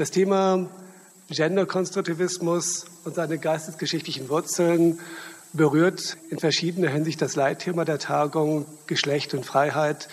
Das 0.00 0.10
Thema 0.10 0.66
Genderkonstruktivismus 1.28 2.86
und 3.04 3.14
seine 3.14 3.38
geistesgeschichtlichen 3.38 4.30
Wurzeln 4.30 4.98
berührt 5.52 6.16
in 6.30 6.38
verschiedener 6.38 6.88
Hinsicht 6.88 7.20
das 7.20 7.36
Leitthema 7.36 7.84
der 7.84 7.98
Tagung 7.98 8.64
Geschlecht 8.86 9.34
und 9.34 9.44
Freiheit. 9.44 10.08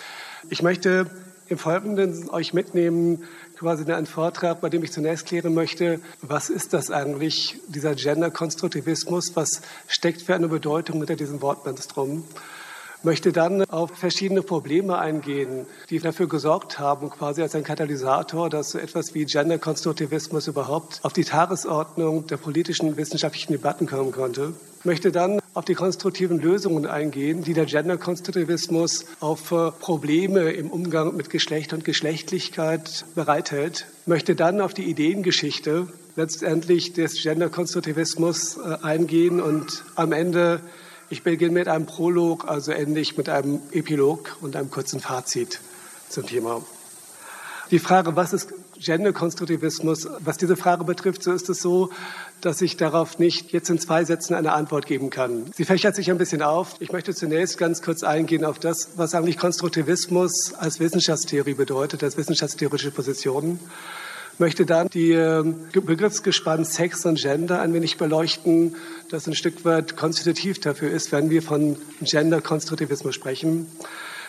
Ich 0.50 0.62
möchte 0.62 1.10
im 1.48 1.56
Folgenden 1.56 2.28
euch 2.28 2.52
mitnehmen, 2.52 3.24
quasi 3.58 3.82
in 3.82 3.90
einen 3.90 4.06
Vortrag, 4.06 4.60
bei 4.60 4.68
dem 4.68 4.84
ich 4.84 4.92
zunächst 4.92 5.26
klären 5.26 5.52
möchte, 5.52 6.00
was 6.22 6.48
ist 6.48 6.72
das 6.72 6.90
eigentlich, 6.90 7.60
dieser 7.66 7.94
Genderkonstruktivismus, 7.94 9.32
was 9.34 9.62
steckt 9.88 10.22
für 10.22 10.34
eine 10.34 10.48
Bedeutung 10.48 10.98
hinter 10.98 11.16
diesem 11.16 11.42
Wortmonstrum? 11.42 12.24
möchte 13.02 13.32
dann 13.32 13.62
auf 13.70 13.90
verschiedene 13.96 14.42
Probleme 14.42 14.98
eingehen, 14.98 15.66
die 15.90 16.00
dafür 16.00 16.28
gesorgt 16.28 16.78
haben, 16.78 17.10
quasi 17.10 17.42
als 17.42 17.54
ein 17.54 17.62
Katalysator, 17.62 18.50
dass 18.50 18.70
so 18.70 18.78
etwas 18.78 19.14
wie 19.14 19.24
Genderkonstruktivismus 19.24 20.48
überhaupt 20.48 21.00
auf 21.04 21.12
die 21.12 21.24
Tagesordnung 21.24 22.26
der 22.26 22.38
politischen 22.38 22.96
wissenschaftlichen 22.96 23.52
Debatten 23.52 23.86
kommen 23.86 24.10
konnte. 24.10 24.52
Möchte 24.84 25.12
dann 25.12 25.38
auf 25.58 25.64
die 25.64 25.74
konstruktiven 25.74 26.38
Lösungen 26.38 26.86
eingehen, 26.86 27.42
die 27.42 27.52
der 27.52 27.66
Genderkonstruktivismus 27.66 29.06
auf 29.18 29.50
äh, 29.50 29.72
Probleme 29.72 30.52
im 30.52 30.70
Umgang 30.70 31.16
mit 31.16 31.30
Geschlecht 31.30 31.72
und 31.72 31.84
Geschlechtlichkeit 31.84 33.04
bereithält. 33.16 33.86
Möchte 34.06 34.36
dann 34.36 34.60
auf 34.60 34.72
die 34.72 34.84
Ideengeschichte 34.84 35.88
letztendlich 36.14 36.92
des 36.92 37.20
Genderkonstruktivismus 37.20 38.56
äh, 38.56 38.76
eingehen 38.82 39.40
und 39.40 39.82
am 39.96 40.12
Ende 40.12 40.60
ich 41.10 41.24
beginne 41.24 41.54
mit 41.54 41.66
einem 41.66 41.86
Prolog, 41.86 42.46
also 42.46 42.70
endlich 42.70 43.16
mit 43.16 43.28
einem 43.28 43.58
Epilog 43.72 44.36
und 44.40 44.54
einem 44.54 44.70
kurzen 44.70 45.00
Fazit 45.00 45.58
zum 46.08 46.24
Thema. 46.24 46.62
Die 47.72 47.80
Frage, 47.80 48.14
was 48.14 48.32
ist 48.32 48.54
Genderkonstruktivismus? 48.78 50.08
Was 50.20 50.38
diese 50.38 50.56
Frage 50.56 50.84
betrifft, 50.84 51.24
so 51.24 51.32
ist 51.32 51.48
es 51.48 51.60
so, 51.60 51.90
dass 52.40 52.60
ich 52.60 52.76
darauf 52.76 53.18
nicht 53.18 53.52
jetzt 53.52 53.70
in 53.70 53.78
zwei 53.78 54.04
Sätzen 54.04 54.34
eine 54.34 54.52
Antwort 54.52 54.86
geben 54.86 55.10
kann. 55.10 55.50
Sie 55.54 55.64
fächert 55.64 55.96
sich 55.96 56.10
ein 56.10 56.18
bisschen 56.18 56.42
auf. 56.42 56.76
Ich 56.80 56.92
möchte 56.92 57.14
zunächst 57.14 57.58
ganz 57.58 57.82
kurz 57.82 58.02
eingehen 58.02 58.44
auf 58.44 58.58
das, 58.58 58.90
was 58.96 59.14
eigentlich 59.14 59.38
Konstruktivismus 59.38 60.54
als 60.54 60.80
Wissenschaftstheorie 60.80 61.54
bedeutet, 61.54 62.02
als 62.02 62.16
wissenschaftstheoretische 62.16 62.90
Position 62.90 63.58
möchte 64.38 64.66
dann 64.66 64.88
die 64.88 65.12
ähm, 65.12 65.66
Begriffsgespann 65.72 66.64
Sex 66.64 67.04
und 67.04 67.18
Gender 67.18 67.60
ein 67.60 67.74
wenig 67.74 67.96
beleuchten, 67.96 68.76
das 69.10 69.26
ein 69.26 69.34
Stück 69.34 69.64
weit 69.64 69.96
konstitutiv 69.96 70.60
dafür 70.60 70.90
ist, 70.90 71.12
wenn 71.12 71.30
wir 71.30 71.42
von 71.42 71.76
Gender-Konstruktivismus 72.00 73.14
sprechen. 73.14 73.66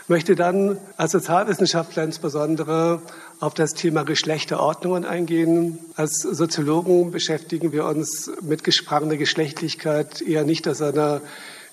Möchte 0.09 0.35
dann 0.35 0.79
als 0.97 1.11
Sozialwissenschaftler 1.11 2.03
insbesondere 2.03 2.99
auf 3.39 3.53
das 3.53 3.75
Thema 3.75 4.01
Geschlechterordnungen 4.01 5.05
eingehen. 5.05 5.77
Als 5.95 6.21
Soziologen 6.21 7.11
beschäftigen 7.11 7.71
wir 7.73 7.85
uns 7.85 8.31
mit 8.41 8.63
gesprangener 8.63 9.17
Geschlechtlichkeit 9.17 10.21
eher 10.21 10.45
nicht 10.45 10.67
aus 10.67 10.81
einer 10.81 11.21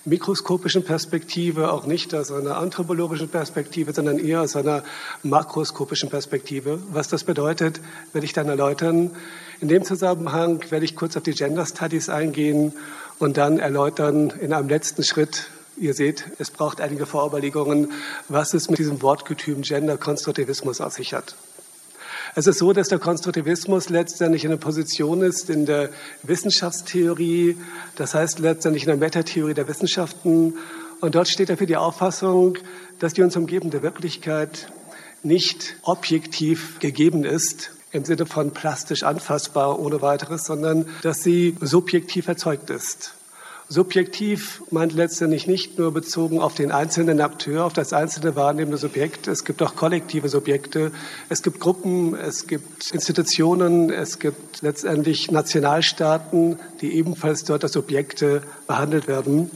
mikroskopischen 0.05 0.83
Perspektive, 0.83 1.71
auch 1.71 1.87
nicht 1.87 2.13
aus 2.13 2.31
einer 2.31 2.57
anthropologischen 2.57 3.27
Perspektive, 3.27 3.91
sondern 3.91 4.19
eher 4.19 4.43
aus 4.43 4.55
einer 4.55 4.83
makroskopischen 5.23 6.11
Perspektive. 6.11 6.77
Was 6.91 7.07
das 7.07 7.23
bedeutet, 7.23 7.81
werde 8.13 8.25
ich 8.25 8.33
dann 8.33 8.49
erläutern. 8.49 9.15
In 9.61 9.67
dem 9.67 9.83
Zusammenhang 9.83 10.63
werde 10.69 10.85
ich 10.85 10.95
kurz 10.95 11.17
auf 11.17 11.23
die 11.23 11.33
Gender 11.33 11.65
Studies 11.65 12.07
eingehen 12.07 12.73
und 13.17 13.37
dann 13.37 13.57
erläutern 13.57 14.31
in 14.39 14.53
einem 14.53 14.69
letzten 14.69 15.03
Schritt, 15.03 15.49
Ihr 15.79 15.93
seht, 15.93 16.25
es 16.39 16.49
braucht 16.49 16.81
einige 16.81 17.05
Vorüberlegungen, 17.05 17.91
was 18.29 18.55
es 18.55 18.67
mit 18.67 18.79
diesem 18.79 19.01
Wortgetüm 19.03 19.61
Gender-Konstruktivismus 19.61 20.81
auf 20.81 20.93
sich 20.93 21.13
hat. 21.13 21.35
Es 22.33 22.47
ist 22.47 22.57
so, 22.57 22.73
dass 22.73 22.87
der 22.87 22.97
Konstruktivismus 22.97 23.89
letztendlich 23.89 24.45
eine 24.45 24.57
Position 24.57 25.21
ist 25.21 25.51
in 25.51 25.67
der 25.67 25.89
Wissenschaftstheorie, 26.23 27.57
das 27.95 28.15
heißt 28.15 28.39
letztendlich 28.39 28.83
in 28.83 28.87
der 28.87 28.97
Metatheorie 28.97 29.53
der 29.53 29.67
Wissenschaften. 29.67 30.55
Und 30.99 31.13
dort 31.13 31.27
steht 31.27 31.49
er 31.51 31.57
für 31.57 31.67
die 31.67 31.77
Auffassung, 31.77 32.57
dass 32.97 33.13
die 33.13 33.21
uns 33.21 33.35
umgebende 33.35 33.83
Wirklichkeit 33.83 34.71
nicht 35.21 35.75
objektiv 35.83 36.79
gegeben 36.79 37.23
ist, 37.23 37.71
im 37.91 38.03
Sinne 38.03 38.25
von 38.25 38.51
plastisch 38.51 39.03
anfassbar 39.03 39.79
ohne 39.79 40.01
weiteres, 40.01 40.45
sondern 40.45 40.87
dass 41.03 41.21
sie 41.21 41.55
subjektiv 41.61 42.27
erzeugt 42.27 42.71
ist. 42.71 43.16
Subjektiv 43.69 44.63
meint 44.71 44.93
letztendlich 44.93 45.45
nicht 45.45 45.77
nur 45.77 45.91
bezogen 45.91 46.39
auf 46.39 46.55
den 46.55 46.71
einzelnen 46.71 47.19
Akteur, 47.19 47.65
auf 47.65 47.73
das 47.73 47.91
einzelne 47.91 48.37
wahrnehmende 48.37 48.77
Subjekt. 48.77 49.27
Es 49.27 49.43
gibt 49.43 49.61
auch 49.61 49.75
kollektive 49.75 50.29
Subjekte. 50.29 50.93
Es 51.27 51.43
gibt 51.43 51.59
Gruppen, 51.59 52.15
es 52.15 52.47
gibt 52.47 52.91
Institutionen, 52.91 53.89
es 53.89 54.19
gibt 54.19 54.61
letztendlich 54.61 55.31
Nationalstaaten, 55.31 56.59
die 56.79 56.93
ebenfalls 56.93 57.43
dort 57.43 57.65
als 57.65 57.73
Subjekte 57.73 58.41
behandelt 58.67 59.09
werden. 59.09 59.51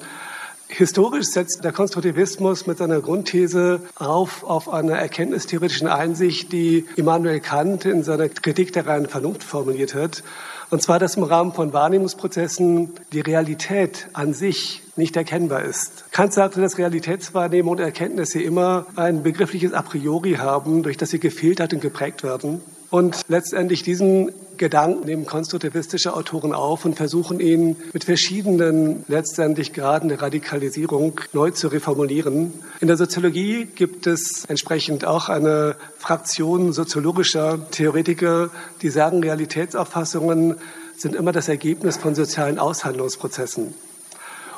Historisch 0.67 1.27
setzt 1.27 1.63
der 1.63 1.71
Konstruktivismus 1.71 2.67
mit 2.67 2.79
seiner 2.79 2.99
Grundthese 2.99 3.81
auf, 3.95 4.43
auf 4.43 4.67
einer 4.69 4.97
erkenntnistheoretischen 4.97 5.87
Einsicht, 5.87 6.51
die 6.51 6.85
Immanuel 6.97 7.39
Kant 7.39 7.85
in 7.85 8.03
seiner 8.03 8.27
Kritik 8.27 8.73
der 8.73 8.87
reinen 8.87 9.07
Vernunft 9.07 9.43
formuliert 9.43 9.95
hat. 9.95 10.23
Und 10.71 10.81
zwar, 10.81 10.99
dass 10.99 11.17
im 11.17 11.23
Rahmen 11.23 11.51
von 11.51 11.73
Wahrnehmungsprozessen 11.73 12.93
die 13.11 13.19
Realität 13.19 14.07
an 14.13 14.33
sich 14.33 14.81
nicht 14.95 15.17
erkennbar 15.17 15.63
ist. 15.63 16.05
Kant 16.11 16.31
sagte, 16.33 16.61
dass 16.61 16.77
Realitätswahrnehmung 16.77 17.73
und 17.73 17.79
Erkenntnisse 17.79 18.41
immer 18.41 18.85
ein 18.95 19.21
begriffliches 19.21 19.73
A 19.73 19.81
priori 19.81 20.35
haben, 20.35 20.81
durch 20.81 20.95
das 20.95 21.09
sie 21.09 21.19
gefiltert 21.19 21.73
und 21.73 21.81
geprägt 21.81 22.23
werden. 22.23 22.61
Und 22.89 23.21
letztendlich 23.27 23.83
diesen 23.83 24.31
Gedanken 24.57 25.05
nehmen 25.05 25.25
konstruktivistische 25.25 26.13
Autoren 26.13 26.53
auf 26.53 26.85
und 26.85 26.95
versuchen 26.95 27.39
ihn 27.39 27.75
mit 27.93 28.03
verschiedenen 28.03 29.03
letztendlich 29.07 29.73
Graden 29.73 30.09
der 30.09 30.21
Radikalisierung 30.21 31.19
neu 31.33 31.51
zu 31.51 31.67
reformulieren. 31.67 32.53
In 32.79 32.87
der 32.87 32.97
Soziologie 32.97 33.65
gibt 33.65 34.07
es 34.07 34.45
entsprechend 34.45 35.05
auch 35.05 35.29
eine 35.29 35.75
Fraktion 35.97 36.73
soziologischer 36.73 37.69
Theoretiker, 37.71 38.49
die 38.81 38.89
sagen, 38.89 39.21
Realitätsauffassungen 39.21 40.55
sind 40.97 41.15
immer 41.15 41.31
das 41.31 41.47
Ergebnis 41.47 41.97
von 41.97 42.15
sozialen 42.15 42.59
Aushandlungsprozessen 42.59 43.73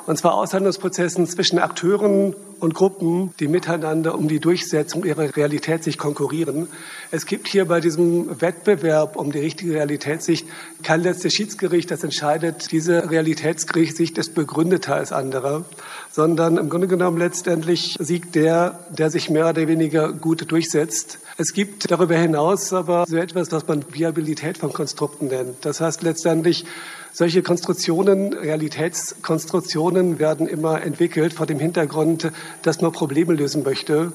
und 0.06 0.16
zwar 0.18 0.34
Aushandlungsprozessen 0.34 1.26
zwischen 1.26 1.58
Akteuren 1.58 2.34
und 2.60 2.74
Gruppen, 2.74 3.34
die 3.40 3.48
miteinander 3.48 4.16
um 4.16 4.28
die 4.28 4.40
Durchsetzung 4.40 5.04
ihrer 5.04 5.36
Realität 5.36 5.84
sich 5.84 5.98
konkurrieren. 5.98 6.68
Es 7.10 7.26
gibt 7.26 7.48
hier 7.48 7.66
bei 7.66 7.80
diesem 7.80 8.40
Wettbewerb 8.40 9.16
um 9.16 9.32
die 9.32 9.38
richtige 9.38 9.74
Realitätssicht 9.74 10.46
kein 10.82 11.02
letztes 11.02 11.34
Schiedsgericht, 11.34 11.90
das 11.90 12.04
entscheidet, 12.04 12.72
diese 12.72 13.10
Realitätsgerichtssicht 13.10 14.18
ist 14.18 14.34
begründeter 14.34 14.94
als 14.94 15.12
andere, 15.12 15.64
sondern 16.10 16.56
im 16.56 16.68
Grunde 16.68 16.88
genommen 16.88 17.18
letztendlich 17.18 17.96
siegt 17.98 18.34
der, 18.34 18.80
der 18.90 19.10
sich 19.10 19.30
mehr 19.30 19.48
oder 19.48 19.66
weniger 19.68 20.12
gut 20.12 20.50
durchsetzt. 20.50 21.18
Es 21.36 21.52
gibt 21.52 21.90
darüber 21.90 22.16
hinaus 22.16 22.72
aber 22.72 23.04
so 23.08 23.16
etwas, 23.16 23.50
was 23.52 23.66
man 23.66 23.84
Viabilität 23.90 24.58
von 24.58 24.72
Konstrukten 24.72 25.28
nennt. 25.28 25.64
Das 25.64 25.80
heißt 25.80 26.02
letztendlich, 26.02 26.64
solche 27.14 27.42
Konstruktionen, 27.42 28.32
Realitätskonstruktionen 28.32 30.18
werden 30.18 30.48
immer 30.48 30.82
entwickelt 30.82 31.32
vor 31.32 31.46
dem 31.46 31.60
Hintergrund, 31.60 32.32
dass 32.62 32.80
man 32.80 32.90
Probleme 32.90 33.32
lösen 33.32 33.62
möchte. 33.62 34.12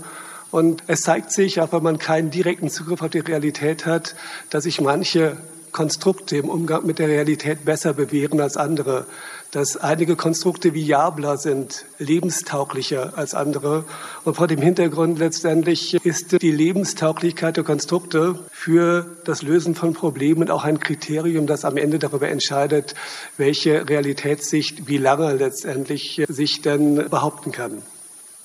Und 0.52 0.84
es 0.88 1.02
zeigt 1.02 1.32
sich, 1.32 1.62
auch 1.62 1.72
wenn 1.72 1.82
man 1.82 1.98
keinen 1.98 2.30
direkten 2.30 2.70
Zugriff 2.70 3.02
auf 3.02 3.09
die 3.09 3.20
Realität 3.20 3.86
hat, 3.86 4.16
dass 4.50 4.66
sich 4.66 4.82
manche 4.82 5.38
Konstrukte 5.72 6.38
im 6.38 6.50
Umgang 6.50 6.86
mit 6.86 7.00
der 7.00 7.08
Realität 7.08 7.64
besser 7.64 7.94
bewähren 7.94 8.41
als 8.41 8.58
andere 8.58 9.06
dass 9.51 9.78
einige 9.78 10.16
Konstrukte 10.16 10.73
viabler 10.73 11.37
sind, 11.37 11.85
lebenstauglicher 11.97 13.17
als 13.17 13.34
andere. 13.34 13.85
Und 14.23 14.35
vor 14.35 14.47
dem 14.47 14.61
Hintergrund 14.61 15.19
letztendlich 15.19 15.93
ist 16.05 16.41
die 16.41 16.51
Lebenstauglichkeit 16.51 17.57
der 17.57 17.63
Konstrukte 17.63 18.40
für 18.51 19.05
das 19.25 19.41
Lösen 19.41 19.75
von 19.75 19.93
Problemen 19.93 20.49
auch 20.51 20.63
ein 20.63 20.79
Kriterium, 20.79 21.47
das 21.47 21.66
am 21.66 21.78
Ende 21.78 21.99
darüber 21.99 22.29
entscheidet, 22.29 22.93
welche 23.37 23.90
Realitätssicht 23.90 24.87
wie 24.87 24.97
lange 24.97 25.34
letztendlich 25.34 26.22
sich 26.28 26.61
denn 26.61 27.09
behaupten 27.09 27.51
kann. 27.51 27.81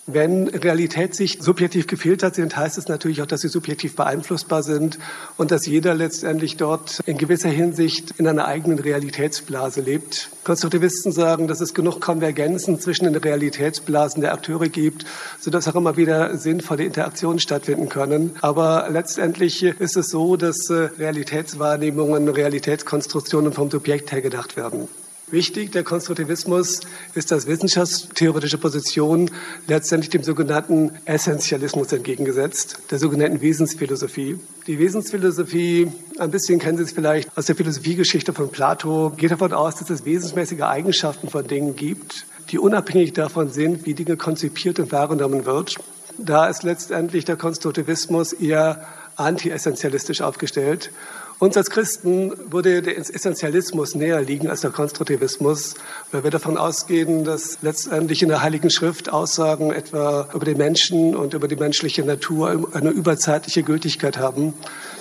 Wenn 0.07 0.49
Realität 0.49 1.15
sich 1.15 1.39
subjektiv 1.41 1.87
gefiltert 1.87 2.35
sind, 2.35 2.55
heißt 2.55 2.77
es 2.77 2.89
natürlich 2.89 3.23
auch, 3.23 3.27
dass 3.27 3.41
sie 3.41 3.49
subjektiv 3.49 3.97
beeinflussbar 3.97 4.63
sind 4.63 4.99
und 5.39 5.51
dass 5.51 5.65
jeder 5.65 5.95
letztendlich 5.95 6.59
dort 6.59 7.01
in 7.07 7.17
gewisser 7.17 7.49
Hinsicht 7.49 8.11
in 8.19 8.27
einer 8.27 8.45
eigenen 8.45 8.79
Realitätsblase 8.79 9.81
lebt. 9.81 10.29
Konstruktivisten 10.45 11.11
sagen, 11.11 11.49
dass 11.49 11.63
es 11.63 11.73
genug 11.73 12.03
Konvergenzen 12.03 12.79
zwischen 12.79 13.05
den 13.07 13.17
Realitätsblasen 13.17 14.21
der 14.21 14.35
Akteure 14.35 14.69
gibt, 14.69 15.07
sodass 15.41 15.69
auch 15.69 15.75
immer 15.75 15.97
wieder 15.97 16.37
sinnvolle 16.37 16.85
Interaktionen 16.85 17.39
stattfinden 17.39 17.89
können. 17.89 18.37
Aber 18.43 18.89
letztendlich 18.91 19.63
ist 19.63 19.97
es 19.97 20.11
so, 20.11 20.37
dass 20.37 20.69
äh, 20.69 20.91
Realitätswahrnehmungen, 20.99 22.29
Realitätskonstruktionen 22.29 23.55
vom 23.55 23.71
Subjekt 23.71 24.13
her 24.13 24.21
gedacht 24.21 24.59
werden. 24.59 24.87
Wichtig, 25.31 25.73
der 25.73 25.85
Konstruktivismus 25.85 26.81
ist 27.15 27.33
als 27.33 27.47
wissenschaftstheoretische 27.47 28.59
Position 28.59 29.31
letztendlich 29.67 30.11
dem 30.11 30.23
sogenannten 30.23 30.93
Essentialismus 31.07 31.93
entgegengesetzt, 31.93 32.79
der 32.91 32.99
sogenannten 32.99 33.41
Wesensphilosophie. 33.41 34.39
Die 34.67 34.79
Wesensphilosophie, 34.79 35.91
ein 36.19 36.31
bisschen 36.31 36.59
kennen 36.59 36.77
Sie 36.77 36.85
es 36.85 36.93
vielleicht 36.93 37.37
aus 37.39 37.47
der 37.47 37.57
Philosophiegeschichte 37.57 38.35
von 38.35 38.51
Plato, 38.51 39.13
geht 39.17 39.31
davon 39.31 39.55
aus, 39.55 39.77
dass 39.77 39.89
es 39.89 40.05
wesensmäßige 40.05 40.61
Eigenschaften 40.61 41.31
von 41.31 41.47
Dingen 41.47 41.75
gibt, 41.75 42.27
die 42.51 42.59
unabhängig 42.59 43.15
davon 43.15 43.51
sind, 43.51 43.87
wie 43.87 43.95
Dinge 43.95 44.19
konzipiert 44.19 44.79
und 44.79 44.93
wahrgenommen 44.93 45.47
wird. 45.47 45.77
Da 46.19 46.49
ist 46.49 46.65
letztendlich 46.65 47.25
der 47.25 47.37
Konstruktivismus 47.37 48.35
eher 48.35 48.87
anti-essentialistisch 49.17 50.21
aufgestellt 50.21 50.91
uns 51.39 51.57
als 51.57 51.71
Christen 51.71 52.33
würde 52.51 52.83
der 52.83 52.97
Essentialismus 52.97 53.95
näher 53.95 54.21
liegen 54.23 54.49
als 54.49 54.63
der 54.63 54.71
Konstruktivismus, 54.71 55.75
weil 56.13 56.25
wir 56.25 56.31
davon 56.31 56.57
ausgehen, 56.57 57.25
dass 57.25 57.59
letztendlich 57.63 58.23
in 58.23 58.29
der 58.29 58.43
Heiligen 58.43 58.71
Schrift 58.71 59.13
Aussagen 59.13 59.73
etwa 59.73 60.29
über 60.35 60.45
den 60.45 60.57
Menschen 60.57 61.17
und 61.17 61.35
über 61.35 61.49
die 61.49 61.57
menschliche 61.57 62.05
Natur 62.05 62.71
eine 62.73 62.91
überzeitliche 62.91 63.63
Gültigkeit 63.63 64.19
haben 64.19 64.55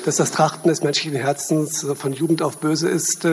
dass 0.06 0.18
das 0.18 0.32
Trachten 0.32 0.70
des 0.70 0.84
menschlichen 0.84 1.18
Herzens 1.18 1.86
von 1.96 2.14
Jugend 2.14 2.42
auf 2.42 2.58
böse 2.58 2.90
ist, 2.90 3.28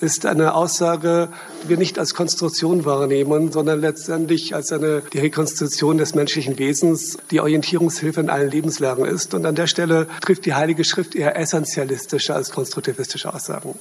ist 0.00 0.26
eine 0.26 0.54
Aussage, 0.54 1.28
die 1.64 1.70
wir 1.70 1.76
nicht 1.76 1.98
als 1.98 2.14
Konstruktion 2.14 2.84
wahrnehmen, 2.84 3.52
sondern 3.52 3.80
letztendlich 3.80 4.54
als 4.54 4.72
eine, 4.72 5.02
die 5.12 5.18
Rekonstruktion 5.18 5.98
des 5.98 6.14
menschlichen 6.14 6.58
Wesens, 6.58 7.18
die 7.30 7.40
Orientierungshilfe 7.40 8.20
in 8.20 8.30
allen 8.30 8.50
Lebenslagen 8.50 9.04
ist. 9.04 9.34
Und 9.34 9.46
an 9.46 9.54
der 9.54 9.66
Stelle 9.66 10.06
trifft 10.20 10.44
die 10.44 10.54
Heilige 10.54 10.84
Schrift 10.84 11.14
eher 11.14 11.36
essentialistische 11.36 12.34
als 12.34 12.50
konstruktivistische 12.50 13.32
Aussagen. 13.32 13.74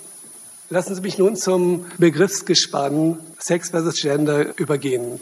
Lassen 0.70 0.96
Sie 0.96 1.02
mich 1.02 1.18
nun 1.18 1.36
zum 1.36 1.86
Begriffsgespann 2.00 3.20
Sex 3.38 3.70
versus 3.70 4.02
Gender 4.02 4.58
übergehen. 4.58 5.20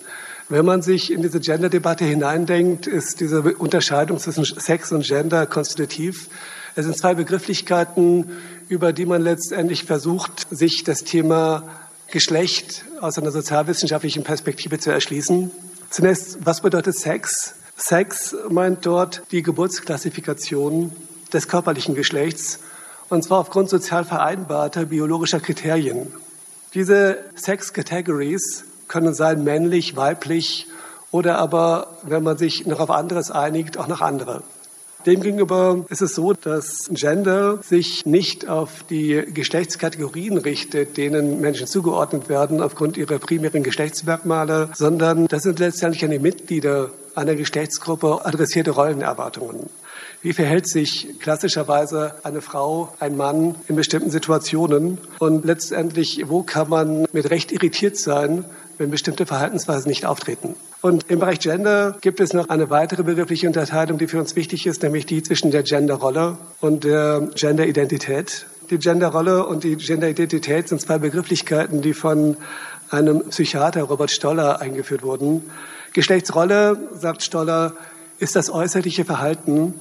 Wenn 0.50 0.66
man 0.66 0.81
sich 0.81 1.12
in 1.12 1.22
diese 1.22 1.39
Gender-Debatte 1.39 2.06
hineindenkt, 2.06 2.88
ist 2.88 3.19
diese 3.19 3.42
Unterscheidung 3.42 4.19
zwischen 4.19 4.46
Sex 4.46 4.92
und 4.92 5.06
Gender 5.06 5.46
konstitutiv. 5.46 6.30
Es 6.75 6.86
sind 6.86 6.98
zwei 6.98 7.13
Begrifflichkeiten, 7.13 8.31
über 8.69 8.94
die 8.94 9.06
man 9.06 9.21
letztendlich 9.21 9.83
versucht, 9.86 10.48
sich 10.50 10.83
das 10.83 11.04
Thema 11.04 11.63
Geschlecht 12.07 12.86
aus 13.01 13.18
einer 13.18 13.31
sozialwissenschaftlichen 13.31 14.24
Perspektive 14.24 14.80
zu 14.80 14.92
erschließen. 14.92 15.51
Zunächst, 15.89 16.45
was 16.45 16.62
bedeutet 16.62 16.98
Sex? 16.98 17.56
Sex 17.75 18.36
meint 18.50 18.86
dort 18.86 19.24
die 19.31 19.42
Geburtsklassifikation 19.42 20.92
des 21.33 21.48
körperlichen 21.48 21.95
Geschlechts, 21.95 22.60
und 23.10 23.24
zwar 23.24 23.39
aufgrund 23.39 23.69
sozial 23.69 24.06
vereinbarter 24.06 24.86
biologischer 24.86 25.39
Kriterien. 25.39 26.13
Diese 26.74 27.18
Sex 27.36 27.74
Categories 27.74 28.65
können 28.88 29.13
sein 29.13 29.44
männlich, 29.44 29.95
weiblich 29.95 30.68
oder 31.12 31.38
aber, 31.38 31.98
wenn 32.04 32.24
man 32.24 32.38
sich 32.38 32.65
noch 32.65 32.80
auf 32.80 32.89
anderes 32.89 33.30
einigt, 33.30 33.77
auch 33.77 33.88
noch 33.88 34.01
andere. 34.01 34.44
Demgegenüber 35.06 35.86
ist 35.90 36.02
es 36.02 36.16
so, 36.16 36.32
dass 36.34 36.90
Gender 36.92 37.60
sich 37.62 38.06
nicht 38.06 38.48
auf 38.48 38.84
die 38.90 39.24
Geschlechtskategorien 39.34 40.38
richtet, 40.38 40.96
denen 40.96 41.42
Menschen 41.42 41.68
zugeordnet 41.68 42.30
werden 42.30 42.62
aufgrund 42.62 42.96
ihrer 42.96 43.20
primären 43.20 43.64
Geschlechtsmerkmale, 43.64 44.70
sondern 44.74 45.28
das 45.28 45.44
sind 45.44 45.60
letztendlich 45.60 46.06
an 46.06 46.12
die 46.12 46.20
Mitglieder 46.20 46.92
einer 47.16 47.36
Geschlechtsgruppe 47.36 48.26
adressierte 48.26 48.72
Rollenerwartungen. 48.72 49.70
Wie 50.22 50.32
verhält 50.32 50.70
sich 50.70 51.20
klassischerweise 51.20 52.16
eine 52.24 52.40
Frau, 52.42 52.94
ein 53.00 53.18
Mann 53.18 53.56
in 53.68 53.76
bestimmten 53.76 54.10
Situationen? 54.10 54.98
Und 55.20 55.44
letztendlich, 55.44 56.24
wo 56.28 56.44
kann 56.44 56.70
man 56.70 57.06
mit 57.12 57.30
Recht 57.30 57.52
irritiert 57.52 57.98
sein, 57.98 58.46
wenn 58.84 58.92
bestimmte 58.92 59.26
Verhaltensweisen 59.26 59.88
nicht 59.88 60.06
auftreten? 60.06 60.56
Und 60.82 61.10
im 61.10 61.20
Bereich 61.20 61.40
Gender 61.40 61.96
gibt 62.02 62.20
es 62.20 62.34
noch 62.34 62.50
eine 62.50 62.70
weitere 62.70 63.04
begriffliche 63.04 63.48
Unterteilung, 63.48 63.98
die 63.98 64.08
für 64.08 64.20
uns 64.20 64.36
wichtig 64.36 64.68
ist, 64.68 64.84
nämlich 64.84 65.06
die 65.06 65.24
zwischen 65.24 65.52
der 65.52 65.64
Genderrolle 65.64 66.38
und 66.60 66.84
der 66.84 67.30
Genderidentität. 67.34 68.46
Die 68.70 68.78
Genderrolle 68.78 69.46
und 69.46 69.64
die 69.64 69.78
Genderidentität 69.78 70.68
sind 70.68 70.82
zwei 70.82 70.98
Begrifflichkeiten, 70.98 71.82
die 71.82 71.94
von 71.94 72.36
einem 72.90 73.30
Psychiater, 73.30 73.84
Robert 73.84 74.12
Stoller, 74.12 74.60
eingeführt 74.60 75.04
wurden. 75.04 75.50
Geschlechtsrolle, 75.94 76.78
sagt 76.94 77.24
Stoller, 77.24 77.74
ist 78.20 78.36
das 78.36 78.50
äußerliche 78.50 79.06
Verhalten, 79.06 79.74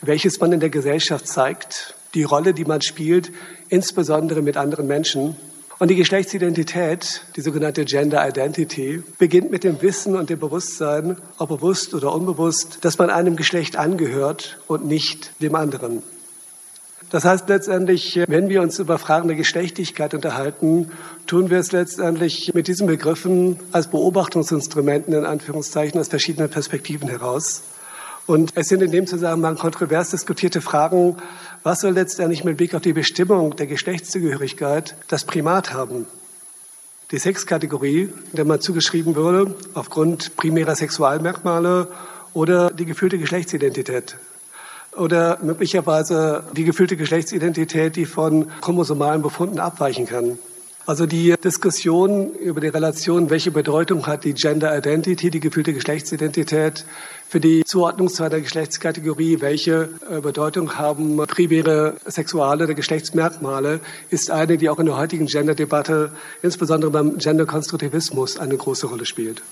welches 0.00 0.40
man 0.40 0.52
in 0.52 0.60
der 0.60 0.70
Gesellschaft 0.70 1.28
zeigt, 1.28 1.94
die 2.14 2.22
Rolle, 2.22 2.54
die 2.54 2.64
man 2.64 2.80
spielt, 2.80 3.30
insbesondere 3.68 4.40
mit 4.40 4.56
anderen 4.56 4.86
Menschen. 4.86 5.36
Und 5.78 5.88
die 5.88 5.94
Geschlechtsidentität, 5.94 7.22
die 7.36 7.40
sogenannte 7.40 7.84
Gender 7.84 8.26
Identity, 8.28 9.00
beginnt 9.18 9.52
mit 9.52 9.62
dem 9.62 9.80
Wissen 9.80 10.16
und 10.16 10.28
dem 10.28 10.40
Bewusstsein, 10.40 11.16
ob 11.38 11.50
bewusst 11.50 11.94
oder 11.94 12.12
unbewusst, 12.12 12.78
dass 12.80 12.98
man 12.98 13.10
einem 13.10 13.36
Geschlecht 13.36 13.76
angehört 13.76 14.58
und 14.66 14.86
nicht 14.86 15.40
dem 15.40 15.54
anderen. 15.54 16.02
Das 17.10 17.24
heißt 17.24 17.48
letztendlich, 17.48 18.20
wenn 18.26 18.48
wir 18.48 18.60
uns 18.60 18.80
über 18.80 18.98
Fragen 18.98 19.28
der 19.28 19.36
Geschlechtlichkeit 19.36 20.14
unterhalten, 20.14 20.90
tun 21.28 21.48
wir 21.48 21.58
es 21.58 21.70
letztendlich 21.70 22.52
mit 22.54 22.66
diesen 22.66 22.88
Begriffen 22.88 23.58
als 23.70 23.86
Beobachtungsinstrumenten 23.86 25.14
in 25.14 25.24
Anführungszeichen 25.24 26.00
aus 26.00 26.08
verschiedenen 26.08 26.50
Perspektiven 26.50 27.08
heraus. 27.08 27.62
Und 28.26 28.52
es 28.56 28.68
sind 28.68 28.82
in 28.82 28.90
dem 28.90 29.06
Zusammenhang 29.06 29.56
kontrovers 29.56 30.10
diskutierte 30.10 30.60
Fragen, 30.60 31.16
was 31.62 31.80
soll 31.80 31.92
letztendlich 31.92 32.44
mit 32.44 32.56
Blick 32.56 32.74
auf 32.74 32.82
die 32.82 32.92
Bestimmung 32.92 33.56
der 33.56 33.66
Geschlechtszugehörigkeit 33.66 34.96
das 35.08 35.24
Primat 35.24 35.72
haben? 35.72 36.06
Die 37.10 37.18
Sexkategorie, 37.18 38.12
der 38.32 38.44
man 38.44 38.60
zugeschrieben 38.60 39.14
würde, 39.14 39.54
aufgrund 39.74 40.36
primärer 40.36 40.74
Sexualmerkmale 40.74 41.88
oder 42.34 42.70
die 42.70 42.84
gefühlte 42.84 43.18
Geschlechtsidentität. 43.18 44.16
Oder 44.96 45.38
möglicherweise 45.42 46.44
die 46.56 46.64
gefühlte 46.64 46.96
Geschlechtsidentität, 46.96 47.96
die 47.96 48.06
von 48.06 48.50
chromosomalen 48.60 49.22
Befunden 49.22 49.58
abweichen 49.58 50.06
kann. 50.06 50.38
Also 50.88 51.04
die 51.04 51.34
Diskussion 51.36 52.32
über 52.32 52.62
die 52.62 52.68
Relation, 52.68 53.28
welche 53.28 53.50
Bedeutung 53.50 54.06
hat 54.06 54.24
die 54.24 54.32
Gender 54.32 54.74
Identity, 54.74 55.28
die 55.28 55.38
gefühlte 55.38 55.74
Geschlechtsidentität 55.74 56.86
für 57.28 57.40
die 57.40 57.62
Zuordnung 57.66 58.08
zu 58.08 58.22
einer 58.22 58.40
Geschlechtskategorie, 58.40 59.42
welche 59.42 59.90
äh, 60.10 60.22
Bedeutung 60.22 60.78
haben 60.78 61.18
primäre 61.26 61.96
sexuale 62.06 62.64
oder 62.64 62.72
Geschlechtsmerkmale, 62.72 63.80
ist 64.08 64.30
eine, 64.30 64.56
die 64.56 64.70
auch 64.70 64.78
in 64.78 64.86
der 64.86 64.96
heutigen 64.96 65.26
Gender-Debatte, 65.26 66.10
insbesondere 66.40 66.90
beim 66.90 67.18
Gender-Konstruktivismus, 67.18 68.38
eine 68.38 68.56
große 68.56 68.86
Rolle 68.86 69.04
spielt. 69.04 69.42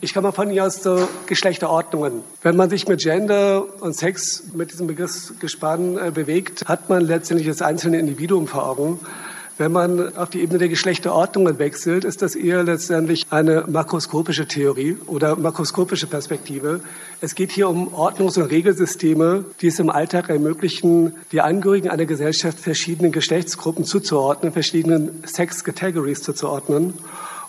Ich 0.00 0.14
komme 0.14 0.32
von 0.32 0.50
hier 0.50 0.66
aus 0.66 0.82
zu 0.82 1.08
Geschlechterordnungen. 1.26 2.24
Wenn 2.42 2.56
man 2.56 2.70
sich 2.70 2.88
mit 2.88 2.98
Gender 2.98 3.64
und 3.80 3.94
Sex 3.94 4.42
mit 4.52 4.72
diesem 4.72 4.88
Begriffsgespann 4.88 5.96
äh, 5.96 6.10
bewegt, 6.10 6.64
hat 6.66 6.88
man 6.88 7.06
letztendlich 7.06 7.46
das 7.46 7.62
einzelne 7.62 8.00
Individuum 8.00 8.48
vor 8.48 8.68
Augen. 8.68 8.98
Wenn 9.56 9.70
man 9.70 10.16
auf 10.16 10.30
die 10.30 10.42
Ebene 10.42 10.58
der 10.58 10.68
Geschlechterordnungen 10.68 11.60
wechselt, 11.60 12.04
ist 12.04 12.22
das 12.22 12.34
eher 12.34 12.64
letztendlich 12.64 13.26
eine 13.30 13.64
makroskopische 13.68 14.48
Theorie 14.48 14.96
oder 15.06 15.36
makroskopische 15.36 16.08
Perspektive. 16.08 16.80
Es 17.20 17.36
geht 17.36 17.52
hier 17.52 17.68
um 17.68 17.94
Ordnungs- 17.94 18.36
und 18.36 18.50
Regelsysteme, 18.50 19.44
die 19.60 19.68
es 19.68 19.78
im 19.78 19.90
Alltag 19.90 20.28
ermöglichen, 20.28 21.12
die 21.30 21.40
Angehörigen 21.40 21.88
einer 21.88 22.04
Gesellschaft 22.04 22.58
verschiedenen 22.58 23.12
Geschlechtsgruppen 23.12 23.84
zuzuordnen, 23.84 24.52
verschiedenen 24.52 25.22
Sex-Categories 25.24 26.22
zuzuordnen. 26.22 26.94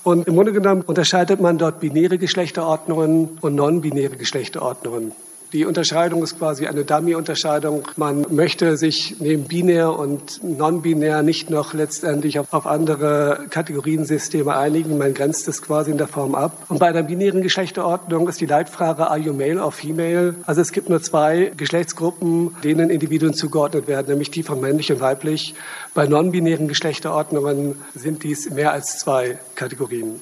Und 0.03 0.27
im 0.27 0.35
Grunde 0.35 0.53
genommen 0.53 0.83
unterscheidet 0.83 1.41
man 1.41 1.57
dort 1.57 1.79
binäre 1.79 2.19
Geschlechterordnungen 2.19 3.39
und 3.41 3.55
non-binäre 3.55 4.15
Geschlechterordnungen. 4.15 5.13
Die 5.53 5.65
Unterscheidung 5.65 6.23
ist 6.23 6.37
quasi 6.37 6.67
eine 6.67 6.83
Dummy-Unterscheidung. 6.83 7.83
Man 7.95 8.25
möchte 8.29 8.77
sich 8.77 9.17
neben 9.19 9.43
binär 9.43 9.97
und 9.97 10.43
non-binär 10.43 11.21
nicht 11.21 11.49
noch 11.49 11.73
letztendlich 11.73 12.39
auf, 12.39 12.51
auf 12.51 12.65
andere 12.65 13.45
Kategoriensysteme 13.49 14.55
einigen. 14.55 14.97
Man 14.97 15.13
grenzt 15.13 15.47
es 15.47 15.61
quasi 15.61 15.91
in 15.91 15.97
der 15.97 16.07
Form 16.07 16.35
ab. 16.35 16.65
Und 16.67 16.79
bei 16.79 16.87
einer 16.87 17.03
binären 17.03 17.41
Geschlechterordnung 17.41 18.27
ist 18.27 18.41
die 18.41 18.45
Leitfrage, 18.45 19.09
are 19.09 19.19
you 19.19 19.33
male 19.33 19.63
or 19.63 19.71
female? 19.71 20.35
Also 20.45 20.61
es 20.61 20.71
gibt 20.71 20.89
nur 20.89 21.01
zwei 21.01 21.51
Geschlechtsgruppen, 21.55 22.55
denen 22.63 22.89
Individuen 22.89 23.33
zugeordnet 23.33 23.87
werden, 23.87 24.09
nämlich 24.09 24.31
die 24.31 24.43
von 24.43 24.59
männlich 24.59 24.91
und 24.91 24.99
weiblich. 24.99 25.55
Bei 25.93 26.07
non-binären 26.07 26.67
Geschlechterordnungen 26.67 27.75
sind 27.93 28.23
dies 28.23 28.49
mehr 28.49 28.71
als 28.71 28.99
zwei 28.99 29.37
Kategorien. 29.55 30.21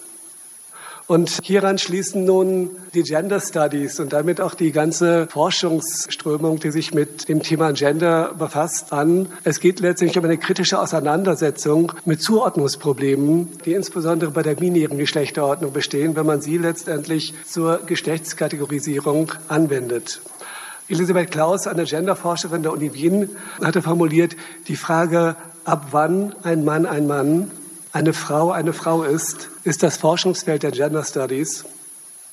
Und 1.05 1.39
hieran 1.43 1.77
schließen 1.77 2.23
nun 2.23 2.69
die 2.93 3.03
Gender 3.03 3.41
Studies 3.41 3.99
und 3.99 4.13
damit 4.13 4.39
auch 4.39 4.53
die 4.53 4.71
ganze 4.71 5.27
Forschungsströmung, 5.27 6.59
die 6.59 6.71
sich 6.71 6.93
mit 6.93 7.27
dem 7.27 7.41
Thema 7.41 7.73
Gender 7.73 8.33
befasst, 8.37 8.93
an. 8.93 9.27
Es 9.43 9.59
geht 9.59 9.81
letztendlich 9.81 10.17
um 10.17 10.23
eine 10.23 10.37
kritische 10.37 10.79
Auseinandersetzung 10.79 11.91
mit 12.05 12.21
Zuordnungsproblemen, 12.21 13.49
die 13.65 13.73
insbesondere 13.73 14.31
bei 14.31 14.43
der 14.43 14.55
binären 14.55 14.97
Geschlechterordnung 14.97 15.73
bestehen, 15.73 16.15
wenn 16.15 16.25
man 16.25 16.39
sie 16.39 16.57
letztendlich 16.57 17.33
zur 17.45 17.79
Geschlechtskategorisierung 17.85 19.33
anwendet. 19.49 20.21
Elisabeth 20.87 21.31
Klaus, 21.31 21.67
eine 21.67 21.83
Genderforscherin 21.83 22.63
der 22.63 22.71
Uni 22.71 22.93
Wien, 22.93 23.29
hatte 23.61 23.81
formuliert, 23.81 24.37
die 24.69 24.77
Frage, 24.77 25.35
ab 25.65 25.87
wann 25.91 26.33
ein 26.43 26.63
Mann 26.63 26.85
ein 26.85 27.07
Mann 27.07 27.51
eine 27.93 28.13
Frau 28.13 28.51
eine 28.51 28.73
Frau 28.73 29.03
ist, 29.03 29.49
ist 29.63 29.83
das 29.83 29.97
Forschungsfeld 29.97 30.63
der 30.63 30.71
Gender 30.71 31.03
Studies. 31.03 31.63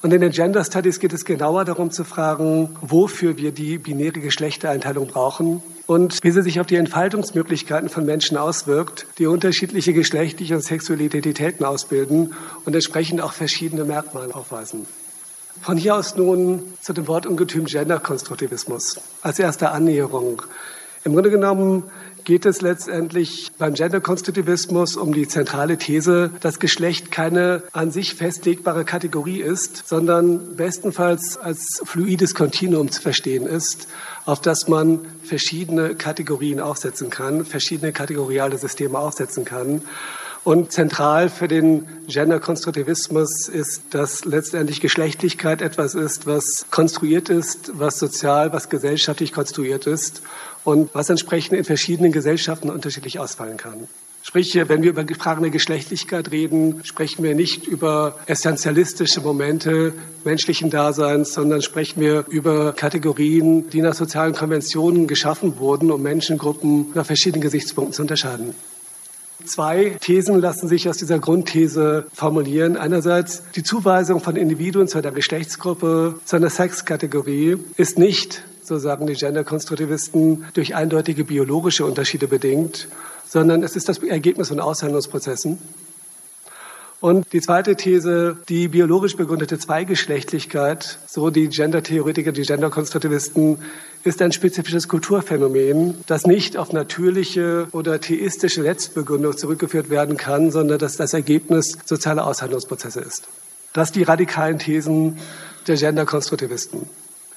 Und 0.02 0.14
in 0.14 0.22
den 0.22 0.32
Gender 0.32 0.64
Studies 0.64 0.98
geht 0.98 1.12
es 1.12 1.26
genauer 1.26 1.66
darum 1.66 1.90
zu 1.90 2.04
fragen, 2.04 2.74
wofür 2.80 3.36
wir 3.36 3.52
die 3.52 3.76
binäre 3.76 4.20
Geschlechtereinteilung 4.20 5.08
brauchen 5.08 5.62
und 5.86 6.18
wie 6.22 6.30
sie 6.30 6.42
sich 6.42 6.60
auf 6.60 6.66
die 6.66 6.76
Entfaltungsmöglichkeiten 6.76 7.90
von 7.90 8.06
Menschen 8.06 8.38
auswirkt, 8.38 9.06
die 9.18 9.26
unterschiedliche 9.26 9.92
geschlechtliche 9.92 10.54
und 10.54 10.62
sexuelle 10.62 11.04
Identitäten 11.04 11.66
ausbilden 11.66 12.32
und 12.64 12.74
entsprechend 12.74 13.20
auch 13.20 13.34
verschiedene 13.34 13.84
Merkmale 13.84 14.34
aufweisen. 14.34 14.86
Von 15.60 15.76
hier 15.76 15.94
aus 15.94 16.16
nun 16.16 16.62
zu 16.80 16.94
dem 16.94 17.06
Wortungetüm 17.06 17.66
Genderkonstruktivismus 17.66 18.98
als 19.20 19.38
erste 19.38 19.72
Annäherung. 19.72 20.40
Im 21.04 21.12
Grunde 21.12 21.30
genommen 21.30 21.84
geht 22.24 22.46
es 22.46 22.60
letztendlich 22.60 23.50
beim 23.58 23.74
Genderkonstitutivismus 23.74 24.96
um 24.96 25.12
die 25.12 25.28
zentrale 25.28 25.78
These, 25.78 26.30
dass 26.40 26.58
Geschlecht 26.58 27.10
keine 27.10 27.62
an 27.72 27.90
sich 27.90 28.14
festlegbare 28.14 28.84
Kategorie 28.84 29.40
ist, 29.40 29.88
sondern 29.88 30.56
bestenfalls 30.56 31.36
als 31.36 31.82
fluides 31.84 32.34
Kontinuum 32.34 32.90
zu 32.90 33.00
verstehen 33.00 33.46
ist, 33.46 33.88
auf 34.24 34.40
das 34.40 34.68
man 34.68 35.00
verschiedene 35.22 35.94
Kategorien 35.94 36.60
aufsetzen 36.60 37.10
kann, 37.10 37.44
verschiedene 37.44 37.92
kategoriale 37.92 38.58
Systeme 38.58 38.98
aufsetzen 38.98 39.44
kann. 39.44 39.82
Und 40.42 40.72
zentral 40.72 41.28
für 41.28 41.48
den 41.48 41.86
Genderkonstruktivismus 42.08 43.48
ist, 43.48 43.82
dass 43.90 44.24
letztendlich 44.24 44.80
Geschlechtlichkeit 44.80 45.60
etwas 45.60 45.94
ist, 45.94 46.26
was 46.26 46.66
konstruiert 46.70 47.28
ist, 47.28 47.72
was 47.74 47.98
sozial, 47.98 48.52
was 48.52 48.70
gesellschaftlich 48.70 49.32
konstruiert 49.32 49.86
ist 49.86 50.22
und 50.64 50.88
was 50.94 51.10
entsprechend 51.10 51.58
in 51.58 51.64
verschiedenen 51.64 52.10
Gesellschaften 52.10 52.70
unterschiedlich 52.70 53.18
ausfallen 53.18 53.58
kann. 53.58 53.86
Sprich, 54.22 54.54
wenn 54.54 54.82
wir 54.82 54.90
über 54.90 55.04
Fragen 55.14 55.50
Geschlechtlichkeit 55.50 56.30
reden, 56.30 56.84
sprechen 56.84 57.22
wir 57.22 57.34
nicht 57.34 57.66
über 57.66 58.18
essentialistische 58.26 59.20
Momente 59.22 59.94
menschlichen 60.24 60.70
Daseins, 60.70 61.32
sondern 61.32 61.62
sprechen 61.62 62.00
wir 62.00 62.26
über 62.28 62.72
Kategorien, 62.72 63.70
die 63.70 63.80
nach 63.80 63.94
sozialen 63.94 64.34
Konventionen 64.34 65.06
geschaffen 65.06 65.58
wurden, 65.58 65.90
um 65.90 66.02
Menschengruppen 66.02 66.92
nach 66.94 67.06
verschiedenen 67.06 67.42
Gesichtspunkten 67.42 67.94
zu 67.94 68.02
unterscheiden. 68.02 68.54
Zwei 69.44 69.96
Thesen 70.00 70.40
lassen 70.40 70.68
sich 70.68 70.88
aus 70.88 70.98
dieser 70.98 71.18
Grundthese 71.18 72.06
formulieren. 72.12 72.76
Einerseits 72.76 73.42
die 73.54 73.62
Zuweisung 73.62 74.20
von 74.20 74.36
Individuen 74.36 74.88
zu 74.88 74.98
einer 74.98 75.10
Geschlechtsgruppe, 75.10 76.16
zu 76.24 76.36
einer 76.36 76.50
Sexkategorie 76.50 77.56
ist 77.76 77.98
nicht 77.98 78.44
so 78.70 78.78
sagen 78.78 79.08
die 79.08 79.14
Genderkonstruktivisten, 79.14 80.44
durch 80.54 80.76
eindeutige 80.76 81.24
biologische 81.24 81.84
Unterschiede 81.84 82.28
bedingt, 82.28 82.86
sondern 83.26 83.64
es 83.64 83.74
ist 83.74 83.88
das 83.88 83.98
Ergebnis 83.98 84.48
von 84.48 84.60
Aushandlungsprozessen. 84.60 85.58
Und 87.00 87.32
die 87.32 87.40
zweite 87.40 87.76
These, 87.76 88.36
die 88.50 88.68
biologisch 88.68 89.16
begründete 89.16 89.58
Zweigeschlechtlichkeit, 89.58 90.98
so 91.06 91.30
die 91.30 91.48
Gendertheoretiker, 91.48 92.30
die 92.30 92.42
Genderkonstruktivisten, 92.42 93.58
ist 94.04 94.20
ein 94.20 94.32
spezifisches 94.32 94.86
Kulturphänomen, 94.86 95.94
das 96.06 96.26
nicht 96.26 96.58
auf 96.58 96.72
natürliche 96.72 97.68
oder 97.72 98.00
theistische 98.00 98.62
Letztbegründung 98.62 99.36
zurückgeführt 99.36 99.88
werden 99.88 100.18
kann, 100.18 100.50
sondern 100.50 100.78
das 100.78 100.96
das 100.96 101.14
Ergebnis 101.14 101.78
sozialer 101.86 102.26
Aushandlungsprozesse 102.26 103.00
ist. 103.00 103.28
Das 103.72 103.92
die 103.92 104.02
radikalen 104.02 104.58
Thesen 104.58 105.18
der 105.66 105.76
Genderkonstruktivisten. 105.76 106.82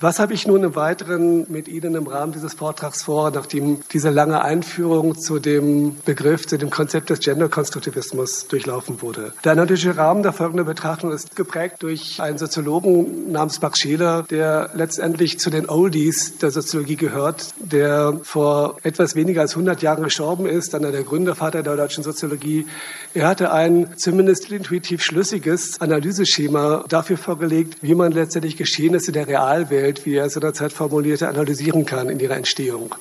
Was 0.04 0.20
habe 0.20 0.34
ich 0.34 0.46
nun 0.46 0.66
im 0.66 0.76
Weiteren 0.76 1.50
mit 1.50 1.70
Ihnen 1.70 1.96
im 1.96 2.08
Rahmen 2.08 2.34
dieses 2.34 2.56
Vortrags 2.56 3.04
vor, 3.04 3.32
nachdem 3.32 3.80
diese 3.94 4.10
lange 4.10 4.44
Einführung 4.44 5.18
zu 5.18 5.40
dem 5.40 5.96
Begriff, 6.04 6.46
zu 6.46 6.58
dem 6.58 6.70
Konzept 6.70 7.10
des 7.10 7.22
Gender-Konstruktivismus 7.22 8.48
durchlaufen 8.50 9.02
wurde? 9.02 9.32
Der 9.46 9.54
analytische 9.54 9.96
Rahmen 9.96 10.22
der 10.22 10.34
folgenden 10.34 10.66
Betrachtung 10.66 11.14
ist 11.14 11.38
geprägt 11.38 11.84
durch 11.84 12.20
einen 12.20 12.38
Soziologen 12.38 13.32
namens 13.32 13.62
Max 13.62 13.80
Scheler, 13.80 14.24
der 14.24 14.72
letztendlich 14.74 15.40
zu 15.40 15.50
den 15.50 15.70
Oldies 15.70 16.38
der 16.38 16.52
Soziologie 16.52 16.98
gehört, 16.98 17.54
der 17.60 18.20
vor 18.24 18.76
etwas 18.84 19.16
weniger 19.16 19.40
als 19.40 19.52
100 19.52 19.82
Jahren 19.82 20.04
gestorben 20.04 20.48
ist, 20.48 20.76
einer 20.76 20.92
der 20.92 21.04
Gründervater 21.04 21.64
der 21.64 21.78
deutschen 21.78 22.04
Soziologie. 22.04 22.68
Er 23.14 23.26
hatte 23.26 23.54
ein 23.54 23.96
zumindest 23.96 24.52
intuitiv 24.52 25.02
schlüssiges 25.02 25.80
Analyseschema 25.80 26.84
dafür 26.90 27.16
vorgelegt, 27.16 27.78
wie 27.82 27.96
man 27.96 28.12
letztendlich 28.12 28.58
Geschehnisse 28.58 29.14
der 29.14 29.30
Realwelt 29.30 29.93
Welt, 29.94 30.06
wie 30.06 30.16
er 30.16 30.30
seinerzeit 30.30 30.74
formulierte, 30.74 31.28
analysieren 31.28 31.86
kann 31.86 32.10
in 32.10 32.20
ihrer 32.20 32.36
Entstehung. 32.36 32.96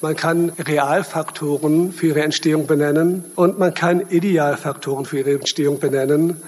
Man 0.00 0.16
kann 0.16 0.50
Realfaktoren 0.58 1.92
für 1.92 2.08
ihre 2.08 2.22
Entstehung 2.22 2.66
benennen 2.66 3.24
und 3.36 3.58
man 3.58 3.72
kann 3.72 4.00
Idealfaktoren 4.10 5.04
für 5.04 5.18
ihre 5.18 5.34
Entstehung 5.34 5.78
benennen. 5.78 6.42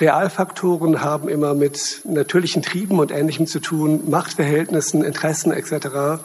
Realfaktoren 0.00 1.02
haben 1.02 1.28
immer 1.28 1.54
mit 1.54 2.02
natürlichen 2.04 2.62
Trieben 2.62 3.00
und 3.00 3.10
Ähnlichem 3.10 3.46
zu 3.46 3.58
tun, 3.58 4.08
Machtverhältnissen, 4.08 5.02
Interessen 5.02 5.52
etc. 5.52 6.22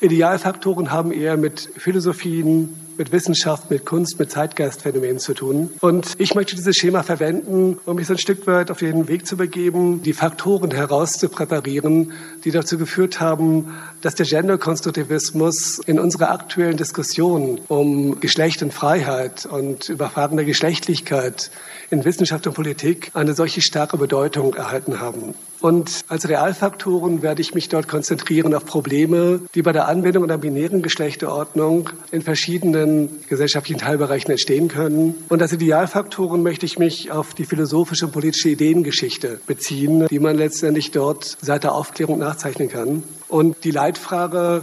Idealfaktoren 0.00 0.90
haben 0.90 1.12
eher 1.12 1.36
mit 1.36 1.70
Philosophien, 1.76 2.74
mit 2.98 3.12
Wissenschaft, 3.12 3.70
mit 3.70 3.86
Kunst, 3.86 4.18
mit 4.18 4.30
Zeitgeistphänomenen 4.30 5.20
zu 5.20 5.32
tun. 5.32 5.70
Und 5.80 6.14
ich 6.18 6.34
möchte 6.34 6.56
dieses 6.56 6.76
Schema 6.76 7.02
verwenden, 7.02 7.78
um 7.86 7.96
mich 7.96 8.08
so 8.08 8.14
ein 8.14 8.18
Stück 8.18 8.46
weit 8.46 8.70
auf 8.70 8.78
den 8.78 9.08
Weg 9.08 9.26
zu 9.26 9.36
begeben, 9.36 10.02
die 10.02 10.12
Faktoren 10.12 10.72
herauszupräparieren, 10.72 12.12
die 12.44 12.50
dazu 12.50 12.76
geführt 12.76 13.20
haben, 13.20 13.74
dass 14.00 14.16
der 14.16 14.26
Genderkonstruktivismus 14.26 15.78
in 15.86 15.98
unserer 15.98 16.30
aktuellen 16.30 16.76
Diskussion 16.76 17.60
um 17.68 18.20
Geschlecht 18.20 18.62
und 18.62 18.74
Freiheit 18.74 19.46
und 19.46 19.88
über 19.88 20.10
Fragen 20.10 20.36
der 20.36 20.44
Geschlechtlichkeit 20.44 21.50
in 21.90 22.04
Wissenschaft 22.04 22.46
und 22.46 22.54
Politik 22.54 23.10
eine 23.14 23.34
solche 23.34 23.62
starke 23.62 23.96
Bedeutung 23.96 24.54
erhalten 24.54 25.00
haben. 25.00 25.34
Und 25.60 26.04
als 26.08 26.28
Realfaktoren 26.28 27.22
werde 27.22 27.40
ich 27.40 27.54
mich 27.54 27.68
dort 27.68 27.88
konzentrieren 27.88 28.54
auf 28.54 28.64
Probleme, 28.64 29.40
die 29.54 29.62
bei 29.62 29.72
der 29.72 29.88
Anwendung 29.88 30.22
einer 30.22 30.38
binären 30.38 30.82
Geschlechterordnung 30.82 31.90
in 32.12 32.22
verschiedenen 32.22 32.87
gesellschaftlichen 33.28 33.80
Teilbereichen 33.80 34.30
entstehen 34.30 34.68
können. 34.68 35.14
Und 35.28 35.42
als 35.42 35.52
Idealfaktoren 35.52 36.42
möchte 36.42 36.66
ich 36.66 36.78
mich 36.78 37.10
auf 37.10 37.34
die 37.34 37.44
philosophische 37.44 38.06
und 38.06 38.12
politische 38.12 38.50
Ideengeschichte 38.50 39.40
beziehen, 39.46 40.06
die 40.08 40.18
man 40.18 40.36
letztendlich 40.36 40.90
dort 40.90 41.36
seit 41.40 41.64
der 41.64 41.72
Aufklärung 41.74 42.18
nachzeichnen 42.18 42.68
kann. 42.68 43.02
Und 43.28 43.64
die 43.64 43.70
Leitfrage 43.70 44.62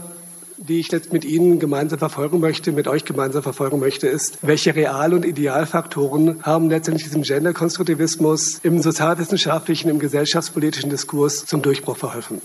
die 0.58 0.80
ich 0.80 0.92
jetzt 0.92 1.12
mit 1.12 1.26
Ihnen 1.26 1.60
gemeinsam 1.60 2.00
verfolgen 2.00 2.40
möchte, 2.40 2.72
mit 2.72 2.88
euch 2.88 3.06
gemeinsam 3.06 3.44
verfolgen 3.44 3.80
möchte, 3.80 4.08
ist, 4.08 4.38
welche 4.42 4.76
Real- 4.76 5.14
und 5.14 5.26
Idealfaktoren 5.26 6.44
haben 6.44 6.70
letztendlich 6.70 7.04
diesem 7.04 7.24
Genderkonstruktivismus 7.24 8.60
im 8.64 8.82
sozialwissenschaftlichen, 8.82 9.90
im 9.90 10.00
gesellschaftspolitischen 10.00 10.90
Diskurs 10.90 11.46
zum 11.46 11.62
Durchbruch 11.62 11.98
verholfen? 11.98 12.42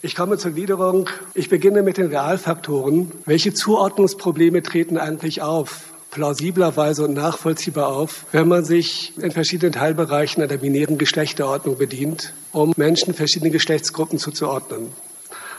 Ich 0.00 0.14
komme 0.14 0.38
zur 0.38 0.52
Gliederung. 0.52 1.10
Ich 1.34 1.48
beginne 1.48 1.82
mit 1.82 1.96
den 1.96 2.06
Realfaktoren. 2.06 3.10
Welche 3.26 3.52
Zuordnungsprobleme 3.52 4.62
treten 4.62 4.96
eigentlich 4.96 5.42
auf? 5.42 5.92
plausiblerweise 6.10 7.04
und 7.04 7.12
nachvollziehbar 7.12 7.88
auf, 7.88 8.24
wenn 8.32 8.48
man 8.48 8.64
sich 8.64 9.12
in 9.18 9.30
verschiedenen 9.30 9.72
Teilbereichen 9.72 10.42
einer 10.42 10.56
binären 10.56 10.96
Geschlechterordnung 10.96 11.76
bedient, 11.76 12.32
um 12.50 12.72
Menschen 12.76 13.12
verschiedene 13.12 13.50
Geschlechtsgruppen 13.50 14.18
zuzuordnen. 14.18 14.88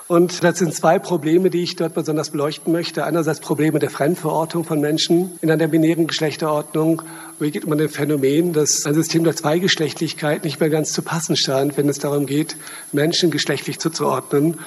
Und 0.09 0.43
das 0.43 0.57
sind 0.57 0.73
zwei 0.73 0.97
Probleme, 0.97 1.51
die 1.51 1.61
ich 1.61 1.75
dort 1.75 1.93
besonders 1.93 2.31
beleuchten 2.31 2.73
möchte. 2.73 3.05
Einerseits 3.05 3.41
Probleme 3.41 3.77
der 3.77 3.91
Fremdverortung 3.91 4.63
von 4.63 4.81
Menschen 4.81 5.37
in 5.39 5.51
einer 5.51 5.67
binären 5.67 6.07
Geschlechterordnung. 6.07 7.03
Wie 7.39 7.51
geht 7.51 7.67
man 7.67 7.77
dem 7.77 7.89
Phänomen, 7.89 8.51
dass 8.51 8.87
ein 8.87 8.95
System 8.95 9.23
der 9.23 9.35
Zweigeschlechtlichkeit 9.35 10.45
nicht 10.45 10.59
mehr 10.59 10.71
ganz 10.71 10.93
zu 10.93 11.03
passen 11.03 11.37
scheint, 11.37 11.77
wenn 11.77 11.87
es 11.87 11.99
darum 11.99 12.25
geht, 12.25 12.55
Menschen 12.91 13.29
geschlechtlich 13.29 13.77
zuzuordnen. 13.77 14.57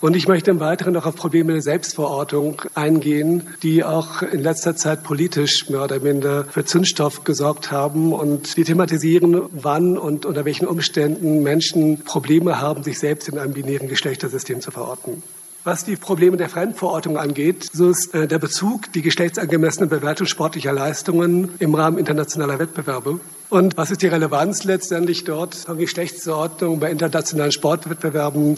Und 0.00 0.16
ich 0.16 0.26
möchte 0.26 0.50
im 0.50 0.60
Weiteren 0.60 0.94
noch 0.94 1.04
auf 1.04 1.14
Probleme 1.14 1.52
der 1.52 1.60
Selbstverortung 1.60 2.62
eingehen, 2.74 3.48
die 3.62 3.84
auch 3.84 4.22
in 4.22 4.42
letzter 4.42 4.74
Zeit 4.74 5.02
politisch 5.02 5.68
mehr 5.68 5.84
oder 5.84 6.00
minder 6.00 6.44
für 6.44 6.64
Zündstoff 6.64 7.24
gesorgt 7.24 7.70
haben 7.70 8.14
und 8.14 8.56
die 8.56 8.64
thematisieren, 8.64 9.42
wann 9.52 9.98
und 9.98 10.24
unter 10.24 10.46
welchen 10.46 10.66
Umständen 10.66 11.42
Menschen 11.42 12.02
Probleme 12.02 12.62
haben, 12.62 12.82
sich 12.82 12.98
selbst 12.98 13.28
in 13.28 13.38
einem 13.38 13.52
binären 13.52 13.88
Geschlechtersystem 13.88 14.62
zu 14.62 14.70
verorten. 14.70 15.22
Was 15.64 15.84
die 15.84 15.96
Probleme 15.96 16.38
der 16.38 16.48
Fremdverortung 16.48 17.18
angeht, 17.18 17.68
so 17.70 17.90
ist 17.90 18.14
äh, 18.14 18.26
der 18.26 18.38
Bezug 18.38 18.90
die 18.94 19.02
geschlechtsangemessene 19.02 19.88
Bewertung 19.88 20.26
sportlicher 20.26 20.72
Leistungen 20.72 21.50
im 21.58 21.74
Rahmen 21.74 21.98
internationaler 21.98 22.58
Wettbewerbe. 22.58 23.20
Und 23.50 23.76
was 23.76 23.90
ist 23.90 24.00
die 24.00 24.06
Relevanz 24.06 24.64
letztendlich 24.64 25.24
dort 25.24 25.54
von 25.54 25.76
Geschlechtsordnung 25.76 26.80
bei 26.80 26.90
internationalen 26.90 27.52
Sportwettbewerben? 27.52 28.56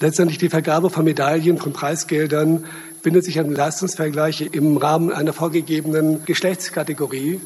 Letztendlich 0.00 0.38
die 0.38 0.48
Vergabe 0.48 0.90
von 0.90 1.04
Medaillen, 1.04 1.58
von 1.58 1.72
Preisgeldern 1.72 2.64
bindet 3.02 3.24
sich 3.24 3.40
an 3.40 3.50
Leistungsvergleiche 3.50 4.44
im 4.44 4.76
Rahmen 4.76 5.12
einer 5.12 5.32
vorgegebenen 5.32 6.24
Geschlechtskategorie. 6.24 7.40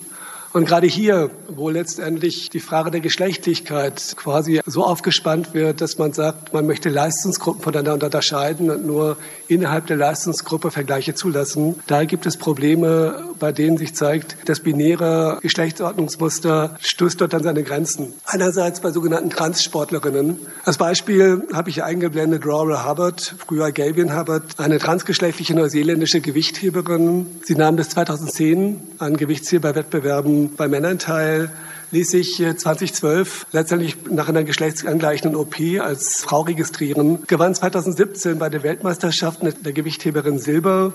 Und 0.52 0.66
gerade 0.66 0.86
hier, 0.86 1.30
wo 1.48 1.70
letztendlich 1.70 2.50
die 2.50 2.60
Frage 2.60 2.90
der 2.90 3.00
Geschlechtlichkeit 3.00 4.14
quasi 4.16 4.60
so 4.66 4.84
aufgespannt 4.84 5.54
wird, 5.54 5.80
dass 5.80 5.96
man 5.96 6.12
sagt, 6.12 6.52
man 6.52 6.66
möchte 6.66 6.90
Leistungsgruppen 6.90 7.62
voneinander 7.62 8.06
unterscheiden 8.06 8.70
und 8.70 8.86
nur 8.86 9.16
innerhalb 9.48 9.86
der 9.86 9.96
Leistungsgruppe 9.96 10.70
Vergleiche 10.70 11.14
zulassen, 11.14 11.76
da 11.86 12.04
gibt 12.04 12.26
es 12.26 12.36
Probleme, 12.36 13.24
bei 13.38 13.52
denen 13.52 13.78
sich 13.78 13.94
zeigt, 13.94 14.36
das 14.44 14.60
binäre 14.60 15.38
Geschlechtsordnungsmuster 15.40 16.76
stößt 16.80 17.20
dort 17.20 17.34
an 17.34 17.42
seine 17.42 17.62
Grenzen. 17.62 18.12
Einerseits 18.26 18.80
bei 18.80 18.90
sogenannten 18.90 19.30
Transsportlerinnen. 19.30 20.38
Als 20.64 20.76
Beispiel 20.76 21.46
habe 21.54 21.70
ich 21.70 21.82
eingeblendet 21.82 22.44
Laura 22.44 22.88
Hubbard, 22.88 23.34
früher 23.38 23.72
Gavian 23.72 24.18
Hubbard, 24.18 24.44
eine 24.58 24.78
transgeschlechtliche 24.78 25.54
neuseeländische 25.54 26.20
Gewichtheberin. 26.20 27.26
Sie 27.42 27.54
nahm 27.54 27.76
bis 27.76 27.88
2010 27.90 28.80
an 28.98 29.16
Gewichtsheberwettbewerben 29.16 30.41
bei 30.50 30.68
Männern 30.68 30.98
teil, 30.98 31.50
ließ 31.90 32.10
sich 32.10 32.36
2012 32.36 33.46
letztendlich 33.52 33.96
nach 34.10 34.28
einer 34.28 34.44
geschlechtsangleichenden 34.44 35.36
OP 35.38 35.56
als 35.80 36.22
Frau 36.22 36.40
registrieren, 36.42 37.24
gewann 37.26 37.54
2017 37.54 38.38
bei 38.38 38.48
den 38.48 38.62
Weltmeisterschaften 38.62 39.52
der 39.62 39.72
Gewichtheberin 39.72 40.38
Silber. 40.38 40.94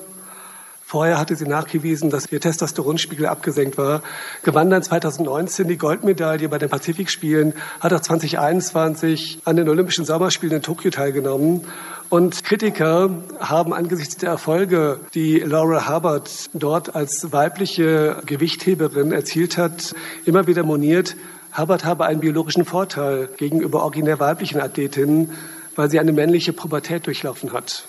Vorher 0.89 1.19
hatte 1.19 1.35
sie 1.35 1.45
nachgewiesen, 1.45 2.09
dass 2.09 2.31
ihr 2.31 2.39
Testosteronspiegel 2.39 3.25
abgesenkt 3.25 3.77
war, 3.77 4.01
gewann 4.43 4.69
dann 4.69 4.81
2019 4.81 5.67
die 5.67 5.77
Goldmedaille 5.77 6.47
bei 6.47 6.59
den 6.59 6.69
Pazifikspielen, 6.69 7.55
hat 7.81 7.91
auch 7.91 7.99
2021 7.99 9.41
an 9.43 9.57
den 9.57 9.67
Olympischen 9.67 10.05
Sommerspielen 10.05 10.55
in 10.55 10.61
Tokio 10.61 10.89
teilgenommen 10.89 11.65
und 12.07 12.41
Kritiker 12.45 13.09
haben 13.37 13.73
angesichts 13.73 14.15
der 14.15 14.29
Erfolge, 14.29 15.01
die 15.13 15.39
Laura 15.39 15.93
Hubbard 15.93 16.31
dort 16.53 16.95
als 16.95 17.33
weibliche 17.33 18.21
Gewichtheberin 18.25 19.11
erzielt 19.11 19.57
hat, 19.57 19.93
immer 20.23 20.47
wieder 20.47 20.63
moniert, 20.63 21.17
Hubbard 21.57 21.83
habe 21.83 22.05
einen 22.05 22.21
biologischen 22.21 22.63
Vorteil 22.63 23.27
gegenüber 23.35 23.83
originär 23.83 24.21
weiblichen 24.21 24.61
Athletinnen, 24.61 25.31
weil 25.75 25.89
sie 25.89 25.99
eine 25.99 26.13
männliche 26.13 26.53
Pubertät 26.53 27.07
durchlaufen 27.07 27.51
hat. 27.51 27.83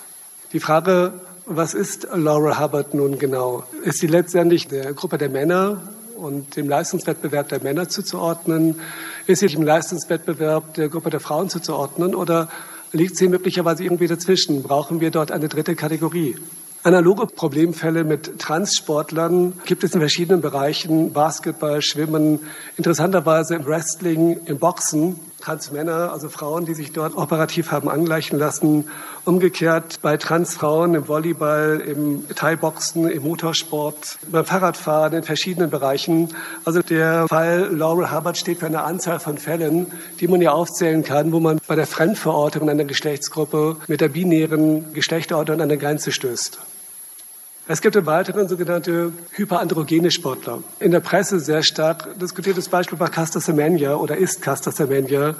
Die 0.51 0.59
Frage, 0.59 1.13
was 1.49 1.73
ist 1.73 2.07
Laura 2.13 2.59
Hubbard 2.59 2.93
nun 2.93 3.17
genau? 3.17 3.63
Ist 3.83 3.99
sie 3.99 4.07
letztendlich 4.07 4.67
der 4.67 4.93
Gruppe 4.93 5.17
der 5.17 5.29
Männer 5.29 5.81
und 6.15 6.55
dem 6.55 6.69
Leistungswettbewerb 6.69 7.49
der 7.49 7.61
Männer 7.63 7.89
zuzuordnen? 7.89 8.79
Ist 9.25 9.39
sie 9.39 9.47
im 9.47 9.63
Leistungswettbewerb 9.63 10.75
der 10.75 10.89
Gruppe 10.89 11.09
der 11.09 11.19
Frauen 11.19 11.49
zuzuordnen? 11.49 12.13
Oder 12.13 12.49
liegt 12.91 13.17
sie 13.17 13.27
möglicherweise 13.27 13.83
irgendwie 13.83 14.07
dazwischen? 14.07 14.61
Brauchen 14.61 15.01
wir 15.01 15.09
dort 15.09 15.31
eine 15.31 15.49
dritte 15.49 15.75
Kategorie? 15.75 16.35
Analoge 16.83 17.25
Problemfälle 17.25 18.03
mit 18.03 18.39
Transsportlern 18.39 19.53
gibt 19.65 19.83
es 19.83 19.93
in 19.93 19.99
verschiedenen 19.99 20.41
Bereichen, 20.41 21.13
Basketball, 21.13 21.81
Schwimmen, 21.81 22.39
interessanterweise 22.77 23.55
im 23.55 23.65
Wrestling, 23.65 24.39
im 24.45 24.59
Boxen. 24.59 25.19
Transmänner, 25.39 26.11
also 26.11 26.29
Frauen, 26.29 26.65
die 26.65 26.73
sich 26.73 26.91
dort 26.91 27.15
operativ 27.15 27.71
haben 27.71 27.89
angleichen 27.89 28.37
lassen. 28.37 28.87
Umgekehrt 29.25 30.01
bei 30.01 30.17
Transfrauen 30.17 30.95
im 30.95 31.07
Volleyball, 31.07 31.81
im 31.85 32.25
Thai-Boxen, 32.35 33.09
im 33.09 33.23
Motorsport, 33.23 34.19
beim 34.31 34.45
Fahrradfahren 34.45 35.13
in 35.13 35.23
verschiedenen 35.23 35.69
Bereichen. 35.69 36.29
Also 36.65 36.81
der 36.81 37.27
Fall 37.27 37.69
Laurel 37.71 38.11
Hubbard 38.11 38.37
steht 38.37 38.59
für 38.59 38.65
eine 38.65 38.83
Anzahl 38.83 39.19
von 39.19 39.37
Fällen, 39.37 39.87
die 40.19 40.27
man 40.27 40.41
ja 40.41 40.51
aufzählen 40.51 41.03
kann, 41.03 41.31
wo 41.31 41.39
man 41.39 41.59
bei 41.67 41.75
der 41.75 41.87
Fremdverortung 41.87 42.69
einer 42.69 42.85
Geschlechtsgruppe 42.85 43.77
mit 43.87 44.01
der 44.01 44.09
binären 44.09 44.93
Geschlechterordnung 44.93 45.55
an 45.55 45.63
eine 45.63 45.77
Grenze 45.77 46.11
stößt. 46.11 46.59
Es 47.71 47.81
gibt 47.81 47.95
im 47.95 48.07
Weiteren 48.07 48.47
sogenannte 48.47 49.13
hyperandrogene 49.33 50.09
Sportler. 50.09 50.63
In 50.79 50.89
der 50.89 51.01
Presse 51.01 51.39
sehr 51.39 51.61
stark 51.61 52.19
diskutiertes 52.19 52.67
Beispiel 52.67 52.99
war 52.99 53.09
Casta 53.09 53.39
Semenya 53.39 53.93
oder 53.93 54.17
ist 54.17 54.41
Casta 54.41 54.71
Semenya. 54.71 55.35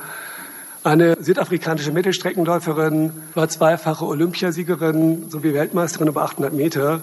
Eine 0.83 1.17
südafrikanische 1.19 1.91
Mittelstreckenläuferin, 1.91 3.13
war 3.33 3.50
zweifache 3.50 4.05
Olympiasiegerin 4.05 5.31
sowie 5.31 5.55
Weltmeisterin 5.55 6.07
über 6.07 6.21
800 6.21 6.53
Meter, 6.53 7.01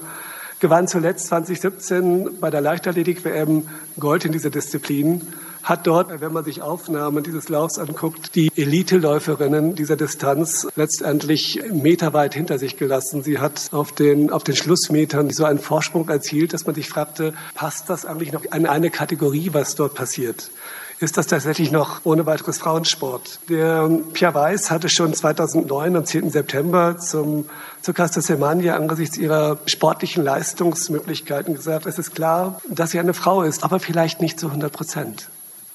gewann 0.60 0.86
zuletzt 0.86 1.26
2017 1.26 2.38
bei 2.38 2.50
der 2.50 2.60
Leichtathletik-WM 2.60 3.66
Gold 3.98 4.26
in 4.26 4.30
dieser 4.30 4.50
Disziplin 4.50 5.22
hat 5.66 5.84
dort, 5.88 6.20
wenn 6.20 6.32
man 6.32 6.44
sich 6.44 6.62
Aufnahmen 6.62 7.24
dieses 7.24 7.48
Laufs 7.48 7.78
anguckt, 7.80 8.36
die 8.36 8.52
Elite-Läuferinnen 8.54 9.74
dieser 9.74 9.96
Distanz 9.96 10.68
letztendlich 10.76 11.60
meterweit 11.72 12.34
hinter 12.34 12.60
sich 12.60 12.76
gelassen. 12.76 13.24
Sie 13.24 13.40
hat 13.40 13.68
auf 13.72 13.90
den, 13.90 14.30
auf 14.30 14.44
den 14.44 14.54
Schlussmetern 14.54 15.28
so 15.30 15.44
einen 15.44 15.58
Vorsprung 15.58 16.08
erzielt, 16.08 16.52
dass 16.52 16.66
man 16.66 16.76
sich 16.76 16.88
fragte, 16.88 17.34
passt 17.54 17.90
das 17.90 18.06
eigentlich 18.06 18.32
noch 18.32 18.44
in 18.44 18.66
eine 18.66 18.90
Kategorie, 18.90 19.50
was 19.52 19.74
dort 19.74 19.94
passiert? 19.94 20.50
ist 20.98 21.18
das 21.18 21.26
tatsächlich 21.26 21.70
noch 21.70 22.00
ohne 22.04 22.24
weiteres 22.24 22.56
Frauensport. 22.56 23.40
Der 23.50 23.86
Pierre 24.14 24.34
Weiß 24.34 24.70
hatte 24.70 24.88
schon 24.88 25.12
2009 25.12 25.94
am 25.94 26.06
10. 26.06 26.30
September 26.30 26.96
zum, 26.96 27.44
zur 27.82 27.92
Casta 27.92 28.22
Semania 28.22 28.76
angesichts 28.76 29.18
ihrer 29.18 29.58
sportlichen 29.66 30.24
Leistungsmöglichkeiten 30.24 31.54
gesagt, 31.54 31.84
es 31.84 31.98
ist 31.98 32.14
klar, 32.14 32.62
dass 32.70 32.92
sie 32.92 32.98
eine 32.98 33.12
Frau 33.12 33.42
ist, 33.42 33.62
aber 33.62 33.78
vielleicht 33.78 34.22
nicht 34.22 34.40
zu 34.40 34.46
100 34.46 34.72
Prozent. 34.72 35.28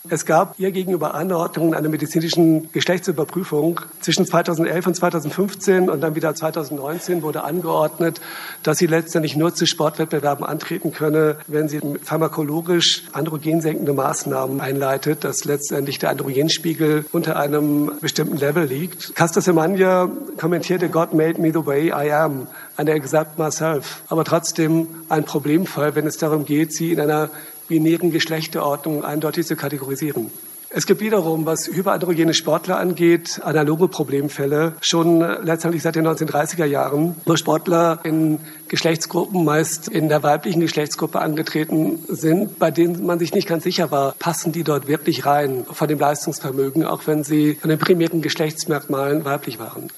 Es 0.10 0.26
gab 0.26 0.60
ihr 0.60 0.72
gegenüber 0.72 1.14
Anordnungen 1.14 1.76
einer 1.76 1.88
medizinischen 1.88 2.72
Geschlechtsüberprüfung. 2.72 3.82
Zwischen 4.00 4.26
2011 4.26 4.88
und 4.88 4.96
2015 4.96 5.90
und 5.92 6.02
dann 6.02 6.16
wieder 6.16 6.34
2019 6.34 7.22
wurde 7.22 7.44
angeordnet, 7.44 8.20
dass 8.64 8.80
sie 8.80 8.88
letztendlich 8.88 9.36
nur 9.36 9.54
zu 9.54 9.68
Sportwettbewerben 9.68 10.44
antreten 10.44 10.92
könne, 10.92 11.38
wenn 11.46 11.70
sie 11.70 11.82
pharmakologisch 12.04 13.04
androgensenkende 13.14 13.94
Maßnahmen 13.94 14.60
einleitet, 14.60 15.24
dass 15.24 15.46
letztendlich 15.46 16.00
der 16.00 16.10
Androgenspiegel 16.10 17.06
unter 17.12 17.38
einem 17.38 17.92
bestimmten 18.02 18.38
Level 18.38 18.66
liegt. 18.66 19.14
Casta 19.14 19.40
Semenya 19.40 20.10
kommentierte, 20.38 20.90
God 20.90 21.14
made 21.14 21.40
me 21.40 21.52
the 21.54 21.64
way 21.64 21.90
I 21.90 22.12
am, 22.12 22.48
and 22.76 22.90
I 22.90 22.94
accept 22.94 23.38
myself. 23.38 24.02
Aber 24.10 24.24
trotzdem 24.24 24.88
ein 25.10 25.26
Problemfall, 25.26 25.94
wenn 25.94 26.08
es 26.08 26.18
darum 26.18 26.46
geht, 26.46 26.74
sie 26.74 26.92
in 26.92 27.00
einer 27.00 27.30
binären 27.68 28.12
Geschlechterordnung 28.12 29.04
eindeutig 29.04 29.48
zu 29.48 29.56
kategorisieren. 29.56 30.32
Es 30.74 30.86
gibt 30.86 31.02
wiederum, 31.02 31.46
was 31.46 31.68
hyperandrogene 31.68 32.34
Sportler 32.34 32.78
angeht, 32.78 33.42
analoge 33.44 33.90
Problemfälle. 33.90 34.76
Schon 34.80 35.20
letztendlich 35.20 35.84
seit 35.84 35.96
den 35.96 36.08
1930er 36.08 36.64
Jahren, 36.64 37.18
wo 37.26 37.36
Sportler 37.36 38.00
in 38.04 38.40
Geschlechtsgruppen, 38.70 39.44
meist 39.44 39.90
in 39.90 40.08
der 40.08 40.24
weiblichen 40.24 40.62
Geschlechtsgruppe 40.62 41.20
angetreten 41.20 42.00
sind, 42.08 42.58
bei 42.58 42.72
denen 42.72 43.06
man 43.06 43.20
sich 43.20 43.34
nicht 43.34 43.50
ganz 43.50 43.66
sicher 43.66 43.92
war, 43.92 44.16
passen 44.18 44.54
die 44.54 44.64
dort 44.64 44.88
wirklich 44.88 45.26
rein 45.26 45.66
von 45.70 45.90
dem 45.90 46.00
Leistungsvermögen, 46.00 46.86
auch 46.86 47.06
wenn 47.06 47.26
sie 47.26 47.56
von 47.56 47.70
den 47.70 47.78
primären 47.78 48.22
Geschlechtsmerkmalen 48.22 49.26
weiblich 49.26 49.60
waren. 49.60 49.90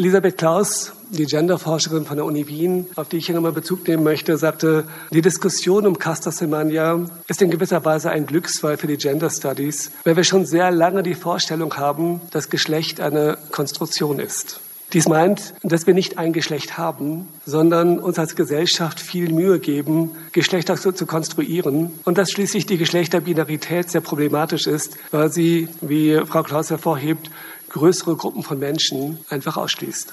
Elisabeth 0.00 0.38
Klaus, 0.38 0.92
die 1.10 1.24
Genderforscherin 1.24 2.04
von 2.04 2.16
der 2.16 2.24
Uni 2.24 2.46
Wien, 2.46 2.86
auf 2.94 3.08
die 3.08 3.16
ich 3.16 3.26
hier 3.26 3.34
nochmal 3.34 3.50
Bezug 3.50 3.88
nehmen 3.88 4.04
möchte, 4.04 4.38
sagte, 4.38 4.84
die 5.10 5.22
Diskussion 5.22 5.88
um 5.88 5.98
Casta 5.98 6.30
Semania 6.30 7.04
ist 7.26 7.42
in 7.42 7.50
gewisser 7.50 7.84
Weise 7.84 8.10
ein 8.10 8.24
Glücksfall 8.24 8.76
für 8.76 8.86
die 8.86 8.96
Gender 8.96 9.28
Studies, 9.28 9.90
weil 10.04 10.14
wir 10.14 10.22
schon 10.22 10.46
sehr 10.46 10.70
lange 10.70 11.02
die 11.02 11.16
Vorstellung 11.16 11.76
haben, 11.76 12.20
dass 12.30 12.48
Geschlecht 12.48 13.00
eine 13.00 13.38
Konstruktion 13.50 14.20
ist. 14.20 14.60
Dies 14.92 15.06
meint, 15.06 15.52
dass 15.64 15.86
wir 15.86 15.92
nicht 15.92 16.16
ein 16.16 16.32
Geschlecht 16.32 16.78
haben, 16.78 17.28
sondern 17.44 17.98
uns 17.98 18.18
als 18.18 18.36
Gesellschaft 18.36 19.00
viel 19.00 19.30
Mühe 19.30 19.58
geben, 19.58 20.12
Geschlechter 20.32 20.78
so 20.78 20.92
zu 20.92 21.04
konstruieren 21.06 21.90
und 22.04 22.16
dass 22.16 22.30
schließlich 22.30 22.64
die 22.64 22.78
Geschlechterbinarität 22.78 23.90
sehr 23.90 24.00
problematisch 24.00 24.66
ist, 24.66 24.96
weil 25.10 25.30
sie, 25.30 25.68
wie 25.82 26.18
Frau 26.24 26.42
Klaus 26.42 26.70
hervorhebt, 26.70 27.30
größere 27.70 28.16
Gruppen 28.16 28.42
von 28.42 28.58
Menschen 28.58 29.18
einfach 29.28 29.56
ausschließt. 29.56 30.12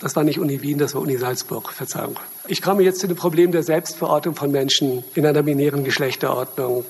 Das 0.00 0.14
war 0.14 0.22
nicht 0.22 0.38
Uni 0.38 0.62
Wien, 0.62 0.78
das 0.78 0.94
war 0.94 1.02
Uni 1.02 1.16
Salzburg, 1.16 1.72
Verzeihung. 1.72 2.16
Ich 2.46 2.62
komme 2.62 2.82
jetzt 2.82 3.00
zu 3.00 3.08
dem 3.08 3.16
Problem 3.16 3.50
der 3.50 3.64
Selbstverortung 3.64 4.36
von 4.36 4.52
Menschen 4.52 5.02
in 5.14 5.26
einer 5.26 5.42
binären 5.42 5.82
Geschlechterordnung. 5.82 6.84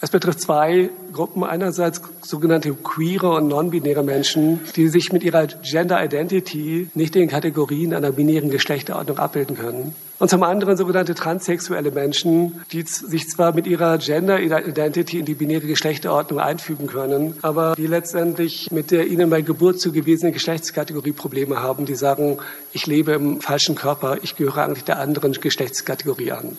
Das 0.00 0.10
betrifft 0.10 0.42
zwei 0.42 0.90
Gruppen. 1.12 1.42
Einerseits 1.42 2.02
sogenannte 2.22 2.74
queere 2.74 3.30
und 3.30 3.48
non-binäre 3.48 4.04
Menschen, 4.04 4.60
die 4.76 4.88
sich 4.88 5.12
mit 5.12 5.24
ihrer 5.24 5.46
Gender 5.46 6.04
Identity 6.04 6.90
nicht 6.94 7.16
in 7.16 7.28
Kategorien 7.28 7.94
einer 7.94 8.12
binären 8.12 8.50
Geschlechterordnung 8.50 9.18
abbilden 9.18 9.56
können. 9.56 9.94
Und 10.18 10.30
zum 10.30 10.42
anderen 10.42 10.78
sogenannte 10.78 11.14
transsexuelle 11.14 11.90
Menschen, 11.90 12.62
die 12.72 12.82
sich 12.82 13.28
zwar 13.28 13.52
mit 13.52 13.66
ihrer 13.66 13.98
Gender 13.98 14.40
Identity 14.40 15.18
in 15.18 15.26
die 15.26 15.34
binäre 15.34 15.66
Geschlechterordnung 15.66 16.40
einfügen 16.40 16.86
können, 16.86 17.36
aber 17.42 17.74
die 17.76 17.86
letztendlich 17.86 18.70
mit 18.70 18.90
der 18.90 19.08
ihnen 19.08 19.28
bei 19.28 19.42
Geburt 19.42 19.78
zugewiesenen 19.78 20.32
Geschlechtskategorie 20.32 21.12
Probleme 21.12 21.60
haben, 21.60 21.84
die 21.84 21.94
sagen, 21.94 22.38
ich 22.72 22.86
lebe 22.86 23.12
im 23.12 23.42
falschen 23.42 23.74
Körper, 23.74 24.16
ich 24.22 24.36
gehöre 24.36 24.64
eigentlich 24.64 24.84
der 24.84 24.98
anderen 25.00 25.32
Geschlechtskategorie 25.32 26.32
an. 26.32 26.56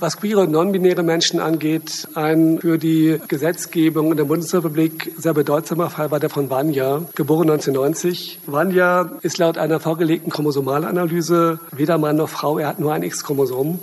Was 0.00 0.16
queere 0.16 0.42
und 0.42 0.52
non-binäre 0.52 1.02
Menschen 1.02 1.40
angeht, 1.40 2.06
ein 2.14 2.60
für 2.60 2.78
die 2.78 3.18
Gesetzgebung 3.26 4.12
in 4.12 4.16
der 4.16 4.26
Bundesrepublik 4.26 5.12
sehr 5.18 5.34
bedeutsamer 5.34 5.90
Fall 5.90 6.12
war 6.12 6.20
der 6.20 6.30
von 6.30 6.48
Vanya, 6.50 7.02
geboren 7.16 7.50
1990. 7.50 8.38
Vanya 8.46 9.10
ist 9.22 9.38
laut 9.38 9.58
einer 9.58 9.80
vorgelegten 9.80 10.30
Chromosomalanalyse 10.30 11.58
weder 11.72 11.98
Mann 11.98 12.14
noch 12.14 12.28
Frau, 12.28 12.60
er 12.60 12.68
hat 12.68 12.78
nur 12.78 12.92
ein 12.92 13.02
X-Chromosom 13.02 13.80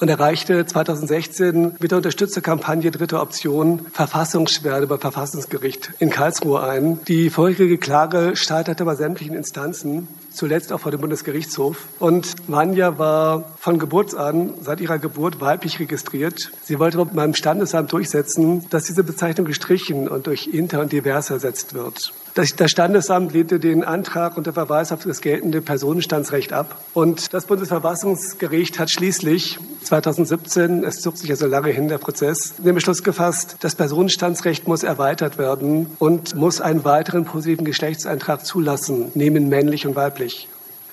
und 0.00 0.08
erreichte 0.08 0.64
2016 0.64 1.74
mit 1.80 1.90
der 1.90 1.98
Unterstützerkampagne 1.98 2.90
Dritte 2.90 3.20
Option 3.20 3.84
Verfassungsschwerde 3.92 4.86
beim 4.86 5.00
Verfassungsgericht 5.00 5.92
in 5.98 6.08
Karlsruhe 6.08 6.62
ein. 6.62 7.00
Die 7.08 7.28
vorherige 7.28 7.76
Klage 7.76 8.36
scheiterte 8.36 8.86
bei 8.86 8.94
sämtlichen 8.94 9.36
Instanzen, 9.36 10.08
zuletzt 10.38 10.72
auch 10.72 10.80
vor 10.80 10.92
dem 10.92 11.00
Bundesgerichtshof. 11.00 11.88
Und 11.98 12.36
Vanya 12.46 12.96
war 12.98 13.56
von 13.58 13.78
Geburt 13.78 14.14
an, 14.14 14.54
seit 14.60 14.80
ihrer 14.80 14.98
Geburt, 14.98 15.40
weiblich 15.40 15.80
registriert. 15.80 16.52
Sie 16.62 16.78
wollte 16.78 17.04
beim 17.04 17.34
Standesamt 17.34 17.92
durchsetzen, 17.92 18.64
dass 18.70 18.84
diese 18.84 19.02
Bezeichnung 19.02 19.46
gestrichen 19.46 20.08
und 20.08 20.28
durch 20.28 20.46
inter 20.46 20.80
und 20.80 20.92
divers 20.92 21.30
ersetzt 21.30 21.74
wird. 21.74 22.12
Das 22.38 22.70
Standesamt 22.70 23.32
lehnte 23.32 23.58
den 23.58 23.82
Antrag 23.82 24.36
unter 24.36 24.52
Verweis 24.52 24.92
auf 24.92 25.02
das 25.02 25.20
geltende 25.20 25.60
Personenstandsrecht 25.60 26.52
ab. 26.52 26.80
Und 26.94 27.34
das 27.34 27.46
Bundesverfassungsgericht 27.46 28.78
hat 28.78 28.92
schließlich 28.92 29.58
2017, 29.82 30.84
es 30.84 31.00
zog 31.00 31.16
sich 31.16 31.30
also 31.30 31.48
lange 31.48 31.70
hin, 31.70 31.88
der 31.88 31.98
Prozess, 31.98 32.54
den 32.58 32.76
Beschluss 32.76 33.02
gefasst, 33.02 33.56
das 33.58 33.74
Personenstandsrecht 33.74 34.68
muss 34.68 34.84
erweitert 34.84 35.36
werden 35.36 35.90
und 35.98 36.36
muss 36.36 36.60
einen 36.60 36.84
weiteren 36.84 37.24
positiven 37.24 37.64
Geschlechtseintrag 37.64 38.46
zulassen, 38.46 39.10
neben 39.14 39.48
männlich 39.48 39.84
und 39.84 39.96
weiblich. 39.96 40.48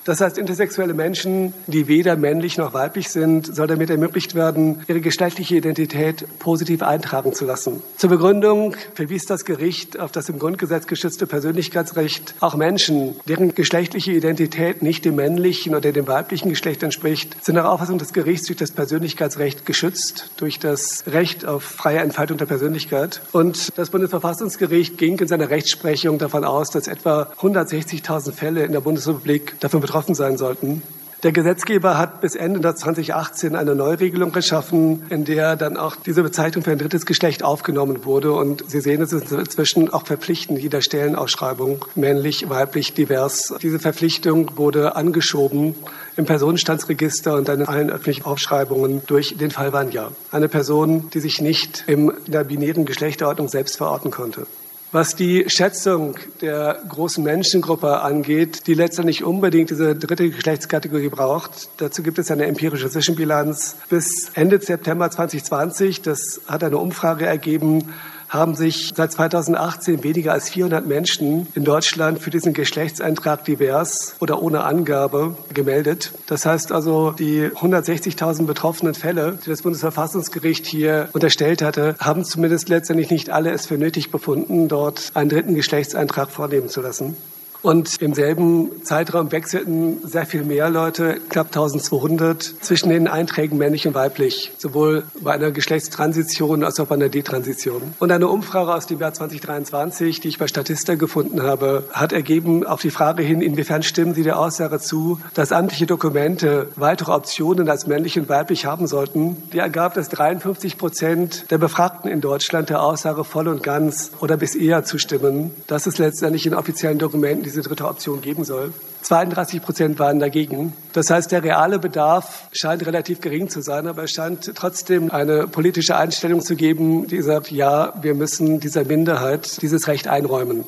Das 0.05 0.21
heißt, 0.21 0.37
intersexuelle 0.37 0.93
Menschen, 0.93 1.55
die 1.65 1.87
weder 1.87 2.15
männlich 2.15 2.59
noch 2.59 2.75
weiblich 2.75 3.09
sind, 3.09 3.55
soll 3.55 3.65
damit 3.65 3.89
ermöglicht 3.89 4.35
werden, 4.35 4.83
ihre 4.87 5.01
geschlechtliche 5.01 5.55
Identität 5.55 6.27
positiv 6.37 6.83
eintragen 6.83 7.33
zu 7.33 7.43
lassen. 7.43 7.81
Zur 7.97 8.11
Begründung 8.11 8.75
verwies 8.93 9.25
das 9.25 9.45
Gericht 9.45 9.99
auf 9.99 10.11
das 10.11 10.29
im 10.29 10.37
Grundgesetz 10.37 10.85
geschützte 10.85 11.25
Persönlichkeitsrecht. 11.25 12.35
Auch 12.39 12.53
Menschen, 12.53 13.15
deren 13.27 13.55
geschlechtliche 13.55 14.11
Identität 14.11 14.83
nicht 14.83 15.05
dem 15.05 15.15
männlichen 15.15 15.73
oder 15.73 15.91
dem 15.91 16.05
weiblichen 16.05 16.49
Geschlecht 16.49 16.83
entspricht, 16.83 17.43
sind 17.43 17.55
nach 17.55 17.65
Auffassung 17.65 17.97
des 17.97 18.13
Gerichts 18.13 18.45
durch 18.45 18.59
das 18.59 18.69
Persönlichkeitsrecht 18.69 19.65
geschützt, 19.65 20.29
durch 20.37 20.59
das 20.59 21.03
Recht 21.07 21.47
auf 21.47 21.63
freie 21.63 21.99
Entfaltung 21.99 22.37
der 22.37 22.45
Persönlichkeit. 22.45 23.23
Und 23.31 23.75
das 23.75 23.89
Bundesverfassungsgericht 23.89 24.99
ging 24.99 25.17
in 25.17 25.27
seiner 25.27 25.49
Rechtsprechung 25.49 26.19
davon 26.19 26.43
aus, 26.43 26.69
dass 26.69 26.87
etwa 26.87 27.31
160.000 27.41 28.33
Fälle 28.33 28.65
in 28.65 28.71
der 28.71 28.81
Bundesrepublik 28.81 29.59
davon 29.59 29.81
betroffen 29.81 29.94
betroffen 29.95 30.15
sein 30.15 30.35
sollten. 30.37 30.81
Der 31.23 31.31
Gesetzgeber 31.31 31.97
hat 31.97 32.19
bis 32.19 32.35
Ende 32.35 32.59
2018 32.59 33.55
eine 33.55 33.75
Neuregelung 33.75 34.33
geschaffen, 34.33 35.03
in 35.09 35.23
der 35.23 35.55
dann 35.55 35.77
auch 35.77 35.95
diese 35.95 36.21
Bezeichnung 36.21 36.65
für 36.65 36.71
ein 36.71 36.77
drittes 36.77 37.05
Geschlecht 37.05 37.43
aufgenommen 37.43 38.03
wurde. 38.03 38.33
Und 38.33 38.69
Sie 38.69 38.81
sehen, 38.81 39.01
es 39.01 39.13
ist 39.13 39.31
inzwischen 39.31 39.91
auch 39.91 40.05
verpflichtend 40.05 40.59
jeder 40.59 40.81
Stellenausschreibung, 40.81 41.85
männlich, 41.95 42.49
weiblich, 42.49 42.93
divers. 42.93 43.53
Diese 43.61 43.79
Verpflichtung 43.79 44.57
wurde 44.57 44.97
angeschoben 44.97 45.75
im 46.17 46.25
Personenstandsregister 46.25 47.35
und 47.35 47.47
dann 47.47 47.61
in 47.61 47.67
allen 47.67 47.89
öffentlichen 47.89 48.25
Aufschreibungen 48.25 49.01
durch 49.07 49.37
den 49.37 49.49
Fall 49.49 49.71
Vanya. 49.71 50.11
Eine 50.31 50.49
Person, 50.49 51.09
die 51.13 51.21
sich 51.21 51.39
nicht 51.39 51.85
in 51.87 52.11
der 52.27 52.43
binären 52.43 52.83
Geschlechterordnung 52.83 53.47
selbst 53.47 53.77
verorten 53.77 54.11
konnte. 54.11 54.45
Was 54.91 55.15
die 55.15 55.45
Schätzung 55.47 56.15
der 56.41 56.79
großen 56.87 57.23
Menschengruppe 57.23 57.99
angeht, 58.01 58.67
die 58.67 58.73
letztendlich 58.75 59.23
unbedingt 59.23 59.69
diese 59.69 59.95
dritte 59.95 60.29
Geschlechtskategorie 60.29 61.09
braucht, 61.09 61.69
dazu 61.77 62.01
gibt 62.01 62.17
es 62.17 62.31
eine 62.31 62.45
empirische 62.45 62.89
Zwischenbilanz. 62.89 63.75
Bis 63.89 64.29
Ende 64.35 64.61
September 64.61 65.11
2020, 65.11 66.01
das 66.01 66.41
hat 66.47 66.63
eine 66.63 66.77
Umfrage 66.77 67.25
ergeben, 67.25 67.93
haben 68.35 68.55
sich 68.55 68.91
seit 68.95 69.11
2018 69.11 70.03
weniger 70.03 70.33
als 70.33 70.49
400 70.49 70.85
Menschen 70.85 71.47
in 71.55 71.63
Deutschland 71.63 72.19
für 72.19 72.29
diesen 72.29 72.53
Geschlechtseintrag 72.53 73.45
divers 73.45 74.15
oder 74.19 74.41
ohne 74.41 74.63
Angabe 74.63 75.35
gemeldet. 75.53 76.11
Das 76.27 76.45
heißt 76.45 76.71
also, 76.71 77.11
die 77.11 77.47
160.000 77.47 78.45
betroffenen 78.45 78.93
Fälle, 78.93 79.39
die 79.45 79.49
das 79.49 79.61
Bundesverfassungsgericht 79.61 80.65
hier 80.65 81.09
unterstellt 81.13 81.61
hatte, 81.61 81.95
haben 81.99 82.23
zumindest 82.23 82.69
letztendlich 82.69 83.09
nicht 83.09 83.29
alle 83.29 83.51
es 83.51 83.65
für 83.65 83.77
nötig 83.77 84.11
befunden, 84.11 84.67
dort 84.67 85.11
einen 85.13 85.29
dritten 85.29 85.55
Geschlechtseintrag 85.55 86.29
vornehmen 86.29 86.69
zu 86.69 86.81
lassen. 86.81 87.17
Und 87.65 87.99
im 87.99 88.13
selben 88.13 88.83
Zeitraum 88.83 89.31
wechselten 89.31 90.07
sehr 90.07 90.27
viel 90.27 90.43
mehr 90.43 90.69
Leute, 90.69 91.19
knapp 91.29 91.47
1200, 91.47 92.43
zwischen 92.43 92.89
den 92.89 93.07
Einträgen 93.07 93.57
männlich 93.57 93.87
und 93.87 93.95
weiblich, 93.95 94.51
sowohl 94.59 95.05
bei 95.19 95.31
einer 95.31 95.49
Geschlechtstransition 95.49 96.63
als 96.63 96.79
auch 96.79 96.85
bei 96.85 96.93
einer 96.93 97.09
Detransition. 97.09 97.81
Und 97.97 98.11
eine 98.11 98.27
Umfrage 98.27 98.71
aus 98.71 98.85
dem 98.85 98.99
Jahr 98.99 99.15
2023, 99.15 100.19
die 100.19 100.27
ich 100.27 100.37
bei 100.37 100.45
Statista 100.45 100.93
gefunden 100.93 101.41
habe, 101.41 101.85
hat 101.91 102.13
ergeben 102.13 102.67
auf 102.67 102.81
die 102.81 102.91
Frage 102.91 103.23
hin, 103.23 103.41
inwiefern 103.41 103.81
stimmen 103.81 104.13
Sie 104.13 104.21
der 104.21 104.37
Aussage 104.37 104.79
zu, 104.79 105.19
dass 105.33 105.51
amtliche 105.51 105.87
Dokumente 105.87 106.67
weitere 106.75 107.13
Optionen 107.13 107.67
als 107.67 107.87
männlich 107.87 108.19
und 108.19 108.29
weiblich 108.29 108.67
haben 108.67 108.85
sollten. 108.85 109.37
Die 109.53 109.57
ergab, 109.57 109.95
dass 109.95 110.09
53 110.09 110.77
Prozent 110.77 111.49
der 111.49 111.57
Befragten 111.57 112.11
in 112.11 112.21
Deutschland 112.21 112.69
der 112.69 112.83
Aussage 112.83 113.23
voll 113.23 113.47
und 113.47 113.63
ganz 113.63 114.11
oder 114.19 114.37
bis 114.37 114.53
eher 114.53 114.83
zustimmen, 114.83 115.49
dass 115.65 115.87
es 115.87 115.97
letztendlich 115.97 116.45
in 116.45 116.53
offiziellen 116.53 116.99
Dokumenten 116.99 117.54
diese 117.55 117.67
dritte 117.67 117.87
Option 117.87 118.21
geben 118.21 118.43
soll. 118.43 118.73
32 119.03 119.61
Prozent 119.61 119.99
waren 119.99 120.19
dagegen. 120.19 120.73
Das 120.93 121.09
heißt, 121.09 121.31
der 121.31 121.43
reale 121.43 121.79
Bedarf 121.79 122.49
scheint 122.51 122.85
relativ 122.85 123.21
gering 123.21 123.49
zu 123.49 123.61
sein, 123.61 123.87
aber 123.87 124.03
es 124.03 124.11
scheint 124.11 124.53
trotzdem 124.55 125.11
eine 125.11 125.47
politische 125.47 125.95
Einstellung 125.95 126.41
zu 126.41 126.55
geben, 126.55 127.07
die 127.07 127.21
sagt, 127.21 127.51
ja, 127.51 127.93
wir 128.01 128.15
müssen 128.15 128.59
dieser 128.59 128.83
Minderheit 128.83 129.61
dieses 129.61 129.87
Recht 129.87 130.07
einräumen. 130.07 130.65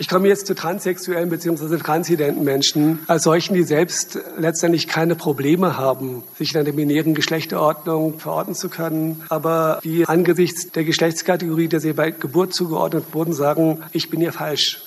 Ich 0.00 0.08
komme 0.08 0.28
jetzt 0.28 0.46
zu 0.46 0.54
transsexuellen 0.54 1.28
bzw. 1.28 1.76
transidenten 1.76 2.42
Menschen 2.42 3.00
als 3.06 3.24
solchen, 3.24 3.52
die 3.52 3.64
selbst 3.64 4.18
letztendlich 4.38 4.88
keine 4.88 5.14
Probleme 5.14 5.76
haben, 5.76 6.22
sich 6.38 6.54
in 6.54 6.60
einer 6.60 6.72
binären 6.72 7.12
Geschlechterordnung 7.12 8.18
verorten 8.18 8.54
zu 8.54 8.70
können, 8.70 9.22
aber 9.28 9.78
die 9.84 10.06
angesichts 10.06 10.70
der 10.72 10.84
Geschlechtskategorie, 10.84 11.68
der 11.68 11.80
sie 11.80 11.92
bei 11.92 12.12
Geburt 12.12 12.54
zugeordnet 12.54 13.04
wurden, 13.12 13.34
sagen, 13.34 13.82
ich 13.92 14.08
bin 14.08 14.20
hier 14.20 14.32
falsch. 14.32 14.80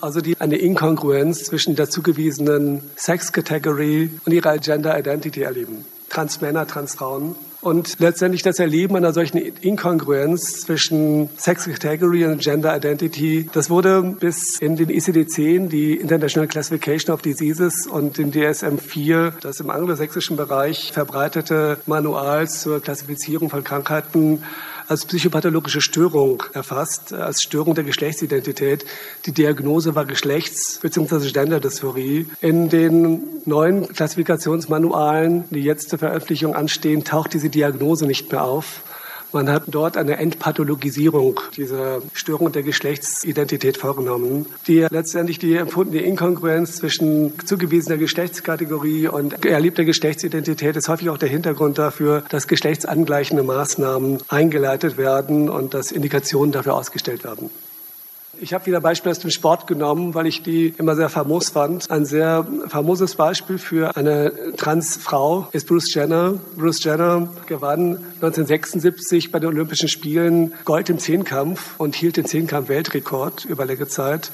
Also 0.00 0.20
die 0.20 0.38
eine 0.40 0.56
Inkongruenz 0.56 1.44
zwischen 1.44 1.74
der 1.74 1.88
zugewiesenen 1.88 2.82
Sex 2.96 3.32
Category 3.32 4.10
und 4.26 4.32
ihrer 4.32 4.58
Gender 4.58 4.98
Identity 4.98 5.40
erleben. 5.40 5.86
Transmänner, 6.10 6.66
Transfrauen. 6.66 7.34
Und 7.62 7.98
letztendlich 7.98 8.42
das 8.42 8.58
Erleben 8.58 8.94
einer 8.94 9.12
solchen 9.12 9.38
Inkongruenz 9.38 10.60
zwischen 10.60 11.30
Sex 11.36 11.64
Category 11.64 12.26
und 12.26 12.40
Gender 12.40 12.76
Identity, 12.76 13.48
das 13.52 13.70
wurde 13.70 14.02
bis 14.20 14.60
in 14.60 14.76
den 14.76 14.88
ICD-10, 14.88 15.68
die 15.68 15.94
International 15.94 16.46
Classification 16.46 17.12
of 17.12 17.22
Diseases 17.22 17.86
und 17.86 18.18
den 18.18 18.32
DSM-4, 18.32 19.32
das 19.40 19.58
im 19.60 19.70
anglosächsischen 19.70 20.36
Bereich 20.36 20.92
verbreitete 20.92 21.78
Manual 21.86 22.48
zur 22.48 22.80
Klassifizierung 22.80 23.50
von 23.50 23.64
Krankheiten, 23.64 24.44
als 24.88 25.04
psychopathologische 25.04 25.80
Störung 25.80 26.42
erfasst, 26.52 27.12
als 27.12 27.42
Störung 27.42 27.74
der 27.74 27.84
Geschlechtsidentität. 27.84 28.84
Die 29.26 29.32
Diagnose 29.32 29.94
war 29.94 30.04
Geschlechts- 30.04 30.78
bzw. 30.80 31.30
Genderdysphorie. 31.30 32.26
In 32.40 32.68
den 32.68 33.22
neuen 33.44 33.88
Klassifikationsmanualen, 33.88 35.44
die 35.50 35.60
jetzt 35.60 35.90
zur 35.90 35.98
Veröffentlichung 35.98 36.54
anstehen, 36.54 37.04
taucht 37.04 37.34
diese 37.34 37.50
Diagnose 37.50 38.06
nicht 38.06 38.30
mehr 38.30 38.44
auf. 38.44 38.82
Man 39.32 39.50
hat 39.50 39.64
dort 39.66 39.96
eine 39.96 40.16
Entpathologisierung 40.16 41.40
dieser 41.56 42.00
Störung 42.14 42.52
der 42.52 42.62
Geschlechtsidentität 42.62 43.76
vorgenommen, 43.76 44.46
die 44.66 44.86
letztendlich 44.88 45.38
die 45.38 45.56
empfundene 45.56 46.02
Inkongruenz 46.02 46.76
zwischen 46.76 47.32
zugewiesener 47.44 47.98
Geschlechtskategorie 47.98 49.08
und 49.08 49.44
erlebter 49.44 49.84
Geschlechtsidentität 49.84 50.76
ist 50.76 50.88
häufig 50.88 51.10
auch 51.10 51.18
der 51.18 51.28
Hintergrund 51.28 51.78
dafür, 51.78 52.22
dass 52.28 52.48
geschlechtsangleichende 52.48 53.42
Maßnahmen 53.42 54.18
eingeleitet 54.28 54.96
werden 54.96 55.50
und 55.50 55.74
dass 55.74 55.92
Indikationen 55.92 56.52
dafür 56.52 56.74
ausgestellt 56.74 57.24
werden. 57.24 57.50
Ich 58.38 58.52
habe 58.52 58.66
wieder 58.66 58.80
Beispiele 58.80 59.12
aus 59.12 59.18
dem 59.18 59.30
Sport 59.30 59.66
genommen, 59.66 60.14
weil 60.14 60.26
ich 60.26 60.42
die 60.42 60.74
immer 60.76 60.94
sehr 60.94 61.08
famos 61.08 61.48
fand. 61.48 61.90
Ein 61.90 62.04
sehr 62.04 62.46
famoses 62.68 63.14
Beispiel 63.14 63.56
für 63.56 63.96
eine 63.96 64.32
Transfrau 64.56 65.48
ist 65.52 65.66
Bruce 65.66 65.94
Jenner. 65.94 66.34
Bruce 66.56 66.84
Jenner 66.84 67.28
gewann 67.46 67.96
1976 68.16 69.32
bei 69.32 69.38
den 69.38 69.48
Olympischen 69.48 69.88
Spielen 69.88 70.52
Gold 70.66 70.90
im 70.90 70.98
Zehnkampf 70.98 71.74
und 71.78 71.94
hielt 71.94 72.18
den 72.18 72.26
Zehnkampf-Weltrekord 72.26 73.46
über 73.46 73.64
längere 73.64 73.88
Zeit 73.88 74.30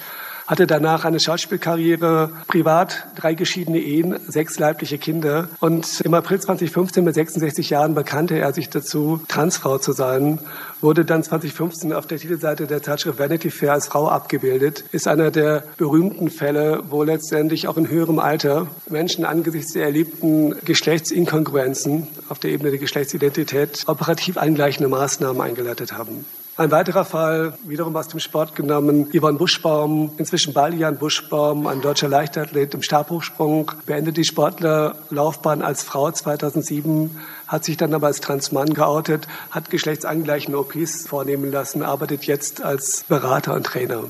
hatte 0.47 0.67
danach 0.67 1.05
eine 1.05 1.21
Schauspielkarriere, 1.21 2.31
privat 2.47 3.07
drei 3.17 3.35
geschiedene 3.35 3.79
Ehen, 3.79 4.19
sechs 4.27 4.59
leibliche 4.59 4.99
Kinder. 4.99 5.49
Und 5.61 6.01
im 6.01 6.15
April 6.15 6.41
2015 6.41 7.05
mit 7.05 7.15
66 7.15 7.71
Jahren 7.71 7.95
bekannte 7.95 8.39
er 8.39 8.53
sich 8.53 8.69
dazu, 8.69 9.21
Transfrau 9.29 9.79
zu 9.79 9.93
sein, 9.93 10.39
wurde 10.81 11.05
dann 11.05 11.23
2015 11.23 11.93
auf 11.93 12.07
der 12.07 12.19
Titelseite 12.19 12.67
der 12.67 12.83
Zeitschrift 12.83 13.19
Vanity 13.19 13.51
Fair 13.51 13.73
als 13.73 13.87
Frau 13.87 14.09
abgebildet, 14.09 14.85
ist 14.93 15.07
einer 15.09 15.31
der 15.31 15.65
berühmten 15.77 16.31
Fälle, 16.31 16.83
wo 16.91 17.03
letztendlich 17.03 17.69
auch 17.69 17.77
in 17.77 17.89
höherem 17.89 18.19
Alter 18.19 18.67
Menschen 18.89 19.25
angesichts 19.25 19.73
der 19.73 19.85
erlebten 19.85 20.57
Geschlechtsinkongruenzen 20.65 22.09
auf 22.29 22.39
der 22.39 22.51
Ebene 22.51 22.71
der 22.71 22.81
Geschlechtsidentität 22.81 23.85
operativ 23.87 24.37
eingleichende 24.37 24.89
Maßnahmen 24.89 25.41
eingeleitet 25.41 25.93
haben. 25.93 26.25
Ein 26.63 26.71
weiterer 26.71 27.05
Fall, 27.05 27.55
wiederum 27.65 27.97
aus 27.97 28.07
dem 28.07 28.21
Sport 28.21 28.55
genommen, 28.55 29.09
Yvonne 29.13 29.37
Buschbaum, 29.37 30.13
inzwischen 30.17 30.53
Balian 30.53 30.97
Buschbaum, 30.97 31.67
ein 31.67 31.81
deutscher 31.81 32.07
Leichtathlet 32.07 32.73
im 32.75 32.83
Stabhochsprung, 32.83 33.73
beendet 33.85 34.17
die 34.17 34.25
Sportlerlaufbahn 34.25 35.61
als 35.61 35.83
Frau 35.83 36.13
2007, 36.13 37.19
hat 37.49 37.65
sich 37.65 37.79
dann 37.79 37.93
aber 37.93 38.07
als 38.07 38.21
Transmann 38.21 38.75
geoutet, 38.75 39.27
hat 39.51 39.71
geschlechtsangleichende 39.71 40.57
OPs 40.57 41.09
vornehmen 41.09 41.51
lassen, 41.51 41.83
arbeitet 41.83 42.27
jetzt 42.27 42.63
als 42.63 43.07
Berater 43.09 43.55
und 43.55 43.67
Trainer. 43.67 44.05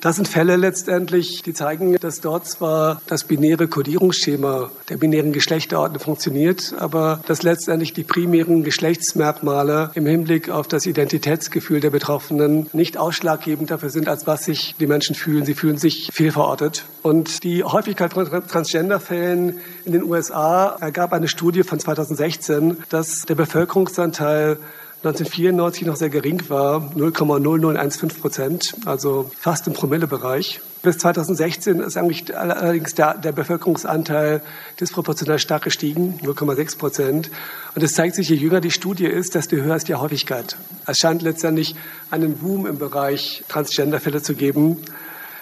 Das 0.00 0.16
sind 0.16 0.28
Fälle 0.28 0.56
letztendlich, 0.56 1.42
die 1.42 1.54
zeigen, 1.54 1.96
dass 1.96 2.20
dort 2.20 2.46
zwar 2.46 3.02
das 3.06 3.24
binäre 3.24 3.66
Kodierungsschema 3.66 4.70
der 4.88 4.96
binären 4.96 5.32
Geschlechterordnung 5.32 6.00
funktioniert, 6.00 6.74
aber 6.78 7.20
dass 7.26 7.42
letztendlich 7.42 7.94
die 7.94 8.04
primären 8.04 8.62
Geschlechtsmerkmale 8.62 9.90
im 9.94 10.06
Hinblick 10.06 10.50
auf 10.50 10.68
das 10.68 10.86
Identitätsgefühl 10.86 11.80
der 11.80 11.90
Betroffenen 11.90 12.68
nicht 12.72 12.96
ausschlaggebend 12.96 13.70
dafür 13.70 13.90
sind, 13.90 14.08
als 14.08 14.26
was 14.26 14.44
sich 14.44 14.76
die 14.78 14.86
Menschen 14.86 15.16
fühlen. 15.16 15.44
Sie 15.44 15.54
fühlen 15.54 15.78
sich 15.78 16.10
fehlverortet. 16.12 16.84
Und 17.02 17.42
die 17.42 17.64
Häufigkeit 17.64 18.12
von 18.12 18.26
Transgenderfällen 18.46 19.58
in 19.84 19.92
den 19.92 20.04
USA 20.04 20.76
ergab 20.80 21.12
eine 21.12 21.28
Studie 21.28 21.64
von 21.64 21.80
2016, 21.80 22.76
dass 22.88 23.22
der 23.22 23.34
Bevölkerungsanteil 23.34 24.58
1994 25.04 25.86
noch 25.86 25.94
sehr 25.94 26.10
gering 26.10 26.42
war, 26.48 26.90
0,0015 26.96 28.18
Prozent, 28.20 28.74
also 28.84 29.30
fast 29.38 29.68
im 29.68 29.72
Promillebereich. 29.72 30.60
Bis 30.82 30.98
2016 30.98 31.78
ist 31.78 31.96
eigentlich 31.96 32.36
allerdings 32.36 32.96
der, 32.96 33.16
der 33.16 33.30
Bevölkerungsanteil 33.30 34.42
disproportional 34.80 35.38
stark 35.38 35.62
gestiegen, 35.62 36.18
0,6 36.24 36.78
Prozent. 36.78 37.30
Und 37.76 37.82
es 37.84 37.94
zeigt 37.94 38.16
sich, 38.16 38.28
je 38.28 38.34
jünger 38.34 38.60
die 38.60 38.72
Studie 38.72 39.06
ist, 39.06 39.36
desto 39.36 39.54
höher 39.54 39.76
ist 39.76 39.86
die 39.86 39.94
Häufigkeit. 39.94 40.56
Es 40.84 40.98
scheint 40.98 41.22
letztendlich 41.22 41.76
einen 42.10 42.38
Boom 42.38 42.66
im 42.66 42.78
Bereich 42.78 43.44
Transgenderfälle 43.48 44.20
zu 44.20 44.34
geben. 44.34 44.78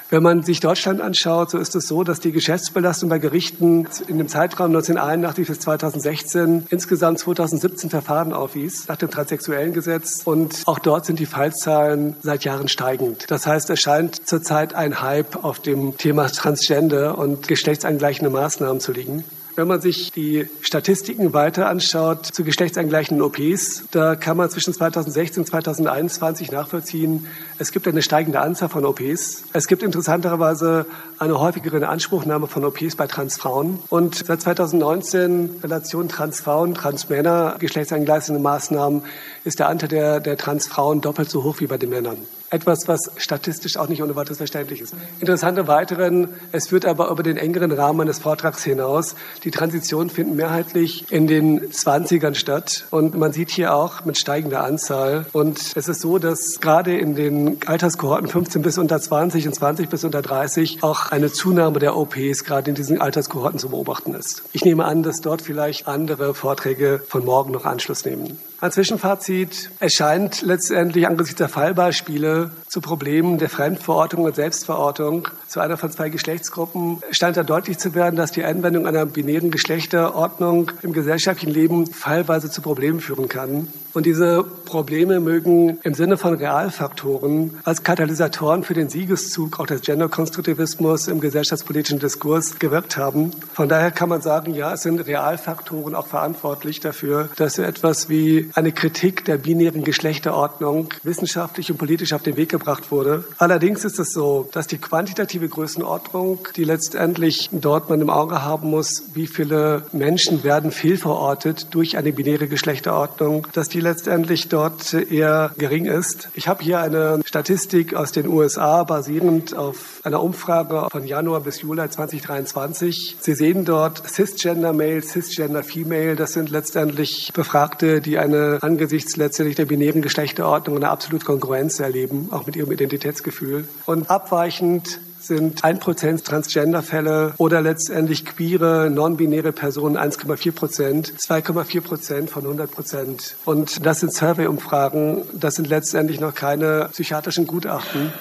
Wenn 0.08 0.22
man 0.22 0.44
sich 0.44 0.60
Deutschland 0.60 1.00
anschaut, 1.00 1.50
so 1.50 1.58
ist 1.58 1.74
es 1.74 1.88
so, 1.88 2.04
dass 2.04 2.20
die 2.20 2.30
Geschäftsbelastung 2.30 3.08
bei 3.08 3.18
Gerichten 3.18 3.88
in 4.06 4.18
dem 4.18 4.28
Zeitraum 4.28 4.66
1981 4.66 5.48
bis 5.48 5.58
2016 5.60 6.66
insgesamt 6.70 7.18
2017 7.18 7.90
Verfahren 7.90 8.32
aufwies 8.32 8.86
nach 8.86 8.96
dem 8.96 9.10
transsexuellen 9.10 9.72
Gesetz. 9.72 10.22
Und 10.24 10.62
auch 10.66 10.78
dort 10.78 11.06
sind 11.06 11.18
die 11.18 11.26
Fallzahlen 11.26 12.14
seit 12.22 12.44
Jahren 12.44 12.68
steigend. 12.68 13.28
Das 13.32 13.48
heißt, 13.48 13.68
es 13.70 13.80
scheint 13.80 14.28
zurzeit 14.28 14.74
ein 14.74 15.02
Hype 15.02 15.44
auf 15.44 15.58
dem 15.58 15.96
Thema 15.96 16.28
Transgender 16.28 17.18
und 17.18 17.48
geschlechtsangleichende 17.48 18.30
Maßnahmen 18.30 18.80
zu 18.80 18.92
liegen. 18.92 19.24
Wenn 19.56 19.68
man 19.68 19.80
sich 19.80 20.12
die 20.12 20.46
Statistiken 20.60 21.32
weiter 21.32 21.66
anschaut 21.68 22.26
zu 22.26 22.44
geschlechtsangleichenden 22.44 23.22
OPs, 23.24 23.84
da 23.90 24.14
kann 24.14 24.36
man 24.36 24.50
zwischen 24.50 24.74
2016 24.74 25.42
und 25.42 25.46
2021 25.46 26.52
nachvollziehen, 26.52 27.26
es 27.58 27.72
gibt 27.72 27.88
eine 27.88 28.02
steigende 28.02 28.40
Anzahl 28.40 28.68
von 28.68 28.84
OPs. 28.84 29.44
Es 29.52 29.66
gibt 29.66 29.82
interessanterweise 29.82 30.86
eine 31.18 31.40
häufigere 31.40 31.78
Inanspruchnahme 31.78 32.46
von 32.46 32.64
OPs 32.64 32.96
bei 32.96 33.06
Transfrauen. 33.06 33.78
Und 33.88 34.26
seit 34.26 34.42
2019 34.42 35.60
Relation 35.62 36.08
Transfrauen, 36.08 36.74
Transmänner, 36.74 37.56
geschlechtsangleichende 37.58 38.40
Maßnahmen 38.40 39.02
ist 39.44 39.58
der 39.58 39.68
Anteil 39.68 39.88
der, 39.88 40.20
der 40.20 40.36
Transfrauen 40.36 41.00
doppelt 41.00 41.30
so 41.30 41.44
hoch 41.44 41.60
wie 41.60 41.66
bei 41.66 41.78
den 41.78 41.90
Männern. 41.90 42.18
Etwas, 42.48 42.86
was 42.86 43.10
statistisch 43.16 43.76
auch 43.76 43.88
nicht 43.88 44.02
ohne 44.02 44.14
weiteres 44.14 44.38
verständlich 44.38 44.80
ist. 44.80 44.94
Interessante 45.18 45.66
weiteren, 45.66 46.28
es 46.52 46.68
führt 46.68 46.86
aber 46.86 47.10
über 47.10 47.24
den 47.24 47.36
engeren 47.36 47.72
Rahmen 47.72 47.98
meines 47.98 48.20
Vortrags 48.20 48.62
hinaus. 48.62 49.16
Die 49.42 49.50
Transitionen 49.50 50.10
finden 50.10 50.36
mehrheitlich 50.36 51.10
in 51.10 51.26
den 51.26 51.70
20ern 51.70 52.34
statt. 52.34 52.86
Und 52.90 53.16
man 53.16 53.32
sieht 53.32 53.50
hier 53.50 53.74
auch 53.74 54.04
mit 54.04 54.16
steigender 54.16 54.62
Anzahl. 54.62 55.26
Und 55.32 55.58
es 55.74 55.88
ist 55.88 56.00
so, 56.00 56.18
dass 56.18 56.60
gerade 56.60 56.96
in 56.96 57.16
den 57.16 57.45
Alterskohorten 57.66 58.28
15 58.28 58.62
bis 58.62 58.78
unter 58.78 59.00
20 59.00 59.46
und 59.46 59.54
20 59.54 59.88
bis 59.88 60.04
unter 60.04 60.22
30 60.22 60.82
auch 60.82 61.10
eine 61.10 61.30
Zunahme 61.30 61.78
der 61.78 61.96
OPs 61.96 62.44
gerade 62.44 62.70
in 62.70 62.74
diesen 62.74 63.00
Alterskohorten 63.00 63.58
zu 63.58 63.68
beobachten 63.70 64.14
ist. 64.14 64.42
Ich 64.52 64.64
nehme 64.64 64.84
an, 64.84 65.02
dass 65.02 65.20
dort 65.20 65.42
vielleicht 65.42 65.86
andere 65.86 66.34
Vorträge 66.34 67.00
von 67.06 67.24
morgen 67.24 67.52
noch 67.52 67.64
Anschluss 67.64 68.04
nehmen. 68.04 68.38
Ein 68.58 68.72
Zwischenfazit. 68.72 69.70
Es 69.80 69.92
scheint 69.92 70.40
letztendlich 70.40 71.06
angesichts 71.06 71.36
der 71.36 71.50
Fallbeispiele 71.50 72.52
zu 72.66 72.80
Problemen 72.80 73.36
der 73.36 73.50
Fremdverortung 73.50 74.24
und 74.24 74.34
Selbstverortung 74.34 75.28
zu 75.46 75.60
einer 75.60 75.76
von 75.76 75.90
zwei 75.90 76.08
Geschlechtsgruppen 76.08 77.02
scheint 77.10 77.36
da 77.36 77.42
deutlich 77.42 77.78
zu 77.78 77.94
werden, 77.94 78.16
dass 78.16 78.32
die 78.32 78.44
Anwendung 78.44 78.86
einer 78.86 79.04
binären 79.04 79.50
Geschlechterordnung 79.50 80.72
im 80.82 80.94
gesellschaftlichen 80.94 81.52
Leben 81.52 81.86
fallweise 81.86 82.50
zu 82.50 82.62
Problemen 82.62 83.00
führen 83.00 83.28
kann. 83.28 83.68
Und 83.94 84.04
diese 84.04 84.42
Probleme 84.42 85.20
mögen 85.20 85.78
im 85.82 85.94
Sinne 85.94 86.18
von 86.18 86.34
Realfaktoren 86.34 87.58
als 87.64 87.82
Katalysatoren 87.82 88.62
für 88.62 88.74
den 88.74 88.90
Siegeszug 88.90 89.58
auch 89.58 89.66
des 89.66 89.80
Genderkonstruktivismus 89.82 91.08
im 91.08 91.20
gesellschaftspolitischen 91.20 91.98
Diskurs 91.98 92.58
gewirkt 92.58 92.98
haben. 92.98 93.30
Von 93.54 93.70
daher 93.70 93.90
kann 93.90 94.10
man 94.10 94.20
sagen, 94.20 94.52
ja, 94.52 94.74
es 94.74 94.82
sind 94.82 95.00
Realfaktoren 95.00 95.94
auch 95.94 96.08
verantwortlich 96.08 96.80
dafür, 96.80 97.30
dass 97.36 97.54
so 97.54 97.62
etwas 97.62 98.10
wie 98.10 98.45
eine 98.54 98.72
Kritik 98.72 99.24
der 99.24 99.38
binären 99.38 99.84
Geschlechterordnung 99.84 100.88
wissenschaftlich 101.02 101.70
und 101.70 101.78
politisch 101.78 102.12
auf 102.12 102.22
den 102.22 102.36
Weg 102.36 102.50
gebracht 102.50 102.90
wurde. 102.90 103.24
Allerdings 103.38 103.84
ist 103.84 103.98
es 103.98 104.12
so, 104.12 104.48
dass 104.52 104.66
die 104.66 104.78
quantitative 104.78 105.48
Größenordnung, 105.48 106.48
die 106.56 106.64
letztendlich 106.64 107.48
dort 107.52 107.90
man 107.90 108.00
im 108.00 108.10
Auge 108.10 108.42
haben 108.42 108.70
muss, 108.70 109.04
wie 109.14 109.26
viele 109.26 109.84
Menschen 109.92 110.44
werden 110.44 110.70
fehlverortet 110.70 111.68
durch 111.72 111.96
eine 111.96 112.12
binäre 112.12 112.48
Geschlechterordnung, 112.48 113.46
dass 113.52 113.68
die 113.68 113.80
letztendlich 113.80 114.48
dort 114.48 114.94
eher 114.94 115.52
gering 115.58 115.86
ist. 115.86 116.28
Ich 116.34 116.48
habe 116.48 116.62
hier 116.62 116.80
eine 116.80 117.20
Statistik 117.24 117.94
aus 117.94 118.12
den 118.12 118.26
USA 118.26 118.84
basierend 118.84 119.56
auf 119.56 120.00
einer 120.04 120.22
Umfrage 120.22 120.88
von 120.90 121.06
Januar 121.06 121.40
bis 121.40 121.62
Juli 121.62 121.88
2023. 121.88 123.16
Sie 123.20 123.34
sehen 123.34 123.64
dort 123.64 124.08
Cisgender 124.08 124.72
Male, 124.72 125.02
Cisgender 125.02 125.62
Female. 125.62 126.16
Das 126.16 126.32
sind 126.32 126.50
letztendlich 126.50 127.32
Befragte, 127.34 128.00
die 128.00 128.18
eine 128.18 128.35
angesichts 128.60 129.16
letztendlich 129.16 129.56
der 129.56 129.66
binären 129.66 130.02
Geschlechterordnung 130.02 130.76
eine 130.76 130.88
absolute 130.88 131.24
Kongruenz 131.24 131.80
erleben, 131.80 132.28
auch 132.30 132.46
mit 132.46 132.56
ihrem 132.56 132.72
Identitätsgefühl. 132.72 133.68
Und 133.86 134.10
abweichend 134.10 135.00
sind 135.26 135.64
1% 135.64 136.24
Transgender-Fälle 136.24 137.34
oder 137.38 137.60
letztendlich 137.60 138.24
queere, 138.24 138.90
non-binäre 138.90 139.52
Personen 139.52 139.96
1,4 139.96 140.52
Prozent, 140.52 141.12
2,4 141.18 141.80
Prozent 141.80 142.30
von 142.30 142.44
100 142.44 142.70
Prozent. 142.70 143.36
Und 143.44 143.84
das 143.84 144.00
sind 144.00 144.12
Survey-Umfragen, 144.12 145.22
das 145.32 145.56
sind 145.56 145.68
letztendlich 145.68 146.20
noch 146.20 146.34
keine 146.34 146.88
psychiatrischen 146.92 147.46
Gutachten. 147.46 148.12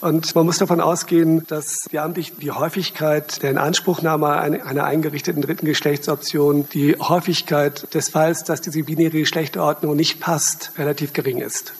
Und 0.00 0.34
man 0.34 0.44
muss 0.44 0.58
davon 0.58 0.80
ausgehen, 0.80 1.46
dass 1.46 1.88
die, 1.90 2.22
die 2.40 2.50
Häufigkeit 2.50 3.42
der 3.42 3.50
Inanspruchnahme 3.52 4.36
einer 4.36 4.84
eingerichteten 4.84 5.42
dritten 5.42 5.66
Geschlechtsoption, 5.66 6.68
die 6.72 6.96
Häufigkeit 6.96 7.94
des 7.94 8.10
Falls, 8.10 8.44
dass 8.44 8.60
diese 8.60 8.82
binäre 8.82 9.18
Geschlechterordnung 9.18 9.96
nicht 9.96 10.20
passt, 10.20 10.72
relativ 10.76 11.12
gering 11.12 11.38
ist. 11.38 11.72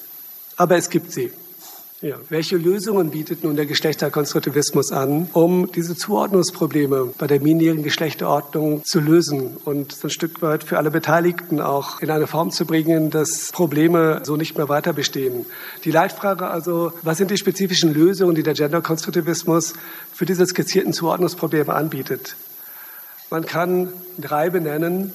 Aber 0.57 0.77
es 0.77 0.89
gibt 0.89 1.13
sie. 1.13 1.31
Ja. 2.03 2.17
Welche 2.29 2.59
Lösungen 2.59 3.11
bietet 3.11 3.43
nun 3.43 3.57
der 3.57 3.65
Geschlechterkonstruktivismus 3.65 4.93
an, 4.93 5.31
um 5.33 5.73
diese 5.73 5.97
Zuordnungsprobleme 5.97 7.15
bei 7.17 7.27
der 7.27 7.39
binären 7.39 7.83
Geschlechterordnung 7.83 8.85
zu 8.85 9.01
lösen 9.01 9.57
und 9.65 10.05
ein 10.05 10.11
Stück 10.11 10.43
weit 10.43 10.63
für 10.63 10.77
alle 10.77 10.91
Beteiligten 10.91 11.59
auch 11.59 12.03
in 12.03 12.11
eine 12.11 12.27
Form 12.27 12.51
zu 12.51 12.67
bringen, 12.67 13.09
dass 13.09 13.51
Probleme 13.51 14.21
so 14.25 14.37
nicht 14.37 14.59
mehr 14.59 14.69
weiter 14.69 14.93
bestehen? 14.93 15.47
Die 15.85 15.91
Leitfrage 15.91 16.49
also, 16.49 16.93
was 17.03 17.17
sind 17.17 17.31
die 17.31 17.39
spezifischen 17.39 17.95
Lösungen, 17.95 18.35
die 18.35 18.43
der 18.43 18.53
Genderkonstruktivismus 18.53 19.73
für 20.13 20.27
diese 20.27 20.45
skizzierten 20.45 20.93
Zuordnungsprobleme 20.93 21.73
anbietet? 21.73 22.37
Man 23.31 23.47
kann 23.47 23.89
drei 24.19 24.51
benennen. 24.51 25.15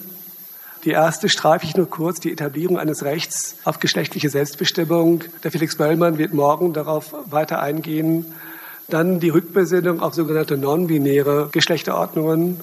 Die 0.84 0.90
erste 0.90 1.30
streife 1.30 1.66
ich 1.66 1.78
nur 1.78 1.88
kurz, 1.88 2.20
die 2.20 2.32
Etablierung 2.32 2.80
eines 2.80 3.04
Rechts 3.04 3.56
auf 3.66 3.80
geschlechtliche 3.80 4.32
Selbstbestimmung. 4.32 5.24
Der 5.44 5.52
Felix 5.52 5.76
Böllmann 5.76 6.18
wird 6.18 6.34
morgen 6.34 6.74
darauf 6.74 7.14
weiter 7.30 7.62
eingehen. 7.62 8.26
Dann 8.90 9.20
die 9.20 9.30
Rückbesinnung 9.30 10.02
auf 10.02 10.16
sogenannte 10.16 10.58
non-binäre 10.58 11.50
Geschlechterordnungen 11.52 12.60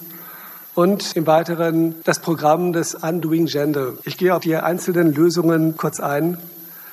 und 0.75 1.15
im 1.17 1.29
Weiteren 1.29 1.95
das 2.03 2.19
Programm 2.19 2.73
des 2.73 2.97
Undoing 2.97 3.47
Gender. 3.47 3.93
Ich 4.05 4.17
gehe 4.17 4.35
auf 4.35 4.43
die 4.43 4.57
einzelnen 4.57 5.15
Lösungen 5.15 5.77
kurz 5.77 6.01
ein. 6.01 6.39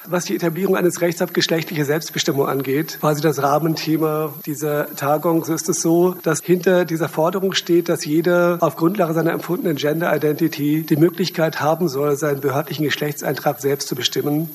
Was 0.07 0.25
die 0.25 0.35
Etablierung 0.35 0.75
eines 0.75 1.01
Rechts 1.01 1.21
auf 1.21 1.33
geschlechtliche 1.33 1.85
Selbstbestimmung 1.85 2.47
angeht, 2.47 2.97
quasi 2.99 3.21
das 3.21 3.41
Rahmenthema 3.41 4.33
dieser 4.45 4.95
Tagung, 4.95 5.43
so 5.43 5.53
ist 5.53 5.69
es 5.69 5.81
so, 5.81 6.15
dass 6.23 6.41
hinter 6.43 6.85
dieser 6.85 7.09
Forderung 7.09 7.53
steht, 7.53 7.89
dass 7.89 8.05
jeder 8.05 8.57
auf 8.61 8.75
Grundlage 8.75 9.13
seiner 9.13 9.31
empfundenen 9.31 9.77
Gender 9.77 10.15
Identity 10.15 10.83
die 10.83 10.95
Möglichkeit 10.95 11.61
haben 11.61 11.87
soll, 11.87 12.15
seinen 12.15 12.41
behördlichen 12.41 12.85
Geschlechtseintrag 12.85 13.59
selbst 13.59 13.87
zu 13.87 13.95
bestimmen. 13.95 14.49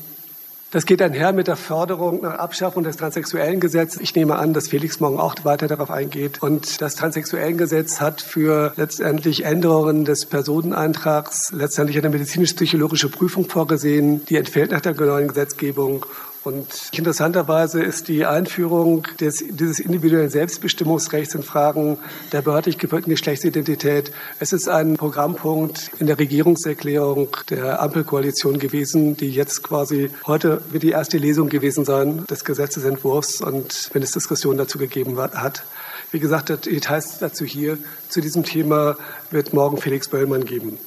Das 0.73 0.87
geht 0.87 1.03
einher 1.03 1.33
mit 1.33 1.49
der 1.49 1.57
Förderung 1.57 2.23
nach 2.23 2.35
Abschaffung 2.35 2.85
des 2.85 2.97
transsexuellen 2.97 3.59
Gesetzes. 3.59 4.01
Ich 4.01 4.15
nehme 4.15 4.37
an, 4.37 4.53
dass 4.53 4.69
Felix 4.69 5.01
morgen 5.01 5.19
auch 5.19 5.35
weiter 5.43 5.67
darauf 5.67 5.91
eingeht. 5.91 6.45
Und 6.45 6.81
das 6.81 6.95
transsexuellen 6.95 7.59
Gesetz 7.59 8.01
hat 8.01 8.21
für 8.21 8.73
letztendlich 8.77 9.45
Änderungen 9.45 10.05
des 10.05 10.27
Personeneintrags 10.27 11.51
letztendlich 11.53 11.99
eine 11.99 12.09
medizinisch-psychologische 12.09 13.09
Prüfung 13.09 13.49
vorgesehen. 13.49 14.25
Die 14.27 14.37
entfällt 14.37 14.71
nach 14.71 14.81
der 14.81 14.95
neuen 14.95 15.27
Gesetzgebung. 15.27 16.07
Und 16.43 16.67
interessanterweise 16.93 17.83
ist 17.83 18.09
die 18.09 18.25
Einführung 18.25 19.07
des, 19.21 19.45
dieses 19.51 19.79
individuellen 19.79 20.31
Selbstbestimmungsrechts 20.31 21.35
in 21.35 21.43
Fragen 21.43 21.99
der 22.33 22.41
behördlich 22.41 22.79
geführten 22.79 23.11
Geschlechtsidentität, 23.11 24.11
es 24.39 24.55
ist 24.55 24.67
ein 24.67 24.97
Programmpunkt 24.97 25.91
in 25.99 26.07
der 26.07 26.19
Regierungserklärung 26.19 27.29
der 27.51 27.83
Ampelkoalition 27.83 28.59
gewesen, 28.59 29.19
die 29.19 29.31
jetzt 29.31 29.63
quasi 29.63 30.11
heute 30.27 30.63
wird 30.71 30.83
die 30.83 30.93
erste 30.93 31.19
Lesung 31.19 31.51
gewesen 31.51 31.85
sein 31.85 32.25
des 32.27 32.45
Gesetzesentwurfs 32.45 33.43
und 33.43 33.91
wenn 33.93 34.03
es 34.03 34.13
Diskussionen 34.13 34.57
dazu 34.57 34.79
gegeben 34.79 35.19
hat. 35.19 35.65
Wie 36.11 36.21
gesagt, 36.21 36.49
Details 36.67 37.19
dazu 37.19 37.45
hier 37.45 37.77
zu 38.09 38.23
diesem 38.23 38.45
Thema 38.45 38.97
wird 39.31 39.53
morgen 39.53 39.77
Felix 39.77 40.09
Böllmann 40.09 40.47
geben. 40.47 40.79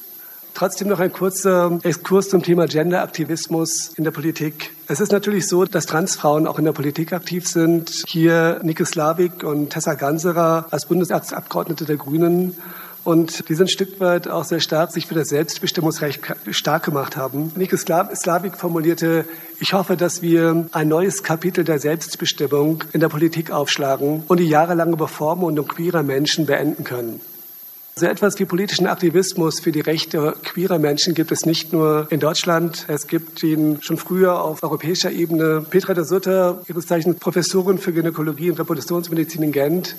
Trotzdem 0.54 0.86
noch 0.86 1.00
ein 1.00 1.12
kurzer 1.12 1.80
Exkurs 1.82 2.28
zum 2.28 2.44
Thema 2.44 2.66
Genderaktivismus 2.68 3.92
in 3.96 4.04
der 4.04 4.12
Politik. 4.12 4.70
Es 4.86 5.00
ist 5.00 5.10
natürlich 5.10 5.48
so, 5.48 5.64
dass 5.64 5.86
Transfrauen 5.86 6.46
auch 6.46 6.60
in 6.60 6.64
der 6.64 6.72
Politik 6.72 7.12
aktiv 7.12 7.48
sind. 7.48 8.04
Hier 8.06 8.60
Nike 8.62 8.86
Slavik 8.86 9.42
und 9.42 9.70
Tessa 9.70 9.94
Ganserer 9.94 10.66
als 10.70 10.86
Bundestagsabgeordnete 10.86 11.86
der 11.86 11.96
Grünen. 11.96 12.56
Und 13.02 13.48
die 13.48 13.54
sind 13.54 13.66
ein 13.66 13.68
Stück 13.68 13.98
weit 13.98 14.28
auch 14.28 14.44
sehr 14.44 14.60
stark 14.60 14.92
sich 14.92 15.08
für 15.08 15.14
das 15.14 15.28
Selbstbestimmungsrecht 15.28 16.20
stark 16.52 16.84
gemacht 16.84 17.16
haben. 17.16 17.50
Nike 17.56 17.76
Slavik 17.76 18.56
formulierte, 18.56 19.24
ich 19.58 19.72
hoffe, 19.72 19.96
dass 19.96 20.22
wir 20.22 20.66
ein 20.70 20.88
neues 20.88 21.24
Kapitel 21.24 21.64
der 21.64 21.80
Selbstbestimmung 21.80 22.84
in 22.92 23.00
der 23.00 23.08
Politik 23.08 23.50
aufschlagen 23.50 24.22
und 24.28 24.38
die 24.38 24.48
jahrelange 24.48 24.96
Bevormundung 24.96 25.66
queerer 25.66 26.04
Menschen 26.04 26.46
beenden 26.46 26.84
können. 26.84 27.20
So 27.96 28.06
etwas 28.06 28.40
wie 28.40 28.44
politischen 28.44 28.88
Aktivismus 28.88 29.60
für 29.60 29.70
die 29.70 29.78
Rechte 29.78 30.34
queerer 30.42 30.80
Menschen 30.80 31.14
gibt 31.14 31.30
es 31.30 31.46
nicht 31.46 31.72
nur 31.72 32.08
in 32.10 32.18
Deutschland. 32.18 32.86
Es 32.88 33.06
gibt 33.06 33.40
ihn 33.44 33.78
schon 33.82 33.98
früher 33.98 34.42
auf 34.42 34.64
europäischer 34.64 35.12
Ebene. 35.12 35.64
Petra 35.70 35.94
de 35.94 36.02
Sutter, 36.02 36.60
ihres 36.66 36.88
Zeichens 36.88 37.20
Professorin 37.20 37.78
für 37.78 37.92
Gynäkologie 37.92 38.50
und 38.50 38.58
Reproduktionsmedizin 38.58 39.44
in 39.44 39.52
Gent, 39.52 39.94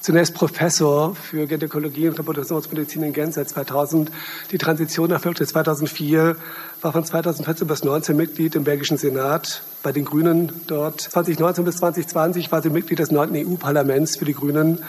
zunächst 0.00 0.32
Professor 0.34 1.16
für 1.16 1.48
Gynäkologie 1.48 2.06
und 2.06 2.16
Reproduktionsmedizin 2.20 3.02
in 3.02 3.12
Gent 3.12 3.34
seit 3.34 3.48
2000. 3.48 4.12
Die 4.52 4.58
Transition 4.58 5.10
erfolgte 5.10 5.44
2004, 5.44 6.36
war 6.82 6.92
von 6.92 7.04
2014 7.04 7.66
bis 7.66 7.80
2019 7.80 8.16
Mitglied 8.16 8.54
im 8.54 8.62
belgischen 8.62 8.96
Senat 8.96 9.62
bei 9.82 9.90
den 9.90 10.04
Grünen 10.04 10.52
dort. 10.68 11.00
2019 11.00 11.64
bis 11.64 11.78
2020 11.78 12.52
war 12.52 12.62
sie 12.62 12.70
Mitglied 12.70 13.00
des 13.00 13.10
neunten 13.10 13.34
EU-Parlaments 13.34 14.14
für 14.14 14.24
die 14.24 14.34
Grünen 14.34 14.84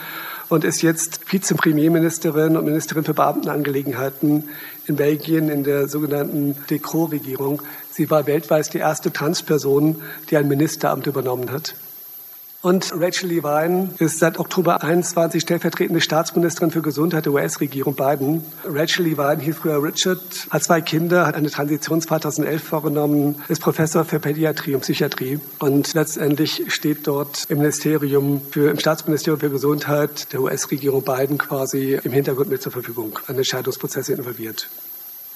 und 0.52 0.64
ist 0.64 0.82
jetzt 0.82 1.32
Vizepremierministerin 1.32 2.58
und 2.58 2.66
Ministerin 2.66 3.04
für 3.04 3.14
Beamtenangelegenheiten 3.14 4.50
in 4.86 4.96
Belgien 4.96 5.48
in 5.48 5.64
der 5.64 5.88
sogenannten 5.88 6.54
Decro-Regierung. 6.68 7.62
Sie 7.90 8.10
war 8.10 8.26
weltweit 8.26 8.74
die 8.74 8.78
erste 8.78 9.10
Transperson, 9.10 10.02
die 10.28 10.36
ein 10.36 10.48
Ministeramt 10.48 11.06
übernommen 11.06 11.50
hat. 11.50 11.74
Und 12.62 12.92
Rachel 12.96 13.28
Levine 13.28 13.90
ist 13.98 14.20
seit 14.20 14.38
Oktober 14.38 14.84
21 14.84 15.42
stellvertretende 15.42 16.00
Staatsministerin 16.00 16.70
für 16.70 16.80
Gesundheit 16.80 17.26
der 17.26 17.32
US-Regierung 17.32 17.96
Biden. 17.96 18.44
Rachel 18.64 19.06
Levine 19.06 19.42
hieß 19.42 19.56
früher 19.56 19.82
Richard, 19.82 20.20
hat 20.48 20.62
zwei 20.62 20.80
Kinder, 20.80 21.26
hat 21.26 21.34
eine 21.34 21.50
Transition 21.50 22.00
2011 22.00 22.62
vorgenommen, 22.62 23.42
ist 23.48 23.60
Professor 23.60 24.04
für 24.04 24.20
Pädiatrie 24.20 24.76
und 24.76 24.82
Psychiatrie 24.82 25.40
und 25.58 25.92
letztendlich 25.94 26.62
steht 26.68 27.08
dort 27.08 27.46
im 27.48 27.58
Ministerium 27.58 28.40
für, 28.52 28.70
im 28.70 28.78
Staatsministerium 28.78 29.40
für 29.40 29.50
Gesundheit 29.50 30.32
der 30.32 30.40
US-Regierung 30.42 31.02
Biden 31.02 31.38
quasi 31.38 31.98
im 32.00 32.12
Hintergrund 32.12 32.48
mit 32.48 32.62
zur 32.62 32.70
Verfügung, 32.70 33.18
an 33.26 33.36
Entscheidungsprozesse 33.36 34.12
involviert. 34.12 34.68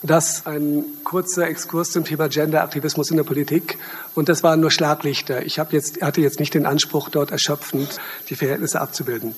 Das 0.07 0.47
ein 0.47 0.85
kurzer 1.03 1.49
Exkurs 1.49 1.90
zum 1.90 2.05
Thema 2.05 2.29
Genderaktivismus 2.29 3.11
in 3.11 3.16
der 3.16 3.25
Politik. 3.25 3.77
Und 4.14 4.29
das 4.29 4.45
waren 4.45 4.61
nur 4.61 4.71
Schlaglichter. 4.71 5.45
Ich 5.45 5.57
jetzt, 5.57 6.01
hatte 6.01 6.21
jetzt 6.21 6.38
nicht 6.38 6.55
den 6.55 6.64
Anspruch, 6.64 7.09
dort 7.09 7.33
erschöpfend 7.33 7.99
die 8.29 8.37
Verhältnisse 8.37 8.81
abzubilden. 8.81 9.35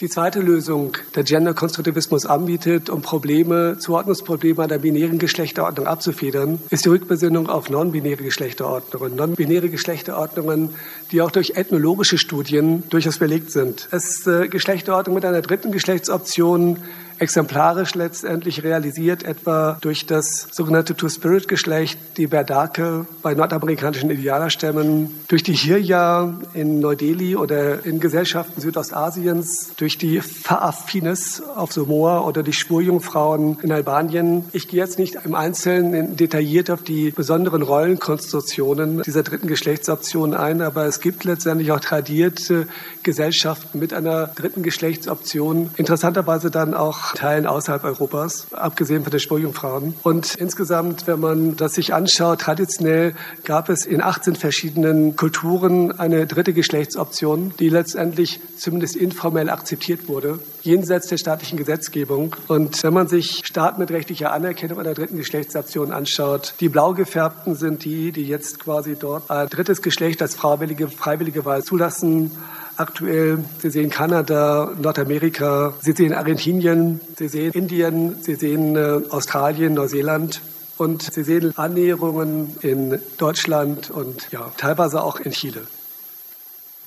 Die 0.00 0.08
zweite 0.08 0.40
Lösung, 0.40 0.96
der 1.14 1.24
Gender-Konstruktivismus 1.24 2.24
anbietet, 2.24 2.88
um 2.88 3.02
Probleme, 3.02 3.76
Zuordnungsprobleme 3.78 4.66
der 4.68 4.78
binären 4.78 5.18
Geschlechterordnung 5.18 5.86
abzufedern, 5.86 6.60
ist 6.70 6.84
die 6.84 6.88
Rückbesinnung 6.88 7.50
auf 7.50 7.68
non-binäre 7.68 8.22
Geschlechterordnungen. 8.22 9.14
Non-binäre 9.16 9.68
Geschlechterordnungen, 9.68 10.70
die 11.10 11.20
auch 11.20 11.30
durch 11.30 11.56
ethnologische 11.56 12.16
Studien 12.16 12.84
durchaus 12.88 13.18
belegt 13.18 13.50
sind. 13.50 13.88
Es 13.90 14.08
ist 14.08 14.26
äh, 14.26 14.48
Geschlechterordnung 14.48 15.16
mit 15.16 15.24
einer 15.26 15.42
dritten 15.42 15.72
Geschlechtsoption, 15.72 16.78
exemplarisch 17.20 17.94
letztendlich 17.94 18.62
realisiert, 18.64 19.22
etwa 19.22 19.76
durch 19.82 20.06
das 20.06 20.48
sogenannte 20.50 20.96
Two-Spirit-Geschlecht, 20.96 21.98
die 22.16 22.26
Berdake 22.26 23.06
bei 23.22 23.34
nordamerikanischen 23.34 24.10
Indianerstämmen, 24.10 25.10
durch 25.28 25.42
die 25.42 25.52
Hirya 25.52 26.38
in 26.54 26.80
Neu-Delhi 26.80 27.36
oder 27.36 27.84
in 27.84 28.00
Gesellschaften 28.00 28.60
Südostasiens, 28.60 29.72
durch 29.76 29.98
die 29.98 30.22
Fa'afines 30.22 31.42
auf 31.54 31.72
Samoa 31.72 32.20
oder 32.20 32.42
die 32.42 32.54
Schwurjungfrauen 32.54 33.58
in 33.62 33.70
Albanien. 33.70 34.44
Ich 34.52 34.66
gehe 34.66 34.80
jetzt 34.80 34.98
nicht 34.98 35.18
im 35.24 35.34
Einzelnen 35.34 36.16
detailliert 36.16 36.70
auf 36.70 36.82
die 36.82 37.10
besonderen 37.10 37.62
Rollenkonstruktionen 37.62 39.02
dieser 39.02 39.22
dritten 39.22 39.46
Geschlechtsoption 39.46 40.32
ein, 40.32 40.62
aber 40.62 40.86
es 40.86 41.00
gibt 41.00 41.24
letztendlich 41.24 41.70
auch 41.72 41.80
tradierte 41.80 42.66
Gesellschaften 43.02 43.78
mit 43.78 43.92
einer 43.92 44.28
dritten 44.28 44.62
Geschlechtsoption. 44.62 45.70
Interessanterweise 45.76 46.50
dann 46.50 46.72
auch 46.72 47.09
Teilen 47.14 47.46
außerhalb 47.46 47.84
Europas, 47.84 48.46
abgesehen 48.52 49.02
von 49.02 49.10
den 49.10 49.20
Schwuljungfrauen. 49.20 49.94
Und 50.02 50.34
insgesamt, 50.36 51.06
wenn 51.06 51.20
man 51.20 51.56
das 51.56 51.74
sich 51.74 51.94
anschaut, 51.94 52.40
traditionell 52.40 53.14
gab 53.44 53.68
es 53.68 53.86
in 53.86 54.02
18 54.02 54.36
verschiedenen 54.36 55.16
Kulturen 55.16 55.98
eine 55.98 56.26
dritte 56.26 56.52
Geschlechtsoption, 56.52 57.52
die 57.58 57.68
letztendlich 57.68 58.40
zumindest 58.56 58.96
informell 58.96 59.50
akzeptiert 59.50 60.08
wurde, 60.08 60.38
jenseits 60.62 61.08
der 61.08 61.18
staatlichen 61.18 61.58
Gesetzgebung. 61.58 62.36
Und 62.48 62.82
wenn 62.82 62.94
man 62.94 63.08
sich 63.08 63.42
Staat 63.44 63.78
mit 63.78 63.90
rechtlicher 63.90 64.32
Anerkennung 64.32 64.78
einer 64.78 64.94
dritten 64.94 65.16
Geschlechtsoption 65.16 65.92
anschaut, 65.92 66.54
die 66.60 66.68
blau 66.68 66.94
gefärbten 66.94 67.54
sind 67.54 67.84
die, 67.84 68.12
die 68.12 68.26
jetzt 68.26 68.60
quasi 68.60 68.96
dort 68.98 69.30
ein 69.30 69.48
drittes 69.48 69.82
Geschlecht 69.82 70.22
als 70.22 70.34
freiwillige, 70.34 70.88
freiwillige 70.88 71.44
Wahl 71.44 71.62
zulassen 71.62 72.32
aktuell. 72.80 73.44
Sie 73.58 73.70
sehen 73.70 73.90
Kanada, 73.90 74.72
Nordamerika, 74.80 75.74
Sie 75.80 75.92
sehen 75.92 76.14
Argentinien, 76.14 77.00
Sie 77.16 77.28
sehen 77.28 77.52
Indien, 77.52 78.16
Sie 78.22 78.34
sehen 78.34 78.74
äh, 78.76 79.00
Australien, 79.10 79.74
Neuseeland. 79.74 80.40
Und 80.78 81.02
Sie 81.02 81.24
sehen 81.24 81.52
Annäherungen 81.56 82.56
in 82.62 82.98
Deutschland 83.18 83.90
und 83.90 84.32
ja, 84.32 84.50
teilweise 84.56 85.02
auch 85.02 85.20
in 85.20 85.32
Chile. 85.32 85.66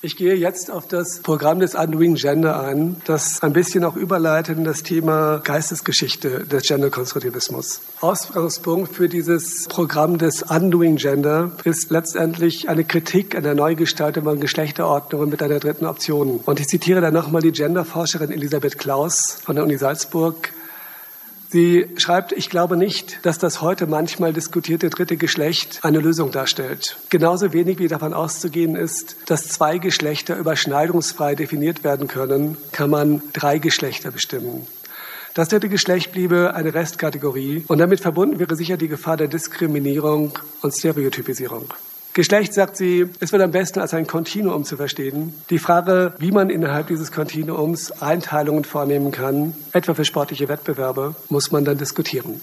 Ich 0.04 0.18
gehe 0.18 0.34
jetzt 0.34 0.70
auf 0.70 0.86
das 0.86 1.20
Programm 1.20 1.60
des 1.60 1.74
Undoing 1.74 2.16
Gender 2.16 2.60
ein, 2.62 2.96
das 3.06 3.42
ein 3.42 3.54
bisschen 3.54 3.84
auch 3.84 3.96
überleitet 3.96 4.58
in 4.58 4.64
das 4.64 4.82
Thema 4.82 5.38
Geistesgeschichte 5.42 6.44
des 6.44 6.64
Gender-Konstruktivismus. 6.64 7.80
Ausgangspunkt 8.02 8.94
für 8.94 9.08
dieses 9.08 9.66
Programm 9.66 10.18
des 10.18 10.42
Undoing 10.42 10.96
Gender 10.96 11.52
ist 11.64 11.90
letztendlich 11.90 12.68
eine 12.68 12.84
Kritik 12.84 13.34
an 13.34 13.44
der 13.44 13.54
Neugestaltung 13.54 14.24
von 14.24 14.40
Geschlechterordnungen 14.40 15.30
mit 15.30 15.42
einer 15.42 15.58
dritten 15.58 15.86
Option. 15.86 16.40
Und 16.44 16.60
ich 16.60 16.66
zitiere 16.66 17.00
dann 17.00 17.14
nochmal 17.14 17.40
die 17.40 17.52
Genderforscherin 17.52 18.30
Elisabeth 18.30 18.78
Klaus 18.78 19.38
von 19.42 19.56
der 19.56 19.64
Uni 19.64 19.78
Salzburg. 19.78 20.52
Sie 21.54 21.86
schreibt, 21.98 22.32
ich 22.32 22.50
glaube 22.50 22.76
nicht, 22.76 23.24
dass 23.24 23.38
das 23.38 23.62
heute 23.62 23.86
manchmal 23.86 24.32
diskutierte 24.32 24.90
dritte 24.90 25.16
Geschlecht 25.16 25.84
eine 25.84 26.00
Lösung 26.00 26.32
darstellt. 26.32 26.96
Genauso 27.10 27.52
wenig 27.52 27.78
wie 27.78 27.86
davon 27.86 28.12
auszugehen 28.12 28.74
ist, 28.74 29.14
dass 29.26 29.50
zwei 29.50 29.78
Geschlechter 29.78 30.36
überschneidungsfrei 30.36 31.36
definiert 31.36 31.84
werden 31.84 32.08
können, 32.08 32.56
kann 32.72 32.90
man 32.90 33.22
drei 33.32 33.58
Geschlechter 33.58 34.10
bestimmen. 34.10 34.66
Das 35.34 35.48
dritte 35.48 35.68
Geschlecht 35.68 36.10
bliebe 36.10 36.54
eine 36.54 36.74
Restkategorie 36.74 37.62
und 37.68 37.78
damit 37.78 38.00
verbunden 38.00 38.40
wäre 38.40 38.56
sicher 38.56 38.76
die 38.76 38.88
Gefahr 38.88 39.16
der 39.16 39.28
Diskriminierung 39.28 40.36
und 40.60 40.74
Stereotypisierung. 40.74 41.72
Geschlecht, 42.14 42.54
sagt 42.54 42.76
sie, 42.76 43.08
es 43.18 43.32
wird 43.32 43.42
am 43.42 43.50
besten 43.50 43.80
als 43.80 43.92
ein 43.92 44.06
Kontinuum 44.06 44.64
zu 44.64 44.76
verstehen. 44.76 45.34
Die 45.50 45.58
Frage, 45.58 46.12
wie 46.18 46.30
man 46.30 46.48
innerhalb 46.48 46.86
dieses 46.86 47.10
Kontinuums 47.10 47.90
Einteilungen 48.00 48.62
vornehmen 48.62 49.10
kann, 49.10 49.52
etwa 49.72 49.94
für 49.94 50.04
sportliche 50.04 50.48
Wettbewerbe, 50.48 51.16
muss 51.28 51.50
man 51.50 51.64
dann 51.64 51.76
diskutieren. 51.76 52.40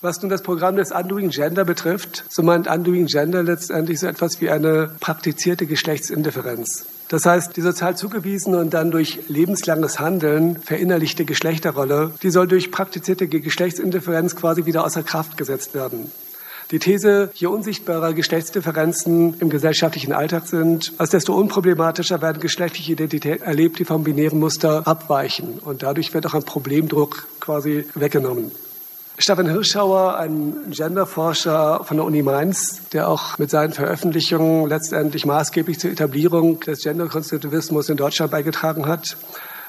Was 0.00 0.20
nun 0.20 0.30
das 0.30 0.42
Programm 0.42 0.74
des 0.74 0.90
Undoing 0.90 1.30
Gender 1.30 1.64
betrifft, 1.64 2.24
so 2.28 2.42
meint 2.42 2.66
Undoing 2.66 3.06
Gender 3.06 3.44
letztendlich 3.44 4.00
so 4.00 4.08
etwas 4.08 4.40
wie 4.40 4.50
eine 4.50 4.90
praktizierte 4.98 5.66
Geschlechtsindifferenz. 5.66 6.86
Das 7.08 7.24
heißt, 7.24 7.56
die 7.56 7.60
sozial 7.60 7.96
zugewiesene 7.96 8.58
und 8.58 8.74
dann 8.74 8.90
durch 8.90 9.28
lebenslanges 9.28 10.00
Handeln 10.00 10.56
verinnerlichte 10.60 11.24
Geschlechterrolle, 11.24 12.10
die 12.24 12.30
soll 12.30 12.48
durch 12.48 12.72
praktizierte 12.72 13.28
Geschlechtsindifferenz 13.28 14.34
quasi 14.34 14.66
wieder 14.66 14.84
außer 14.84 15.04
Kraft 15.04 15.36
gesetzt 15.36 15.74
werden. 15.74 16.10
Die 16.70 16.78
These, 16.78 17.30
je 17.32 17.46
unsichtbarer 17.46 18.12
Geschlechtsdifferenzen 18.12 19.40
im 19.40 19.48
gesellschaftlichen 19.48 20.12
Alltag 20.12 20.46
sind, 20.46 20.92
als 20.98 21.08
desto 21.08 21.34
unproblematischer 21.34 22.20
werden 22.20 22.40
geschlechtliche 22.40 22.92
Identitäten 22.92 23.42
erlebt, 23.42 23.78
die 23.78 23.86
vom 23.86 24.04
binären 24.04 24.38
Muster 24.38 24.86
abweichen. 24.86 25.60
Und 25.60 25.82
dadurch 25.82 26.12
wird 26.12 26.26
auch 26.26 26.34
ein 26.34 26.42
Problemdruck 26.42 27.26
quasi 27.40 27.86
weggenommen. 27.94 28.50
Stefan 29.16 29.48
Hirschauer, 29.48 30.18
ein 30.18 30.70
Genderforscher 30.70 31.84
von 31.84 31.96
der 31.96 32.04
Uni 32.04 32.22
Mainz, 32.22 32.82
der 32.92 33.08
auch 33.08 33.38
mit 33.38 33.48
seinen 33.48 33.72
Veröffentlichungen 33.72 34.68
letztendlich 34.68 35.24
maßgeblich 35.24 35.80
zur 35.80 35.90
Etablierung 35.90 36.60
des 36.60 36.82
Genderkonstruktivismus 36.82 37.88
in 37.88 37.96
Deutschland 37.96 38.30
beigetragen 38.30 38.86
hat, 38.86 39.16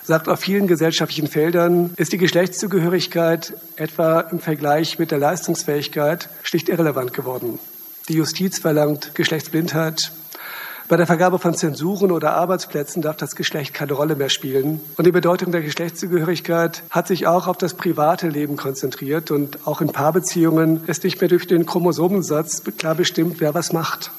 sagt, 0.04 0.28
auf 0.28 0.40
vielen 0.40 0.68
gesellschaftlichen 0.68 1.28
Feldern 1.28 1.92
ist 1.98 2.12
die 2.14 2.18
Geschlechtszugehörigkeit 2.18 3.54
etwa 3.76 4.22
im 4.22 4.40
Vergleich 4.40 5.00
mit 5.00 5.12
der 5.12 5.20
Leistungsfähigkeit 5.20 6.30
schlicht 6.44 6.70
irrelevant 6.70 7.14
geworden. 7.14 7.60
Die 8.08 8.16
Justiz 8.16 8.60
verlangt 8.60 9.14
Geschlechtsblindheit, 9.16 10.12
bei 10.90 10.98
der 10.98 11.06
Vergabe 11.06 11.38
von 11.38 11.54
Zensuren 11.54 12.12
oder 12.12 12.34
Arbeitsplätzen 12.34 13.04
darf 13.04 13.16
das 13.16 13.36
Geschlecht 13.36 13.76
keine 13.76 13.94
Rolle 13.94 14.16
mehr 14.16 14.30
spielen. 14.30 14.82
Und 14.98 15.06
die 15.06 15.12
Bedeutung 15.12 15.52
der 15.52 15.62
Geschlechtszugehörigkeit 15.62 16.82
hat 16.90 17.08
sich 17.08 17.28
auch 17.28 17.46
auf 17.46 17.60
das 17.60 17.76
private 17.76 18.28
Leben 18.28 18.58
konzentriert. 18.58 19.30
Und 19.30 19.68
auch 19.68 19.82
in 19.82 19.92
Paarbeziehungen 19.92 20.84
ist 20.88 21.04
nicht 21.04 21.22
mehr 21.22 21.30
durch 21.30 21.46
den 21.46 21.68
Chromosomensatz 21.68 22.64
klar 22.80 22.96
bestimmt, 22.96 23.40
wer 23.40 23.54
was 23.54 23.72
macht. 23.72 24.10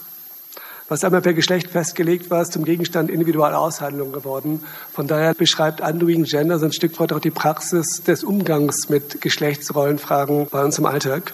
Was 0.91 1.05
einmal 1.05 1.21
per 1.21 1.35
Geschlecht 1.35 1.71
festgelegt 1.71 2.31
war, 2.31 2.43
ist 2.43 2.53
zum 2.53 2.65
Gegenstand 2.65 3.11
individueller 3.11 3.61
Aushandlung 3.61 4.11
geworden. 4.11 4.65
Von 4.93 5.07
daher 5.07 5.35
beschreibt 5.35 5.81
Undoing 5.81 6.25
Gender 6.25 6.59
so 6.59 6.65
ein 6.65 6.73
Stück 6.73 6.99
weit 6.99 7.13
auch 7.13 7.21
die 7.21 7.31
Praxis 7.31 8.03
des 8.03 8.25
Umgangs 8.25 8.89
mit 8.89 9.21
Geschlechtsrollenfragen 9.21 10.49
bei 10.51 10.65
uns 10.65 10.79
im 10.79 10.87
Alltag. 10.87 11.33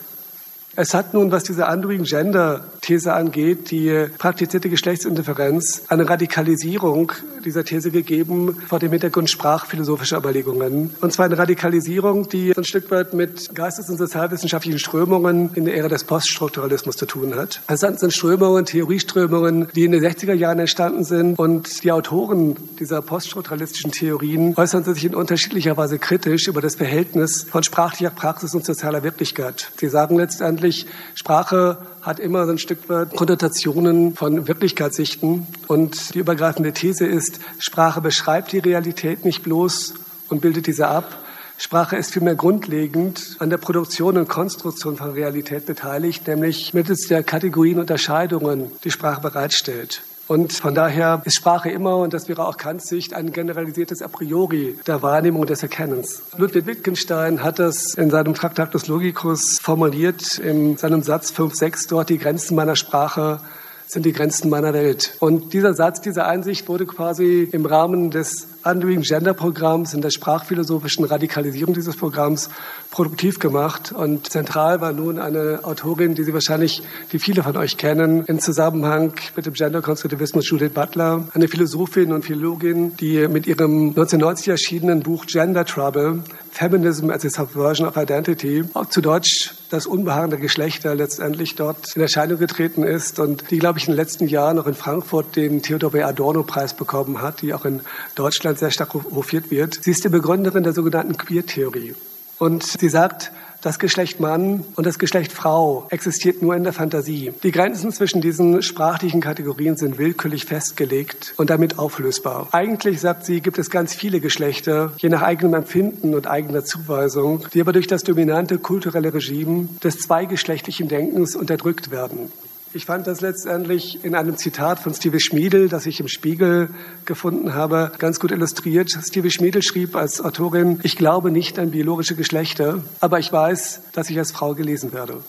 Es 0.79 0.93
hat 0.93 1.14
nun, 1.14 1.33
was 1.33 1.43
diese 1.43 1.66
Undoing 1.66 2.05
Gender 2.05 2.64
These 2.83 3.14
angeht, 3.14 3.70
die 3.70 4.07
praktizierte 4.18 4.68
Geschlechtsindifferenz, 4.68 5.85
eine 5.89 6.09
Radikalisierung 6.09 7.12
dieser 7.45 7.64
These 7.64 7.91
gegeben 7.91 8.59
vor 8.68 8.79
dem 8.79 8.91
Hintergrund 8.91 9.31
sprachphilosophischer 9.31 10.18
Überlegungen. 10.18 10.95
Und 11.01 11.12
zwar 11.12 11.27
eine 11.27 11.39
Radikalisierung, 11.39 12.29
die 12.29 12.57
ein 12.57 12.64
Stück 12.64 12.91
weit 12.91 13.14
mit 13.14 13.55
geistes- 13.55 13.89
und 13.89 13.97
sozialwissenschaftlichen 13.97 14.79
Strömungen 14.79 15.51
in 15.55 15.64
der 15.64 15.77
Ära 15.77 15.89
des 15.89 16.05
Poststrukturalismus 16.05 16.97
zu 16.97 17.07
tun 17.07 17.35
hat. 17.37 17.62
Es 17.68 17.81
sind 17.81 18.12
Strömungen, 18.12 18.66
Theorieströmungen, 18.66 19.68
die 19.74 19.85
in 19.85 19.93
den 19.93 20.05
60er 20.05 20.35
Jahren 20.35 20.59
entstanden 20.59 21.05
sind 21.05 21.39
und 21.39 21.83
die 21.85 21.91
Autoren 21.91 22.57
dieser 22.79 23.01
poststrukturalistischen 23.01 23.93
Theorien 23.93 24.55
äußern 24.57 24.85
sich 24.85 25.05
in 25.05 25.14
unterschiedlicher 25.14 25.77
Weise 25.77 25.99
kritisch 25.99 26.49
über 26.49 26.61
das 26.61 26.74
Verhältnis 26.74 27.47
von 27.49 27.62
sprachlicher 27.62 28.11
Praxis 28.11 28.55
und 28.55 28.64
sozialer 28.64 29.03
Wirklichkeit. 29.03 29.70
Sie 29.79 29.89
sagen 29.89 30.16
letztendlich, 30.16 30.66
Sprache 31.14 31.79
hat 32.03 32.19
immer 32.21 32.47
so 32.47 32.53
ein 32.53 32.59
Stück 32.59 32.89
weit 32.89 33.14
Konnotationen 33.17 34.14
von 34.14 34.47
Wirklichkeitssichten. 34.47 35.47
Und 35.67 36.14
die 36.14 36.21
übergreifende 36.21 36.73
These 36.73 37.07
ist, 37.07 37.41
Sprache 37.59 38.01
beschreibt 38.01 38.53
die 38.53 38.59
Realität 38.59 39.25
nicht 39.25 39.43
bloß 39.43 39.95
und 40.29 40.41
bildet 40.41 40.67
diese 40.67 40.89
ab. 40.89 41.19
Sprache 41.59 41.97
ist 41.97 42.12
vielmehr 42.12 42.35
grundlegend 42.35 43.37
an 43.39 43.49
der 43.49 43.57
Produktion 43.57 44.19
und 44.19 44.29
Konstruktion 44.29 44.97
von 44.97 45.12
Realität 45.12 45.64
beteiligt, 45.64 46.27
nämlich 46.27 46.75
mittels 46.75 47.09
der 47.09 47.23
Kategorien 47.23 47.77
und 47.77 47.83
Unterscheidungen, 47.83 48.71
die 48.85 48.91
Sprache 48.91 49.23
bereitstellt. 49.23 50.03
Und 50.29 50.53
von 50.53 50.74
daher 50.74 51.22
ist 51.24 51.37
Sprache 51.37 51.70
immer, 51.70 51.99
und 51.99 52.12
das 52.12 52.29
wäre 52.29 52.47
auch 52.47 52.57
Kants 52.57 52.89
Sicht, 52.89 53.14
ein 53.14 53.33
generalisiertes 53.33 54.03
A 54.03 54.09
priori 54.09 54.77
der 54.87 55.01
Wahrnehmung 55.03 55.47
des 55.47 55.62
Erkennens. 55.62 56.22
Ludwig 56.37 56.66
Wittgenstein 56.66 57.45
hat 57.45 57.61
das 57.61 57.95
in 57.95 58.11
seinem 58.11 58.35
Traktatus 58.35 58.89
Logicus 58.89 59.61
formuliert, 59.61 60.39
in 60.39 60.77
seinem 60.77 61.03
Satz 61.03 61.31
5.6 61.31 61.89
dort, 61.89 62.09
die 62.09 62.18
Grenzen 62.18 62.57
meiner 62.57 62.74
Sprache 62.74 63.41
sind 63.87 64.05
die 64.05 64.12
Grenzen 64.12 64.51
meiner 64.51 64.74
Welt. 64.74 65.16
Und 65.20 65.53
dieser 65.53 65.72
Satz, 65.72 66.01
diese 66.01 66.27
Einsicht 66.27 66.68
wurde 66.68 66.87
quasi 66.87 67.49
im 67.53 67.64
Rahmen 67.64 68.11
des 68.11 68.49
Undoing 68.64 69.03
Gender 69.03 69.33
Programms, 69.33 69.95
in 69.95 70.01
der 70.01 70.11
sprachphilosophischen 70.11 71.05
Radikalisierung 71.05 71.72
dieses 71.72 71.97
Programms 71.97 72.51
produktiv 72.97 73.39
gemacht. 73.41 73.93
Und 73.93 74.31
zentral 74.31 74.81
war 74.81 74.95
nun 74.95 75.19
eine 75.19 75.61
Autorin, 75.65 76.15
die 76.15 76.25
Sie 76.25 76.33
wahrscheinlich, 76.33 76.83
die 77.13 77.19
viele 77.19 77.43
von 77.43 77.55
euch 77.59 77.77
kennen, 77.77 78.25
im 78.25 78.41
Zusammenhang 78.41 79.13
mit 79.37 79.45
dem 79.45 79.53
Gender-Konstruktivismus 79.53 80.49
Judith 80.49 80.73
Butler, 80.73 81.29
eine 81.35 81.47
Philosophin 81.47 82.11
und 82.15 82.25
Philologin, 82.25 82.97
die 82.97 83.29
mit 83.29 83.47
ihrem 83.47 83.89
1990 83.91 84.49
erschienenen 84.49 85.03
Buch 85.03 85.27
Gender 85.27 85.67
Trouble 85.67 86.23
Feminism 86.51 87.11
as 87.11 87.23
a 87.23 87.29
Subversion 87.29 87.87
of 87.87 87.99
Identity, 87.99 88.65
auch 88.73 88.87
zu 88.87 89.03
Deutsch 89.03 89.53
das 89.69 89.87
Unbehagen 89.87 90.31
der 90.31 90.41
Geschlechter 90.41 90.95
letztendlich 90.95 91.55
dort 91.55 91.95
in 91.97 92.01
Erscheinung 92.01 92.39
getreten 92.39 92.83
ist 92.83 93.19
und 93.19 93.51
die, 93.51 93.59
glaube 93.59 93.79
ich, 93.79 93.89
in 93.89 93.93
den 93.93 93.99
letzten 93.99 94.27
Jahren 94.27 94.57
noch 94.57 94.67
in 94.67 94.75
Frankfurt 94.75 95.37
den 95.37 95.61
Theodor 95.61 95.91
B. 95.91 96.03
Adorno-Preis 96.03 96.73
bekommen 96.73 97.21
hat, 97.21 97.43
die 97.43 97.53
auch 97.53 97.67
in 97.67 97.83
Deutschland 98.15 98.59
sehr 98.59 98.71
stark 98.71 98.95
hofiert 98.95 99.51
wird. 99.51 99.81
Sie 99.83 99.91
ist 99.91 100.03
die 100.05 100.09
Begründerin 100.09 100.63
der 100.63 100.73
sogenannten 100.73 101.19
Queer-Theorie. 101.19 101.95
Und 102.39 102.62
sie 102.64 102.89
sagt, 102.89 103.32
das 103.62 103.78
Geschlecht 103.78 104.20
Mann 104.20 104.64
und 104.76 104.87
das 104.87 104.99
Geschlecht 104.99 105.32
Frau 105.32 105.87
existiert 105.91 106.41
nur 106.41 106.55
in 106.55 106.62
der 106.62 106.72
Fantasie. 106.72 107.32
Die 107.43 107.51
Grenzen 107.51 107.91
zwischen 107.91 108.20
diesen 108.20 108.62
sprachlichen 108.62 109.20
Kategorien 109.20 109.76
sind 109.76 109.99
willkürlich 109.99 110.45
festgelegt 110.45 111.34
und 111.37 111.51
damit 111.51 111.78
auflösbar. 111.78 112.49
Eigentlich, 112.53 113.01
sagt 113.01 113.24
sie, 113.24 113.41
gibt 113.41 113.59
es 113.59 113.70
ganz 113.70 113.95
viele 113.95 114.20
Geschlechter, 114.20 114.93
je 114.99 115.09
nach 115.09 115.22
eigenem 115.22 115.55
Empfinden 115.55 116.14
und 116.14 116.28
eigener 116.28 116.64
Zuweisung, 116.64 117.47
die 117.55 117.61
aber 117.61 117.72
durch 117.72 117.89
das 117.89 118.05
dominante 118.05 118.59
kulturelle 118.59 119.12
Regime 119.12 119.68
des 119.82 119.99
zweigeschlechtlichen 119.99 120.87
Denkens 120.87 121.34
unterdrückt 121.34 121.91
werden. 121.91 122.30
Ich 122.77 122.85
fand 122.85 123.07
das 123.07 123.22
letztendlich 123.22 124.05
in 124.05 124.14
einem 124.14 124.37
Zitat 124.37 124.81
von 124.81 124.93
Steve 124.93 125.18
Schmiedel, 125.18 125.70
das 125.70 125.87
ich 125.87 125.99
im 125.99 126.09
Spiegel 126.09 126.68
gefunden 127.07 127.55
habe, 127.55 127.91
ganz 127.97 128.20
gut 128.20 128.33
illustriert. 128.33 128.91
Steve 128.91 129.31
Schmiedel 129.31 129.62
schrieb 129.62 129.97
als 129.97 130.20
Autorin, 130.20 130.81
ich 130.83 130.97
glaube 130.97 131.31
nicht 131.31 131.59
an 131.59 131.70
biologische 131.70 132.16
Geschlechter, 132.16 132.83
aber 133.01 133.18
ich 133.18 133.33
weiß, 133.33 133.81
dass 133.95 134.11
ich 134.11 134.18
als 134.18 134.31
Frau 134.31 134.55
gelesen 134.55 134.93
werde. 134.93 135.22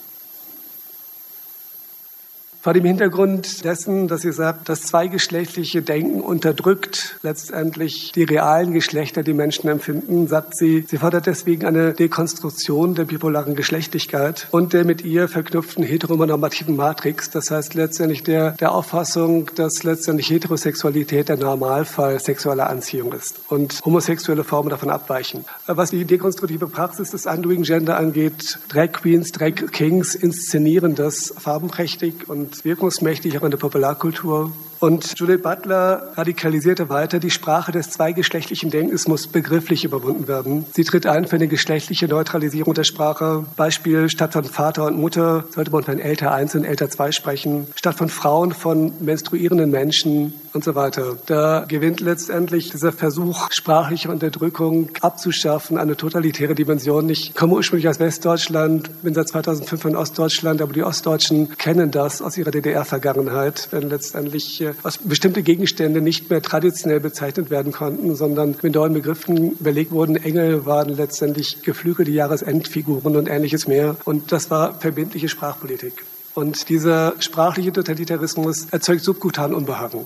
Vor 2.68 2.74
dem 2.74 2.84
Hintergrund 2.84 3.64
dessen, 3.64 4.10
dass 4.10 4.24
sie 4.24 4.34
sagt, 4.34 4.68
das 4.68 4.82
zweigeschlechtliche 4.82 5.82
Denken 5.82 6.20
unterdrückt 6.20 7.18
letztendlich 7.24 8.12
die 8.12 8.24
realen 8.24 8.74
Geschlechter, 8.74 9.24
die 9.24 9.34
Menschen 9.34 9.70
empfinden, 9.70 10.28
sagt 10.28 10.58
sie, 10.58 10.84
sie 10.86 10.98
fordert 10.98 11.28
deswegen 11.28 11.66
eine 11.66 11.94
Dekonstruktion 11.94 12.94
der 12.94 13.06
bipolaren 13.06 13.56
Geschlechtlichkeit 13.56 14.50
und 14.52 14.74
der 14.74 14.84
mit 14.84 15.02
ihr 15.06 15.30
verknüpften 15.30 15.82
heteronormativen 15.82 16.76
Matrix. 16.76 17.30
Das 17.30 17.52
heißt 17.52 17.74
letztendlich 17.74 18.24
der, 18.24 18.52
der 18.52 18.74
Auffassung, 18.74 19.50
dass 19.56 19.84
letztendlich 19.84 20.30
Heterosexualität 20.30 21.30
der 21.30 21.38
Normalfall 21.38 22.20
sexueller 22.20 22.70
Anziehung 22.70 23.14
ist 23.14 23.40
und 23.48 23.80
homosexuelle 23.86 24.44
Formen 24.44 24.72
davon 24.72 24.90
abweichen. 24.90 25.46
Was 25.68 25.92
die 25.92 26.04
dekonstruktive 26.04 26.68
Praxis 26.68 27.12
des 27.12 27.28
Undoing 27.28 27.64
Gender 27.64 27.96
angeht, 27.96 28.60
Drag 28.68 28.92
Queens, 28.92 29.32
Drag 29.32 29.56
Kings 29.72 30.16
inszenieren 30.16 30.96
das 30.96 31.34
farbenprächtig 31.38 32.28
und 32.28 32.57
wirkungsmächtig 32.66 33.38
auch 33.38 33.44
in 33.44 33.52
der 33.52 33.58
Popularkultur. 33.58 34.52
Und 34.80 35.18
Judith 35.18 35.42
Butler 35.42 36.12
radikalisierte 36.16 36.90
weiter, 36.90 37.20
die 37.20 37.32
Sprache 37.32 37.72
des 37.72 37.90
zweigeschlechtlichen 37.90 38.70
Denkens 38.70 39.08
muss 39.08 39.28
begrifflich 39.28 39.84
überwunden 39.84 40.28
werden. 40.28 40.66
Sie 40.74 40.84
tritt 40.84 41.08
ein 41.08 41.26
für 41.26 41.38
eine 41.38 41.48
geschlechtliche 41.48 42.08
Neutralisierung 42.08 42.76
der 42.76 42.84
Sprache. 42.84 43.46
Beispiel, 43.56 44.10
statt 44.10 44.34
von 44.34 44.44
Vater 44.44 44.86
und 44.86 45.00
Mutter 45.00 45.46
sollte 45.50 45.72
man 45.72 45.84
von 45.84 46.00
älter 46.00 46.32
eins 46.32 46.54
und 46.54 46.64
älter 46.64 46.90
zwei 46.90 47.12
sprechen. 47.12 47.68
Statt 47.76 47.96
von 47.96 48.10
Frauen 48.10 48.52
von 48.52 48.94
menstruierenden 49.00 49.72
Menschen 49.72 50.34
und 50.54 50.64
so 50.64 50.76
weiter. 50.76 51.18
Da 51.26 51.66
gewinnt 51.68 52.00
letztendlich 52.00 52.72
dieser 52.72 52.92
Versuch, 52.92 53.52
sprachliche 53.52 54.10
Unterdrückung 54.10 54.90
abzuschaffen, 55.02 55.78
eine 55.78 55.96
totalitäre 55.96 56.56
Dimension. 56.56 57.10
Ich 57.10 57.34
komme 57.36 57.54
ursprünglich 57.54 57.88
aus 57.88 58.00
Westdeutschland, 58.00 59.04
bin 59.04 59.14
seit 59.14 59.28
2005 59.30 59.86
in 59.86 59.96
Ostdeutschland, 59.96 60.62
aber 60.62 60.74
die 60.74 60.84
Ostdeutschen 60.84 61.58
kennen 61.58 61.92
das 61.92 62.22
aus 62.22 62.38
ihrer 62.38 62.52
DDR-Vergangenheit, 62.52 63.68
wenn 63.72 63.90
letztendlich 63.90 64.67
Kirche, 64.68 64.84
dass 64.84 64.98
bestimmte 64.98 65.44
Gegenstände 65.44 66.02
nicht 66.02 66.30
mehr 66.30 66.42
traditionell 66.42 67.00
bezeichnet 67.00 67.50
werden 67.50 67.72
konnten, 67.72 68.16
sondern 68.16 68.56
mit 68.62 68.76
neuen 68.76 68.94
Begriffen 68.94 69.58
belegt 69.60 69.92
wurden. 69.92 70.16
Engel 70.16 70.66
waren 70.66 70.90
letztendlich 70.90 71.62
geflügelte 71.64 72.12
Jahresendfiguren 72.12 73.16
und 73.16 73.28
ähnliches 73.28 73.68
mehr. 73.68 73.98
Und 74.06 74.32
das 74.32 74.50
war 74.52 74.80
verbindliche 74.80 75.30
Sprachpolitik. 75.30 76.04
Und 76.34 76.70
dieser 76.70 77.16
sprachliche 77.20 77.74
Totalitarismus 77.74 78.68
erzeugt 78.72 79.04
subkutan 79.04 79.54
Unbehagen. 79.54 80.06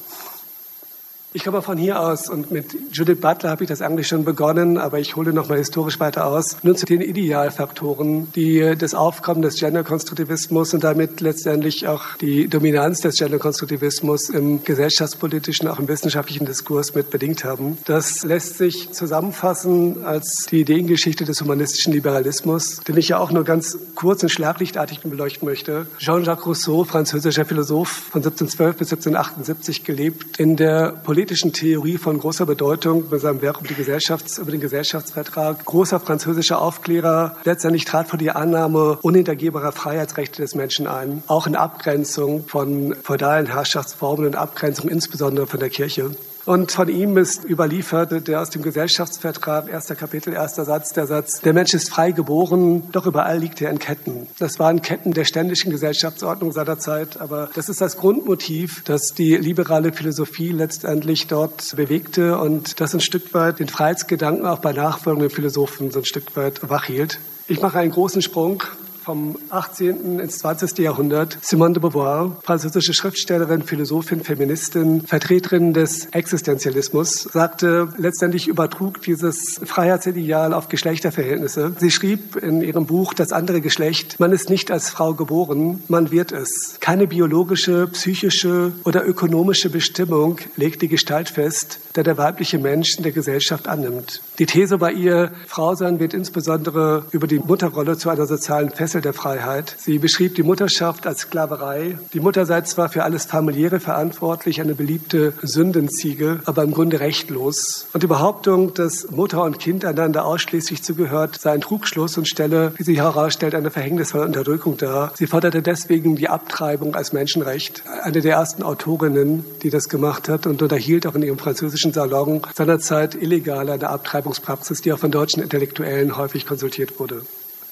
Ich 1.34 1.45
komme 1.45 1.61
von 1.61 1.77
hier 1.77 2.01
aus 2.01 2.27
und 2.27 2.51
mit 2.51 2.75
Judith 2.91 3.21
Butler 3.21 3.51
habe 3.51 3.63
ich 3.63 3.69
das 3.69 3.82
eigentlich 3.82 4.05
schon 4.09 4.25
begonnen, 4.25 4.77
aber 4.77 4.99
ich 4.99 5.15
hole 5.15 5.32
noch 5.32 5.47
mal 5.47 5.57
historisch 5.57 5.97
weiter 6.01 6.25
aus. 6.25 6.57
Nun 6.61 6.75
zu 6.75 6.86
den 6.86 6.99
Idealfaktoren, 6.99 8.34
die 8.34 8.75
das 8.77 8.93
Aufkommen 8.93 9.41
des 9.41 9.55
Genderkonstruktivismus 9.55 10.73
und 10.73 10.84
damit 10.84 11.21
letztendlich 11.21 11.88
auch 11.88 12.17
die 12.19 12.49
Dominanz 12.49 12.99
des 12.99 13.15
Genderkonstruktivismus 13.15 14.29
im 14.29 14.65
gesellschaftspolitischen, 14.65 15.69
auch 15.69 15.79
im 15.79 15.88
wissenschaftlichen 15.88 16.45
Diskurs 16.45 16.95
mit 16.95 17.11
bedingt 17.11 17.45
haben. 17.45 17.77
Das 17.86 18.25
lässt 18.25 18.57
sich 18.57 18.91
zusammenfassen 18.91 20.03
als 20.03 20.47
die 20.51 20.59
Ideengeschichte 20.59 21.23
des 21.23 21.39
humanistischen 21.39 21.93
Liberalismus, 21.93 22.82
den 22.82 22.97
ich 22.97 23.07
ja 23.07 23.19
auch 23.19 23.32
nur 23.32 23.45
ganz 23.45 23.77
kurz 23.95 24.21
und 24.21 24.29
schlaglichtartig 24.29 24.99
beleuchten 24.99 25.47
möchte. 25.47 25.86
Jean-Jacques 25.97 26.45
Rousseau, 26.45 26.84
französischer 26.84 27.45
Philosoph 27.45 27.88
von 27.88 28.19
1712 28.19 28.75
bis 28.75 28.91
1778 28.91 29.86
gelebt, 29.86 30.38
in 30.38 30.57
der 30.57 30.91
Politik 31.05 31.20
politischen 31.22 31.53
Theorie 31.53 31.99
von 31.99 32.17
großer 32.17 32.47
Bedeutung 32.47 33.07
bei 33.11 33.19
seinem 33.19 33.43
Werk 33.43 33.61
über, 33.61 33.76
Gesellschafts-, 33.76 34.39
über 34.39 34.49
den 34.49 34.59
Gesellschaftsvertrag. 34.59 35.63
Großer 35.65 35.99
französischer 35.99 36.59
Aufklärer. 36.59 37.38
Letztendlich 37.43 37.86
trat 37.86 38.07
vor 38.07 38.17
die 38.17 38.32
Annahme 38.32 38.97
unhintergehbarer 39.03 39.72
Freiheitsrechte 39.72 40.41
des 40.41 40.55
Menschen 40.55 40.88
ein. 40.88 41.22
Auch 41.28 41.45
in 41.45 41.55
Abgrenzung 41.55 42.47
von 42.47 42.95
feudalen 43.03 43.45
Herrschaftsformen 43.45 44.26
und 44.26 44.36
Abgrenzung 44.36 44.89
insbesondere 44.89 45.45
von 45.45 45.59
der 45.59 45.69
Kirche. 45.69 46.09
Und 46.45 46.71
von 46.71 46.89
ihm 46.89 47.17
ist 47.17 47.45
überliefert 47.45 48.27
der 48.27 48.41
aus 48.41 48.49
dem 48.49 48.61
Gesellschaftsvertrag, 48.61 49.69
erster 49.69 49.95
Kapitel, 49.95 50.33
erster 50.33 50.65
Satz, 50.65 50.93
der 50.93 51.05
Satz, 51.05 51.41
der 51.41 51.53
Mensch 51.53 51.73
ist 51.73 51.89
frei 51.89 52.11
geboren, 52.11 52.83
doch 52.91 53.05
überall 53.05 53.37
liegt 53.37 53.61
er 53.61 53.69
in 53.69 53.79
Ketten. 53.79 54.27
Das 54.39 54.59
waren 54.59 54.81
Ketten 54.81 55.13
der 55.13 55.25
ständischen 55.25 55.71
Gesellschaftsordnung 55.71 56.51
seiner 56.51 56.79
Zeit, 56.79 57.21
aber 57.21 57.49
das 57.53 57.69
ist 57.69 57.81
das 57.81 57.97
Grundmotiv, 57.97 58.83
das 58.85 59.13
die 59.15 59.37
liberale 59.37 59.93
Philosophie 59.93 60.51
letztendlich 60.51 61.27
dort 61.27 61.75
bewegte 61.75 62.37
und 62.37 62.79
das 62.81 62.93
ein 62.93 63.01
Stück 63.01 63.33
weit 63.33 63.59
den 63.59 63.69
Freiheitsgedanken 63.69 64.45
auch 64.45 64.59
bei 64.59 64.73
nachfolgenden 64.73 65.29
Philosophen 65.29 65.91
so 65.91 65.99
ein 65.99 66.05
Stück 66.05 66.35
weit 66.35 66.67
wachhielt. 66.69 67.19
Ich 67.47 67.61
mache 67.61 67.79
einen 67.79 67.91
großen 67.91 68.21
Sprung 68.21 68.63
vom 69.03 69.35
18. 69.49 70.19
ins 70.19 70.37
20. 70.39 70.77
Jahrhundert. 70.77 71.37
Simone 71.41 71.73
de 71.73 71.81
Beauvoir, 71.81 72.37
französische 72.43 72.93
Schriftstellerin, 72.93 73.63
Philosophin, 73.63 74.21
Feministin, 74.21 75.01
Vertreterin 75.01 75.73
des 75.73 76.07
Existenzialismus, 76.11 77.23
sagte, 77.23 77.89
letztendlich 77.97 78.47
übertrug 78.47 79.01
dieses 79.01 79.59
Freiheitsideal 79.63 80.53
auf 80.53 80.69
Geschlechterverhältnisse. 80.69 81.73
Sie 81.79 81.89
schrieb 81.89 82.35
in 82.35 82.61
ihrem 82.61 82.85
Buch 82.85 83.13
Das 83.13 83.31
andere 83.31 83.61
Geschlecht, 83.61 84.19
man 84.19 84.31
ist 84.31 84.49
nicht 84.49 84.69
als 84.69 84.89
Frau 84.89 85.13
geboren, 85.15 85.81
man 85.87 86.11
wird 86.11 86.31
es. 86.31 86.77
Keine 86.79 87.07
biologische, 87.07 87.87
psychische 87.87 88.73
oder 88.83 89.05
ökonomische 89.07 89.69
Bestimmung 89.69 90.37
legt 90.57 90.81
die 90.81 90.87
Gestalt 90.87 91.29
fest, 91.29 91.79
der 91.95 92.03
der 92.03 92.17
weibliche 92.17 92.59
Mensch 92.59 92.97
in 92.97 93.03
der 93.03 93.11
Gesellschaft 93.11 93.67
annimmt. 93.67 94.21
Die 94.37 94.45
These 94.45 94.77
bei 94.77 94.91
ihr, 94.91 95.31
Frau 95.47 95.73
sein 95.75 95.99
wird 95.99 96.13
insbesondere 96.13 97.05
über 97.11 97.27
die 97.27 97.39
Mutterrolle 97.39 97.97
zu 97.97 98.09
einer 98.09 98.27
sozialen 98.27 98.69
Fest 98.69 98.91
Fessel 99.01 99.11
der 99.11 99.13
Freiheit. 99.13 99.75
Sie 99.77 99.99
beschrieb 99.99 100.35
die 100.35 100.43
Mutterschaft 100.43 101.07
als 101.07 101.21
Sklaverei. 101.21 101.97
Die 102.13 102.19
Mutter 102.19 102.45
sei 102.45 102.61
zwar 102.61 102.89
für 102.89 103.03
alles 103.03 103.25
Familiäre 103.25 103.79
verantwortlich, 103.79 104.61
eine 104.61 104.75
beliebte 104.75 105.33
Sündenziege, 105.41 106.39
aber 106.45 106.63
im 106.63 106.71
Grunde 106.71 106.99
rechtlos. 106.99 107.87
Und 107.93 108.03
die 108.03 108.07
Behauptung, 108.07 108.73
dass 108.73 109.09
Mutter 109.09 109.43
und 109.43 109.59
Kind 109.59 109.85
einander 109.85 110.25
ausschließlich 110.25 110.83
zugehört, 110.83 111.39
sei 111.39 111.51
ein 111.51 111.61
Trugschluss 111.61 112.17
und 112.17 112.27
stelle, 112.27 112.73
wie 112.77 112.83
sich 112.83 112.97
herausstellt, 112.97 113.55
eine 113.55 113.71
verhängnisvolle 113.71 114.25
Unterdrückung 114.25 114.77
dar. 114.77 115.11
Sie 115.15 115.27
forderte 115.27 115.61
deswegen 115.61 116.15
die 116.15 116.29
Abtreibung 116.29 116.95
als 116.95 117.13
Menschenrecht. 117.13 117.83
Eine 118.03 118.21
der 118.21 118.33
ersten 118.33 118.63
Autorinnen, 118.63 119.43
die 119.63 119.69
das 119.69 119.89
gemacht 119.89 120.29
hat 120.29 120.45
und 120.45 120.61
unterhielt 120.61 121.07
auch 121.07 121.15
in 121.15 121.23
ihrem 121.23 121.37
französischen 121.37 121.93
Salon 121.93 122.41
seinerzeit 122.53 123.15
illegal 123.15 123.69
eine 123.69 123.89
Abtreibungspraxis, 123.89 124.81
die 124.81 124.93
auch 124.93 124.99
von 124.99 125.11
deutschen 125.11 125.41
Intellektuellen 125.41 126.17
häufig 126.17 126.45
konsultiert 126.45 126.99
wurde. 126.99 127.21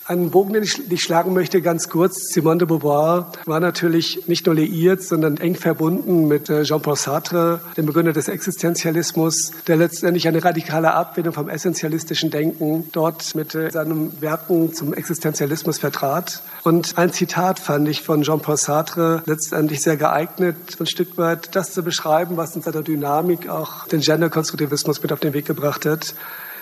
Einen 0.10 0.32
Bogen, 0.32 0.53
den 0.53 0.64
ich, 0.64 0.91
ich 0.91 1.03
schlagen 1.03 1.34
möchte, 1.36 1.62
ganz 1.62 1.88
kurz. 1.88 2.34
Simone 2.34 2.57
de 2.57 2.68
Beauvoir 2.68 3.32
war 3.45 3.60
natürlich 3.60 4.28
nicht 4.28 4.47
nur 4.47 4.55
liiert, 4.55 5.03
sondern 5.03 5.38
eng 5.38 5.53
verbunden 5.53 6.28
mit 6.28 6.49
äh, 6.49 6.64
Jean-Paul 6.64 6.95
Sartre, 6.95 7.62
dem 7.78 7.86
Begründer 7.86 8.12
des 8.12 8.28
Existenzialismus, 8.28 9.51
der 9.68 9.76
letztendlich 9.76 10.28
eine 10.28 10.43
radikale 10.43 10.95
Abwendung 10.95 11.36
vom 11.36 11.47
essentialistischen 11.47 12.32
Denken 12.32 12.88
dort 12.91 13.36
mit 13.36 13.53
äh, 13.53 13.70
seinen 13.70 14.20
Werken 14.20 14.74
zum 14.74 14.95
Existenzialismus 14.95 15.78
vertrat. 15.78 16.41
Und 16.64 16.97
ein 16.97 17.14
Zitat 17.14 17.60
fand 17.60 17.88
ich 17.88 18.01
von 18.01 18.24
Jean-Paul 18.24 18.57
Sartre 18.57 19.22
letztendlich 19.28 19.84
sehr 19.84 19.95
geeignet, 19.95 20.55
ein 20.80 20.88
Stück 20.88 21.20
weit 21.20 21.55
das 21.55 21.72
zu 21.72 21.84
beschreiben, 21.84 22.36
was 22.36 22.55
in 22.55 22.64
seiner 22.64 22.82
Dynamik 22.82 23.47
auch 23.47 23.86
den 23.86 24.01
Genderkonstruktivismus 24.01 25.03
mit 25.03 25.14
auf 25.14 25.20
den 25.20 25.34
Weg 25.34 25.45
gebracht 25.45 25.86
hat. 25.86 26.16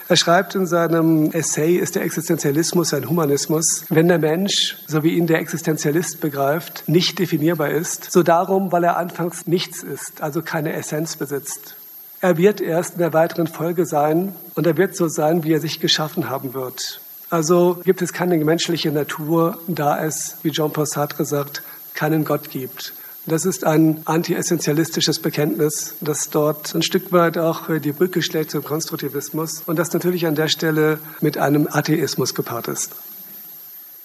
Er 0.10 0.16
schreibt 0.16 0.56
in 0.56 0.66
seinem 0.66 1.32
Essay, 1.32 1.76
ist 1.76 1.96
der 1.96 2.04
Existenzialismus 2.04 2.94
ein 2.94 3.10
Humanismus? 3.10 3.84
Wenn 3.90 4.08
der 4.08 4.20
Mensch, 4.20 4.78
so 4.88 5.04
wie 5.04 5.10
ihn 5.10 5.28
der 5.28 5.40
Existenzialist 5.40 6.22
begreift, 6.22 6.86
nicht 6.88 7.20
definierbar 7.20 7.72
ist, 7.72 8.10
so 8.10 8.24
darum, 8.24 8.72
weil 8.72 8.86
er 8.86 8.96
anfangs 8.96 9.48
nichts 9.48 9.84
ist, 9.84 10.22
also 10.22 10.42
keine 10.42 10.72
Essenz 10.72 11.18
besitzt. 11.18 11.76
Er 12.22 12.38
wird 12.38 12.62
erst 12.62 12.94
in 12.94 13.00
der 13.00 13.12
weiteren 13.12 13.48
Folge 13.48 13.86
sein 13.86 14.34
und 14.56 14.66
er 14.66 14.78
wird 14.78 14.96
so 14.96 15.10
sein, 15.10 15.44
wie 15.44 15.52
er 15.52 15.60
sich 15.60 15.82
geschaffen 15.82 16.30
haben 16.30 16.54
wird. 16.54 17.02
Also 17.30 17.82
gibt 17.84 18.02
es 18.02 18.14
keine 18.14 18.38
menschliche 18.38 18.94
Natur, 18.94 19.60
da 19.68 20.02
es, 20.02 20.38
wie 20.42 20.52
Jean-Paul 20.52 20.86
Sartre 20.86 21.26
sagt, 21.26 21.64
keinen 21.94 22.24
Gott 22.24 22.50
gibt. 22.50 22.94
Das 23.30 23.44
ist 23.44 23.66
ein 23.66 24.00
anti-essentialistisches 24.06 25.20
Bekenntnis, 25.20 25.96
das 26.00 26.30
dort 26.30 26.74
ein 26.74 26.82
Stück 26.82 27.12
weit 27.12 27.38
auch 27.38 27.64
die 27.78 27.92
Brücke 27.92 28.22
schlägt 28.22 28.52
zum 28.52 28.64
Konstruktivismus 28.64 29.64
und 29.66 29.78
das 29.78 29.92
natürlich 29.92 30.26
an 30.26 30.36
der 30.36 30.48
Stelle 30.48 31.00
mit 31.20 31.38
einem 31.38 31.68
Atheismus 31.70 32.34
gepaart 32.34 32.70
ist. 32.70 32.94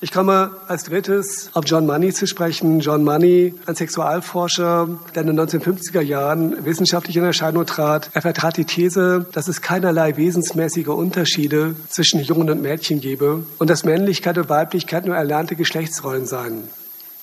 Ich 0.00 0.10
komme 0.10 0.50
als 0.66 0.82
drittes 0.82 1.50
auf 1.52 1.64
John 1.66 1.86
Money 1.86 2.12
zu 2.12 2.26
sprechen. 2.26 2.80
John 2.80 3.04
Money, 3.04 3.54
ein 3.66 3.76
Sexualforscher, 3.76 4.88
der 5.14 5.22
in 5.22 5.28
den 5.28 5.40
1950er 5.40 6.00
Jahren 6.00 6.64
wissenschaftlich 6.64 7.16
in 7.16 7.22
Erscheinung 7.22 7.64
trat. 7.64 8.10
Er 8.14 8.22
vertrat 8.22 8.56
die 8.56 8.64
These, 8.64 9.26
dass 9.30 9.46
es 9.46 9.60
keinerlei 9.60 10.16
wesensmäßige 10.16 10.88
Unterschiede 10.88 11.76
zwischen 11.88 12.18
Jungen 12.18 12.50
und 12.50 12.60
Mädchen 12.60 13.00
gebe 13.00 13.44
und 13.60 13.70
dass 13.70 13.84
Männlichkeit 13.84 14.36
und 14.36 14.48
Weiblichkeit 14.48 15.06
nur 15.06 15.14
erlernte 15.14 15.54
Geschlechtsrollen 15.54 16.26
seien. 16.26 16.64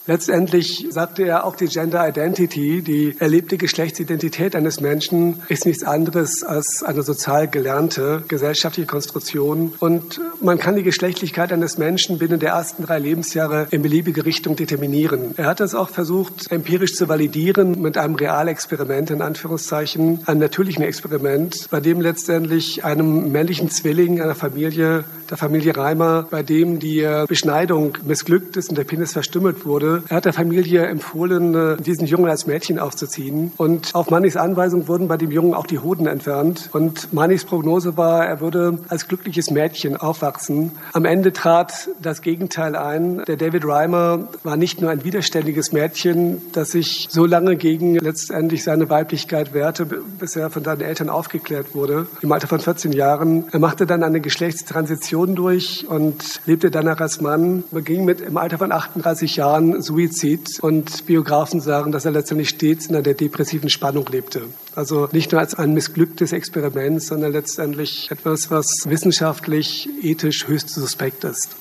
Letztendlich 0.10 0.88
sagte 0.90 1.22
er 1.22 1.46
auch 1.46 1.56
die 1.56 1.68
Gender 1.68 2.10
Identity, 2.10 2.82
die 2.82 3.16
erlebte 3.20 3.60
Geschlechtsidentität 3.60 4.56
eines 4.56 4.82
Menschen 4.82 5.44
ist 5.50 5.68
nichts 5.68 5.84
anderes 5.84 6.44
als 6.44 6.82
eine 6.82 7.04
sozial 7.04 7.48
gelernte 7.48 8.24
gesellschaftliche 8.28 8.88
Konstruktion. 8.88 9.72
Und 9.78 10.20
man 10.42 10.58
kann 10.58 10.76
die 10.76 10.82
Geschlechtlichkeit 10.82 11.54
eines 11.54 11.78
Menschen 11.78 12.18
binnen 12.18 12.40
der 12.40 12.54
ersten 12.54 12.86
drei 12.86 12.98
Lebensjahre 12.98 13.68
in 13.70 13.84
beliebige 13.84 14.26
Richtung 14.26 14.56
determinieren. 14.56 15.36
Er 15.38 15.46
hat 15.46 15.62
es 15.62 15.76
auch 15.76 15.90
versucht, 15.90 16.52
empirisch 16.52 16.96
zu 16.96 17.08
validieren 17.08 17.80
mit 17.80 17.96
einem 17.96 18.16
Realexperiment, 18.16 19.12
in 19.12 19.22
Anführungszeichen, 19.22 20.22
einem 20.26 20.40
natürlichen 20.40 20.84
Experiment, 20.84 21.68
bei 21.70 21.82
dem 21.82 22.02
letztendlich 22.02 22.84
einem 22.84 23.32
männlichen 23.32 23.70
Zwilling 23.70 24.20
einer 24.22 24.34
Familie, 24.34 25.04
der 25.30 25.38
Familie 25.38 25.78
Reimer, 25.78 26.26
bei 26.32 26.42
dem 26.42 26.80
die 26.80 27.08
Beschneidung 27.28 27.96
missglückt 28.04 28.58
ist 28.58 28.70
und 28.70 28.76
der 28.80 28.86
Penis 28.86 29.14
verstümmelt 29.14 29.68
wurde, 29.68 29.99
er 30.08 30.18
hat 30.18 30.26
der 30.26 30.34
Familie 30.34 30.86
empfohlen, 30.86 31.56
äh, 31.56 31.78
diesen 31.78 32.06
Jungen 32.06 32.30
als 32.30 32.48
Mädchen 32.48 32.80
aufzuziehen. 32.80 33.52
Und 33.58 33.94
auf 33.94 34.10
Mannis 34.10 34.36
Anweisung 34.38 34.88
wurden 34.88 35.08
bei 35.08 35.18
dem 35.18 35.32
Jungen 35.32 35.54
auch 35.54 35.68
die 35.68 35.80
Hoden 35.80 36.08
entfernt. 36.08 36.70
Und 36.74 37.14
Mannis 37.14 37.46
Prognose 37.46 37.98
war, 37.98 38.26
er 38.26 38.42
würde 38.42 38.80
als 38.88 39.08
glückliches 39.08 39.52
Mädchen 39.52 39.98
aufwachsen. 39.98 40.72
Am 40.94 41.06
Ende 41.06 41.34
trat 41.34 41.90
das 42.02 42.22
Gegenteil 42.22 42.76
ein. 42.76 43.24
Der 43.28 43.38
David 43.38 43.66
Reimer 43.66 44.28
war 44.44 44.58
nicht 44.58 44.82
nur 44.82 44.90
ein 44.90 45.04
widerständiges 45.04 45.72
Mädchen, 45.72 46.42
das 46.54 46.72
sich 46.72 47.08
so 47.10 47.26
lange 47.26 47.56
gegen 47.56 47.96
letztendlich 47.96 48.64
seine 48.64 48.90
Weiblichkeit 48.90 49.54
wehrte, 49.54 49.86
bis 49.86 50.36
er 50.36 50.50
von 50.50 50.64
seinen 50.64 50.82
Eltern 50.82 51.10
aufgeklärt 51.10 51.76
wurde, 51.76 52.08
im 52.22 52.32
Alter 52.32 52.48
von 52.48 52.60
14 52.60 52.92
Jahren. 52.92 53.46
Er 53.52 53.60
machte 53.60 53.86
dann 53.86 54.04
eine 54.04 54.22
Geschlechtstransition 54.22 55.36
durch 55.36 55.86
und 55.88 56.42
lebte 56.46 56.72
danach 56.72 57.00
als 57.00 57.22
Mann, 57.22 57.64
beging 57.72 58.06
mit 58.06 58.22
im 58.22 58.38
Alter 58.38 58.58
von 58.58 58.72
38 58.72 59.36
Jahren 59.36 59.79
Suizid 59.82 60.60
und 60.62 61.06
Biografen 61.06 61.62
sagen, 61.62 61.92
dass 61.92 62.06
er 62.06 62.12
letztendlich 62.12 62.50
stets 62.50 62.88
in 62.88 62.96
einer 62.96 63.14
depressiven 63.14 63.70
Spannung 63.70 64.06
lebte. 64.12 64.44
Also 64.76 65.10
nicht 65.12 65.32
nur 65.32 65.42
als 65.42 65.56
ein 65.56 65.74
missglücktes 65.74 66.32
Experiment, 66.32 67.02
sondern 67.02 67.32
letztendlich 67.32 68.10
etwas, 68.12 68.52
was 68.52 68.68
wissenschaftlich, 68.86 69.90
ethisch 70.02 70.48
höchst 70.48 70.70
suspekt 70.70 71.24
ist. 71.24 71.56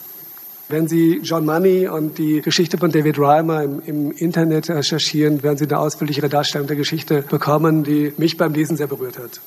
Wenn 0.69 0.87
Sie 0.87 1.21
John 1.23 1.47
Money 1.47 1.89
und 1.89 2.19
die 2.19 2.43
Geschichte 2.43 2.77
von 2.77 2.93
David 2.93 3.19
Reimer 3.19 3.63
im, 3.63 3.81
im 3.87 4.11
Internet 4.13 4.69
recherchieren, 4.69 5.43
werden 5.43 5.57
Sie 5.57 5.65
eine 5.65 5.79
ausführlichere 5.79 6.29
Darstellung 6.29 6.67
der 6.67 6.77
Geschichte 6.77 7.23
bekommen, 7.23 7.85
die 7.85 8.13
mich 8.19 8.37
beim 8.37 8.53
Lesen 8.53 8.77
sehr 8.77 8.87
berührt 8.87 9.19
hat. 9.19 9.41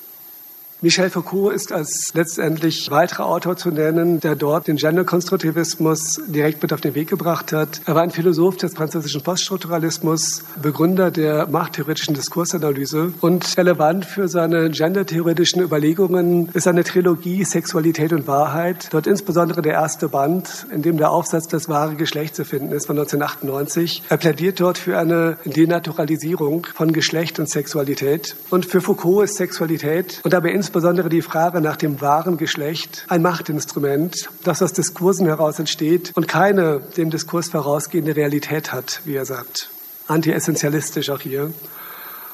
Michel 0.84 1.12
Foucault 1.12 1.54
ist 1.54 1.72
als 1.72 2.10
letztendlich 2.16 2.90
weiterer 2.90 3.28
Autor 3.28 3.56
zu 3.56 3.70
nennen, 3.70 4.20
der 4.20 4.36
dort 4.36 4.68
den 4.68 4.78
Genderkonstruktivismus 4.78 6.20
direkt 6.26 6.64
mit 6.64 6.74
auf 6.74 6.82
den 6.82 6.96
Weg 6.96 7.08
gebracht 7.08 7.54
hat. 7.54 7.82
Er 7.86 7.94
war 7.94 8.02
ein 8.02 8.10
Philosoph 8.10 8.58
des 8.58 8.74
französischen 8.74 9.22
Poststrukturalismus, 9.22 10.44
Begründer 10.60 11.12
der 11.12 11.46
machttheoretischen 11.46 12.16
Diskursanalyse 12.16 13.14
und 13.22 13.56
relevant 13.60 14.06
für 14.06 14.28
seine 14.28 14.72
gendertheoretischen 14.72 15.62
Überlegungen 15.62 16.50
ist 16.54 16.64
seine 16.64 16.84
Trilogie 16.84 17.44
Sexualität 17.44 18.12
und 18.12 18.26
Wahrheit. 18.26 18.88
Dort 18.90 19.06
insbesondere 19.06 19.62
der 19.62 19.74
erste 19.74 20.10
Band, 20.10 20.66
in 20.74 20.82
dem 20.82 20.98
der 20.98 21.12
Aufsatz 21.12 21.48
Das 21.48 21.70
wahre 21.70 21.94
Geschlecht 21.94 22.36
zu 22.36 22.44
finden 22.44 22.72
ist 22.72 22.88
von 22.88 22.98
1998. 22.98 24.02
Er 24.10 24.18
plädiert 24.18 24.60
dort 24.60 24.80
für 24.80 24.98
eine 24.98 25.38
Denaturalisierung 25.46 26.66
von 26.74 26.92
Geschlecht 26.92 27.38
und 27.38 27.48
Sexualität. 27.48 28.36
Und 28.50 28.66
für 28.66 28.82
Foucault 28.82 29.26
ist 29.26 29.36
Sexualität 29.36 30.22
und 30.24 30.34
dabei 30.34 30.50
insbesondere 30.72 31.10
die 31.10 31.22
Frage 31.22 31.60
nach 31.60 31.76
dem 31.76 32.00
wahren 32.00 32.38
Geschlecht 32.38 33.06
ein 33.10 33.22
Machtinstrument, 33.22 34.30
das 34.46 34.62
aus 34.62 34.72
Diskursen 34.72 35.28
heraus 35.28 35.60
entsteht 35.60 36.14
und 36.16 36.30
keine 36.30 36.80
dem 36.96 37.10
Diskurs 37.10 37.50
vorausgehende 37.50 38.16
Realität 38.16 38.72
hat, 38.72 39.02
wie 39.04 39.16
er 39.16 39.26
sagt. 39.26 39.70
Anti-essentialistisch 40.08 41.10
auch 41.10 41.20
hier. 41.20 41.52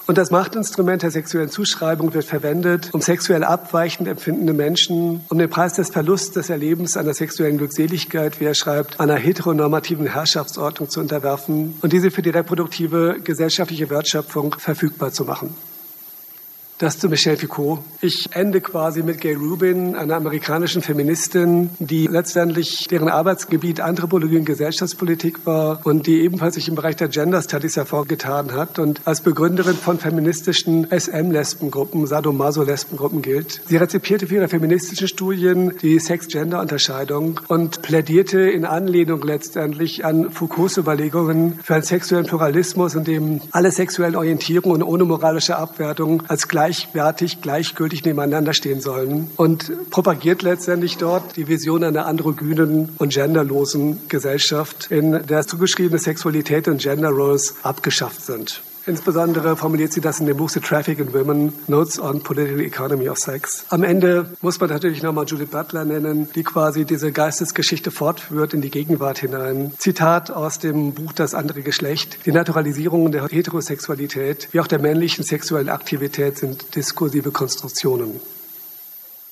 Und 0.05 0.19
das 0.19 0.29
Machtinstrument 0.29 1.01
der 1.01 1.09
sexuellen 1.09 1.49
Zuschreibung 1.49 2.13
wird 2.13 2.25
verwendet, 2.25 2.91
um 2.93 3.01
sexuell 3.01 3.43
abweichend 3.43 4.07
empfindende 4.07 4.53
Menschen, 4.53 5.21
um 5.29 5.39
den 5.39 5.49
Preis 5.49 5.73
des 5.73 5.89
Verlusts 5.89 6.29
des 6.33 6.51
Erlebens 6.51 6.95
einer 6.95 7.15
sexuellen 7.15 7.57
Glückseligkeit, 7.57 8.39
wie 8.39 8.45
er 8.45 8.53
schreibt, 8.53 8.99
einer 8.99 9.15
heteronormativen 9.15 10.05
Herrschaftsordnung 10.05 10.91
zu 10.91 10.99
unterwerfen 10.99 11.73
und 11.81 11.91
diese 11.91 12.11
für 12.11 12.21
die 12.21 12.29
reproduktive 12.29 13.17
gesellschaftliche 13.23 13.89
Wertschöpfung 13.89 14.53
verfügbar 14.59 15.11
zu 15.11 15.25
machen. 15.25 15.55
Das 16.79 16.99
zu 16.99 17.09
Michelle 17.09 17.37
Foucault. 17.37 17.79
Ich 18.01 18.29
ende 18.33 18.61
quasi 18.61 19.01
mit 19.01 19.19
Gay 19.19 19.33
Rubin, 19.33 19.95
einer 19.95 20.15
amerikanischen 20.15 20.83
Feministin, 20.83 21.71
die 21.79 22.05
letztendlich 22.05 22.85
deren 22.87 23.09
Arbeitsgebiet 23.09 23.81
Anthropologie 23.81 24.37
und 24.37 24.45
Gesellschaftspolitik 24.45 25.47
war 25.47 25.79
und 25.85 26.05
die 26.05 26.21
ebenfalls 26.21 26.53
sich 26.53 26.67
im 26.67 26.75
Bereich 26.75 26.95
der 26.95 27.07
Gender 27.07 27.41
Studies 27.41 27.77
hervorgetan 27.77 28.51
hat 28.51 28.77
und 28.77 29.01
als 29.05 29.21
Begründerin 29.21 29.73
von 29.73 29.97
feministischen 29.97 30.85
SM-Lesbengruppen, 30.91 32.05
Sadomaso-Lesbengruppen 32.05 33.23
gilt. 33.23 33.59
Sie 33.65 33.77
rezipierte 33.77 34.27
für 34.27 34.35
ihre 34.35 34.47
feministischen 34.47 35.07
Studien 35.07 35.73
die 35.81 35.97
Sex-Gender-Unterscheidung 35.97 37.41
und 37.47 37.81
plädierte 37.81 38.41
in 38.41 38.65
Anlehnung 38.65 39.23
letztendlich 39.23 40.05
an 40.05 40.29
Foucaults 40.29 40.77
Überlegungen 40.77 41.59
für 41.63 41.73
einen 41.73 41.83
sexuellen 41.83 42.27
Pluralismus, 42.27 42.93
in 42.93 43.03
dem 43.03 43.41
alle 43.49 43.71
sexuellen 43.71 44.15
Orientierungen 44.15 44.83
ohne 44.83 45.05
moralische 45.05 45.57
Abwertung 45.57 46.21
als 46.27 46.47
gleich 46.47 46.66
gleichwertig, 46.67 47.41
gleichgültig 47.41 48.03
nebeneinander 48.03 48.53
stehen 48.53 48.81
sollen 48.81 49.31
und 49.37 49.89
propagiert 49.89 50.41
letztendlich 50.41 50.97
dort 50.97 51.37
die 51.37 51.47
Vision 51.47 51.81
einer 51.81 52.05
androgynen 52.05 52.89
und 52.97 53.13
genderlosen 53.13 54.01
Gesellschaft, 54.09 54.91
in 54.91 55.25
der 55.27 55.47
zugeschriebene 55.47 55.97
Sexualität 55.97 56.67
und 56.67 56.81
Gender 56.81 57.09
Roles 57.09 57.55
abgeschafft 57.63 58.21
sind. 58.21 58.61
Insbesondere 58.87 59.57
formuliert 59.57 59.91
sie 59.91 59.99
das 59.99 60.21
in 60.21 60.27
dem 60.27 60.37
Buch 60.37 60.49
The 60.49 60.61
Traffic 60.61 60.99
in 60.99 61.13
Women, 61.13 61.51
Notes 61.67 61.99
on 61.99 62.23
Political 62.23 62.61
Economy 62.61 63.09
of 63.09 63.17
Sex. 63.17 63.65
Am 63.67 63.83
Ende 63.83 64.29
muss 64.41 64.61
man 64.61 64.69
natürlich 64.69 65.03
nochmal 65.03 65.25
Judith 65.27 65.49
Butler 65.49 65.83
nennen, 65.83 66.29
die 66.35 66.43
quasi 66.43 66.85
diese 66.85 67.11
Geistesgeschichte 67.11 67.91
fortführt 67.91 68.53
in 68.53 68.61
die 68.61 68.71
Gegenwart 68.71 69.19
hinein. 69.19 69.73
Zitat 69.77 70.31
aus 70.31 70.59
dem 70.59 70.93
Buch 70.93 71.11
Das 71.11 71.33
andere 71.33 71.63
Geschlecht. 71.63 72.19
Die 72.25 72.31
Naturalisierung 72.31 73.11
der 73.11 73.27
Heterosexualität 73.27 74.47
wie 74.53 74.61
auch 74.61 74.67
der 74.67 74.79
männlichen 74.79 75.25
sexuellen 75.25 75.67
Aktivität 75.67 76.37
sind 76.37 76.73
diskursive 76.77 77.31
Konstruktionen. 77.31 78.21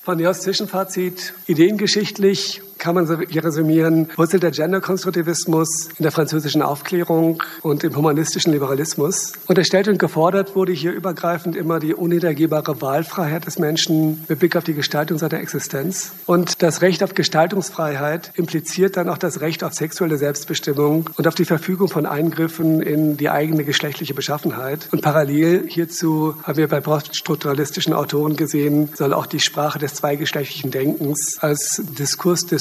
Von 0.04 0.24
aus 0.28 0.42
Zwischenfazit. 0.42 1.34
Ideengeschichtlich 1.48 2.62
kann 2.78 2.96
man 2.96 3.26
hier 3.30 3.44
resümieren, 3.44 4.10
wurzelt 4.16 4.44
der 4.44 4.52
Genderkonstruktivismus 4.52 5.90
in 5.98 6.04
der 6.04 6.12
französischen 6.12 6.62
Aufklärung 6.62 7.42
und 7.62 7.84
im 7.84 7.96
humanistischen 7.96 8.52
Liberalismus. 8.54 9.34
Unterstellt 9.48 9.88
und 9.88 10.00
gefordert 10.00 10.56
wurde 10.56 10.72
hier 10.72 10.92
übergreifend 10.92 11.56
immer 11.56 11.80
die 11.80 11.94
unhintergehbare 11.94 12.82
Wahlfreiheit 12.82 13.46
des 13.46 13.60
Menschen 13.60 14.24
mit 14.28 14.40
Blick 14.40 14.56
auf 14.56 14.64
die 14.64 14.74
Gestaltung 14.74 15.18
seiner 15.18 15.40
Existenz. 15.40 16.12
Und 16.26 16.62
das 16.62 16.82
Recht 16.82 17.04
auf 17.04 17.14
Gestaltungsfreiheit 17.14 18.32
impliziert 18.36 18.98
dann 18.98 19.10
auch 19.10 19.18
das 19.18 19.42
Recht 19.42 19.64
auf 19.64 19.74
sexuelle 19.74 20.18
Selbstbestimmung 20.18 21.10
und 21.18 21.28
auf 21.28 21.36
die 21.36 21.46
Verfügung 21.46 21.88
von 21.88 22.06
Eingriffen 22.06 22.82
in 22.82 23.18
die 23.18 23.30
eigene 23.30 23.64
geschlechtliche 23.64 24.14
Beschaffenheit. 24.14 24.88
Und 24.92 25.02
parallel 25.02 25.66
hierzu 25.68 26.36
haben 26.44 26.58
wir 26.58 26.68
bei 26.68 26.82
poststrukturalistischen 26.82 27.94
Autoren 27.94 28.36
gesehen, 28.36 28.90
soll 28.96 29.14
auch 29.14 29.26
die 29.26 29.40
Sprache 29.40 29.80
des 29.80 29.96
zweigeschlechtlichen 29.96 30.72
Denkens 30.72 31.38
als 31.40 31.82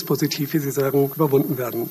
Diskursdispositiv, 0.05 0.55
wie 0.55 0.59
Sie 0.59 0.71
sagen, 0.71 1.11
überwunden 1.15 1.59
werden. 1.59 1.89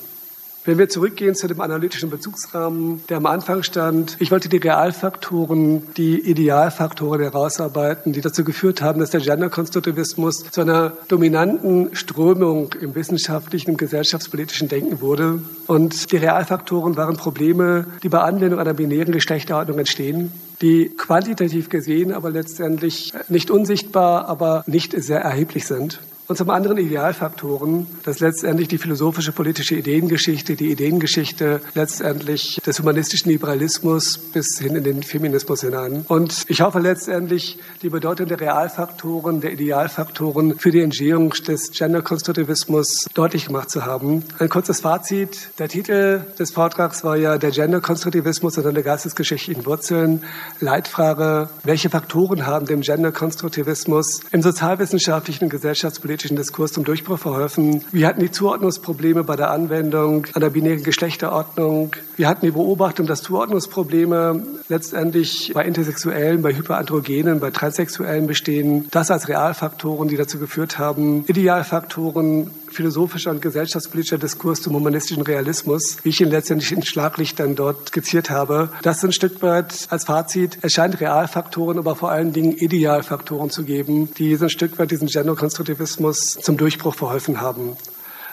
Wenn 0.66 0.78
wir 0.78 0.88
zurückgehen 0.88 1.34
zu 1.34 1.46
dem 1.46 1.60
analytischen 1.60 2.08
Bezugsrahmen, 2.08 3.02
der 3.10 3.18
am 3.18 3.26
Anfang 3.26 3.62
stand, 3.62 4.16
ich 4.18 4.30
wollte 4.30 4.48
die 4.48 4.56
Realfaktoren, 4.56 5.82
die 5.98 6.18
Idealfaktoren 6.18 7.20
herausarbeiten, 7.20 8.14
die 8.14 8.22
dazu 8.22 8.44
geführt 8.44 8.80
haben, 8.80 8.98
dass 8.98 9.10
der 9.10 9.20
Genderkonstruktivismus 9.20 10.50
zu 10.50 10.62
einer 10.62 10.94
dominanten 11.08 11.94
Strömung 11.94 12.72
im 12.80 12.94
wissenschaftlichen 12.94 13.72
und 13.72 13.76
gesellschaftspolitischen 13.76 14.68
Denken 14.68 15.02
wurde. 15.02 15.40
Und 15.66 16.10
die 16.12 16.16
Realfaktoren 16.16 16.96
waren 16.96 17.18
Probleme, 17.18 17.86
die 18.02 18.08
bei 18.08 18.20
Anwendung 18.20 18.58
einer 18.58 18.72
binären 18.72 19.12
Geschlechterordnung 19.12 19.78
entstehen, 19.78 20.32
die 20.62 20.88
quantitativ 20.96 21.68
gesehen 21.68 22.10
aber 22.10 22.30
letztendlich 22.30 23.12
nicht 23.28 23.50
unsichtbar, 23.50 24.28
aber 24.28 24.64
nicht 24.66 24.94
sehr 24.96 25.20
erheblich 25.20 25.66
sind 25.66 26.00
und 26.26 26.36
zum 26.36 26.50
anderen 26.50 26.78
Idealfaktoren, 26.78 27.86
dass 28.02 28.20
letztendlich 28.20 28.68
die 28.68 28.78
philosophische 28.78 29.32
politische 29.32 29.74
Ideengeschichte, 29.74 30.56
die 30.56 30.70
Ideengeschichte 30.70 31.60
letztendlich 31.74 32.60
des 32.66 32.78
humanistischen 32.78 33.30
Liberalismus 33.30 34.18
bis 34.18 34.58
hin 34.58 34.74
in 34.76 34.84
den 34.84 35.02
Feminismus 35.02 35.60
hinein. 35.60 36.04
Und 36.08 36.44
ich 36.48 36.62
hoffe 36.62 36.78
letztendlich 36.78 37.58
die 37.82 37.90
Bedeutung 37.90 38.26
der 38.26 38.40
Realfaktoren, 38.40 39.40
der 39.40 39.52
Idealfaktoren 39.52 40.58
für 40.58 40.70
die 40.70 40.80
Entstehung 40.80 41.30
des 41.30 41.72
Genderkonstruktivismus 41.72 43.06
deutlich 43.12 43.46
gemacht 43.46 43.70
zu 43.70 43.84
haben. 43.84 44.24
Ein 44.38 44.48
kurzes 44.48 44.80
Fazit. 44.80 45.50
Der 45.58 45.68
Titel 45.68 46.24
des 46.38 46.52
Vortrags 46.52 47.04
war 47.04 47.16
ja 47.16 47.36
der 47.36 47.50
Genderkonstruktivismus 47.50 48.56
und 48.56 48.64
seine 48.64 48.82
geistesgeschichtlichen 48.82 49.66
Wurzeln. 49.66 50.22
Leitfrage, 50.60 51.50
welche 51.64 51.90
Faktoren 51.90 52.46
haben 52.46 52.66
dem 52.66 52.80
Genderkonstruktivismus 52.80 54.20
im 54.32 54.40
sozialwissenschaftlichen 54.40 55.44
und 55.44 55.50
gesellschaftspolitischen 55.50 56.13
politischen 56.14 56.36
Diskurs 56.36 56.70
zum 56.70 56.84
Durchbruch 56.84 57.18
verholfen. 57.18 57.84
Wir 57.90 58.06
hatten 58.06 58.20
die 58.20 58.30
Zuordnungsprobleme 58.30 59.24
bei 59.24 59.34
der 59.34 59.50
Anwendung 59.50 60.28
einer 60.34 60.48
binären 60.48 60.84
Geschlechterordnung. 60.84 61.90
Wir 62.16 62.28
hatten 62.28 62.46
die 62.46 62.52
Beobachtung, 62.52 63.08
dass 63.08 63.20
Zuordnungsprobleme 63.22 64.46
letztendlich 64.68 65.50
bei 65.52 65.64
Intersexuellen, 65.64 66.40
bei 66.40 66.54
Hyperandrogenen, 66.54 67.40
bei 67.40 67.50
Transsexuellen 67.50 68.28
bestehen. 68.28 68.86
Das 68.92 69.10
als 69.10 69.26
Realfaktoren, 69.28 70.06
die 70.06 70.16
dazu 70.16 70.38
geführt 70.38 70.78
haben, 70.78 71.24
Idealfaktoren 71.26 72.48
philosophischer 72.74 73.30
und 73.30 73.40
gesellschaftspolitischer 73.40 74.18
Diskurs 74.18 74.60
zum 74.60 74.74
humanistischen 74.74 75.22
Realismus, 75.22 75.98
wie 76.02 76.10
ich 76.10 76.20
ihn 76.20 76.30
letztendlich 76.30 76.72
in 76.72 76.82
Schlaglichtern 76.82 77.54
dort 77.54 77.88
skizziert 77.88 78.30
habe. 78.30 78.70
Das 78.82 79.04
ein 79.04 79.12
Stück 79.12 79.42
weit 79.42 79.86
als 79.90 80.04
Fazit. 80.04 80.58
Es 80.62 80.72
scheint 80.72 81.00
Realfaktoren, 81.00 81.78
aber 81.78 81.96
vor 81.96 82.10
allen 82.10 82.32
Dingen 82.32 82.52
Idealfaktoren 82.52 83.50
zu 83.50 83.64
geben, 83.64 84.12
die 84.14 84.34
so 84.36 84.44
ein 84.44 84.50
Stück 84.50 84.78
weit 84.78 84.90
diesen 84.90 85.08
Genderkonstruktivismus 85.08 86.38
zum 86.40 86.56
Durchbruch 86.56 86.94
verholfen 86.94 87.40
haben. 87.40 87.76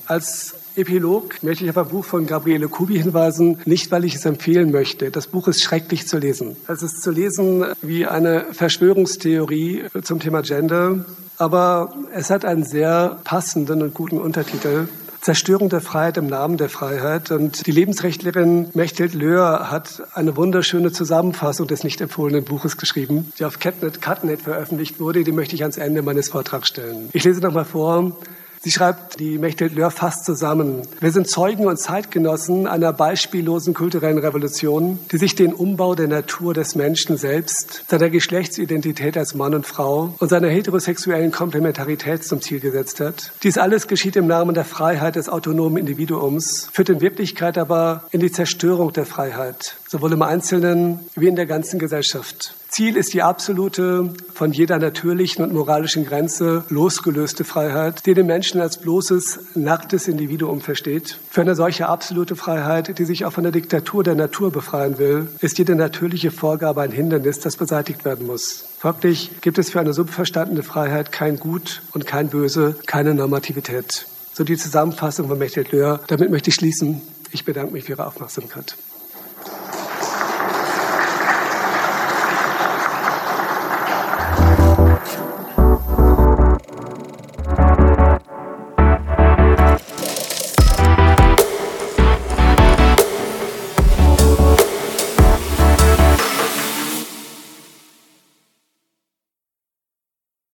Als 0.08 0.56
Epilog 0.76 1.44
möchte 1.44 1.66
ich 1.66 1.70
auf 1.70 1.78
ein 1.78 1.88
Buch 1.88 2.06
von 2.06 2.26
Gabriele 2.26 2.70
Kubi 2.70 2.98
hinweisen, 2.98 3.60
nicht 3.66 3.92
weil 3.92 4.06
ich 4.06 4.16
es 4.16 4.26
empfehlen 4.26 4.72
möchte. 4.72 5.12
Das 5.12 5.28
Buch 5.28 5.48
ist 5.48 5.62
schrecklich 5.62 6.08
zu 6.08 6.18
lesen. 6.18 6.56
Es 6.68 6.82
ist 6.82 7.02
zu 7.02 7.12
lesen 7.12 7.66
wie 7.82 8.06
eine 8.06 8.46
Verschwörungstheorie 8.54 9.84
zum 10.02 10.20
Thema 10.20 10.42
Gender, 10.42 11.06
aber 11.42 11.92
es 12.14 12.30
hat 12.30 12.46
einen 12.46 12.64
sehr 12.64 13.18
passenden 13.24 13.82
und 13.82 13.96
guten 13.96 14.20
Untertitel. 14.20 14.88
Zerstörung 15.22 15.70
der 15.70 15.82
Freiheit 15.82 16.18
im 16.18 16.28
Namen 16.28 16.58
der 16.58 16.70
Freiheit. 16.70 17.32
Und 17.32 17.66
die 17.66 17.72
Lebensrechtlerin 17.72 18.70
Mechthild 18.76 19.16
Löhr 19.16 19.72
hat 19.72 20.04
eine 20.14 20.38
wunderschöne 20.38 20.92
Zusammenfassung 20.92 21.66
des 21.66 21.84
nicht 21.84 22.00
empfohlenen 22.00 22.44
Buches 22.44 22.78
geschrieben, 22.78 23.32
die 23.40 23.46
auf 23.46 23.58
Catnet, 23.58 24.04
Catnet 24.04 24.42
veröffentlicht 24.42 25.00
wurde. 25.00 25.24
Die 25.24 25.32
möchte 25.32 25.56
ich 25.56 25.64
ans 25.64 25.78
Ende 25.78 26.04
meines 26.04 26.30
Vortrags 26.30 26.68
stellen. 26.68 27.10
Ich 27.12 27.24
lese 27.24 27.42
nochmal 27.42 27.66
vor. 27.66 28.16
Sie 28.64 28.70
schreibt 28.70 29.20
die 29.20 29.40
Mechthild 29.40 29.74
Löhr 29.74 29.90
fast 29.90 30.24
zusammen. 30.24 30.84
Wir 31.00 31.10
sind 31.10 31.28
Zeugen 31.28 31.66
und 31.66 31.78
Zeitgenossen 31.78 32.68
einer 32.68 32.94
beispiellosen 32.94 33.74
kulturellen 33.74 34.20
Revolution, 34.20 35.00
die 35.12 35.18
sich 35.18 35.34
den 35.34 35.52
Umbau 35.52 35.96
der 35.96 36.08
Natur 36.08 36.54
des 36.54 36.76
Menschen 36.76 37.18
selbst, 37.18 37.86
seiner 37.88 38.12
Geschlechtsidentität 38.12 39.18
als 39.18 39.34
Mann 39.34 39.56
und 39.56 39.66
Frau 39.66 40.14
und 40.20 40.30
seiner 40.30 40.50
heterosexuellen 40.50 41.32
Komplementarität 41.32 42.24
zum 42.24 42.40
Ziel 42.40 42.60
gesetzt 42.60 43.00
hat. 43.00 43.32
Dies 43.42 43.58
alles 43.58 43.88
geschieht 43.88 44.16
im 44.16 44.28
Namen 44.28 44.54
der 44.54 44.66
Freiheit 44.66 45.16
des 45.16 45.28
autonomen 45.28 45.78
Individuums, 45.78 46.70
führt 46.72 46.90
in 46.90 47.02
Wirklichkeit 47.02 47.58
aber 47.58 48.04
in 48.12 48.20
die 48.20 48.32
Zerstörung 48.32 48.94
der 48.94 49.08
Freiheit, 49.08 49.78
sowohl 49.92 50.14
im 50.14 50.22
Einzelnen 50.22 51.00
wie 51.16 51.28
in 51.28 51.36
der 51.36 51.46
ganzen 51.46 51.78
Gesellschaft. 51.78 52.56
Ziel 52.70 52.96
ist 52.96 53.14
die 53.14 53.22
absolute, 53.22 54.14
von 54.34 54.54
jeder 54.54 54.80
natürlichen 54.80 55.44
und 55.44 55.52
moralischen 55.52 56.06
Grenze 56.06 56.64
losgelöste 56.70 57.44
Freiheit, 57.44 58.06
die 58.06 58.14
den 58.14 58.26
Menschen 58.26 58.62
als 58.62 58.78
bloßes, 58.78 59.56
nacktes 59.56 60.08
Individuum 60.08 60.62
versteht. 60.62 61.18
Für 61.30 61.42
eine 61.42 61.56
solche 61.56 61.90
absolute 61.90 62.38
Freiheit, 62.38 62.98
die 62.98 63.04
sich 63.04 63.26
auch 63.26 63.34
von 63.34 63.44
der 63.44 63.52
Diktatur 63.52 64.06
der 64.06 64.16
Natur 64.16 64.50
befreien 64.50 64.98
will, 64.98 65.28
ist 65.42 65.58
jede 65.58 65.76
natürliche 65.76 66.32
Vorgabe 66.32 66.82
ein 66.84 66.94
Hindernis, 66.94 67.42
das 67.42 67.58
beseitigt 67.58 68.06
werden 68.06 68.26
muss. 68.28 68.64
Folglich 68.80 69.42
gibt 69.42 69.58
es 69.58 69.72
für 69.72 69.82
eine 69.82 69.92
so 69.92 70.06
verstandene 70.06 70.64
Freiheit 70.64 71.12
kein 71.12 71.38
Gut 71.38 71.82
und 71.92 72.08
kein 72.08 72.30
Böse, 72.30 72.78
keine 72.86 73.14
Normativität. 73.14 74.06
So 74.32 74.46
die 74.46 74.56
Zusammenfassung 74.56 75.28
von 75.28 75.38
Mechthild 75.38 75.74
Löhr. 75.74 76.00
Damit 76.08 76.32
möchte 76.32 76.50
ich 76.50 76.56
schließen. 76.56 77.02
Ich 77.34 77.44
bedanke 77.44 77.74
mich 77.74 77.84
für 77.84 77.92
Ihre 77.92 78.08
Aufmerksamkeit. 78.08 78.78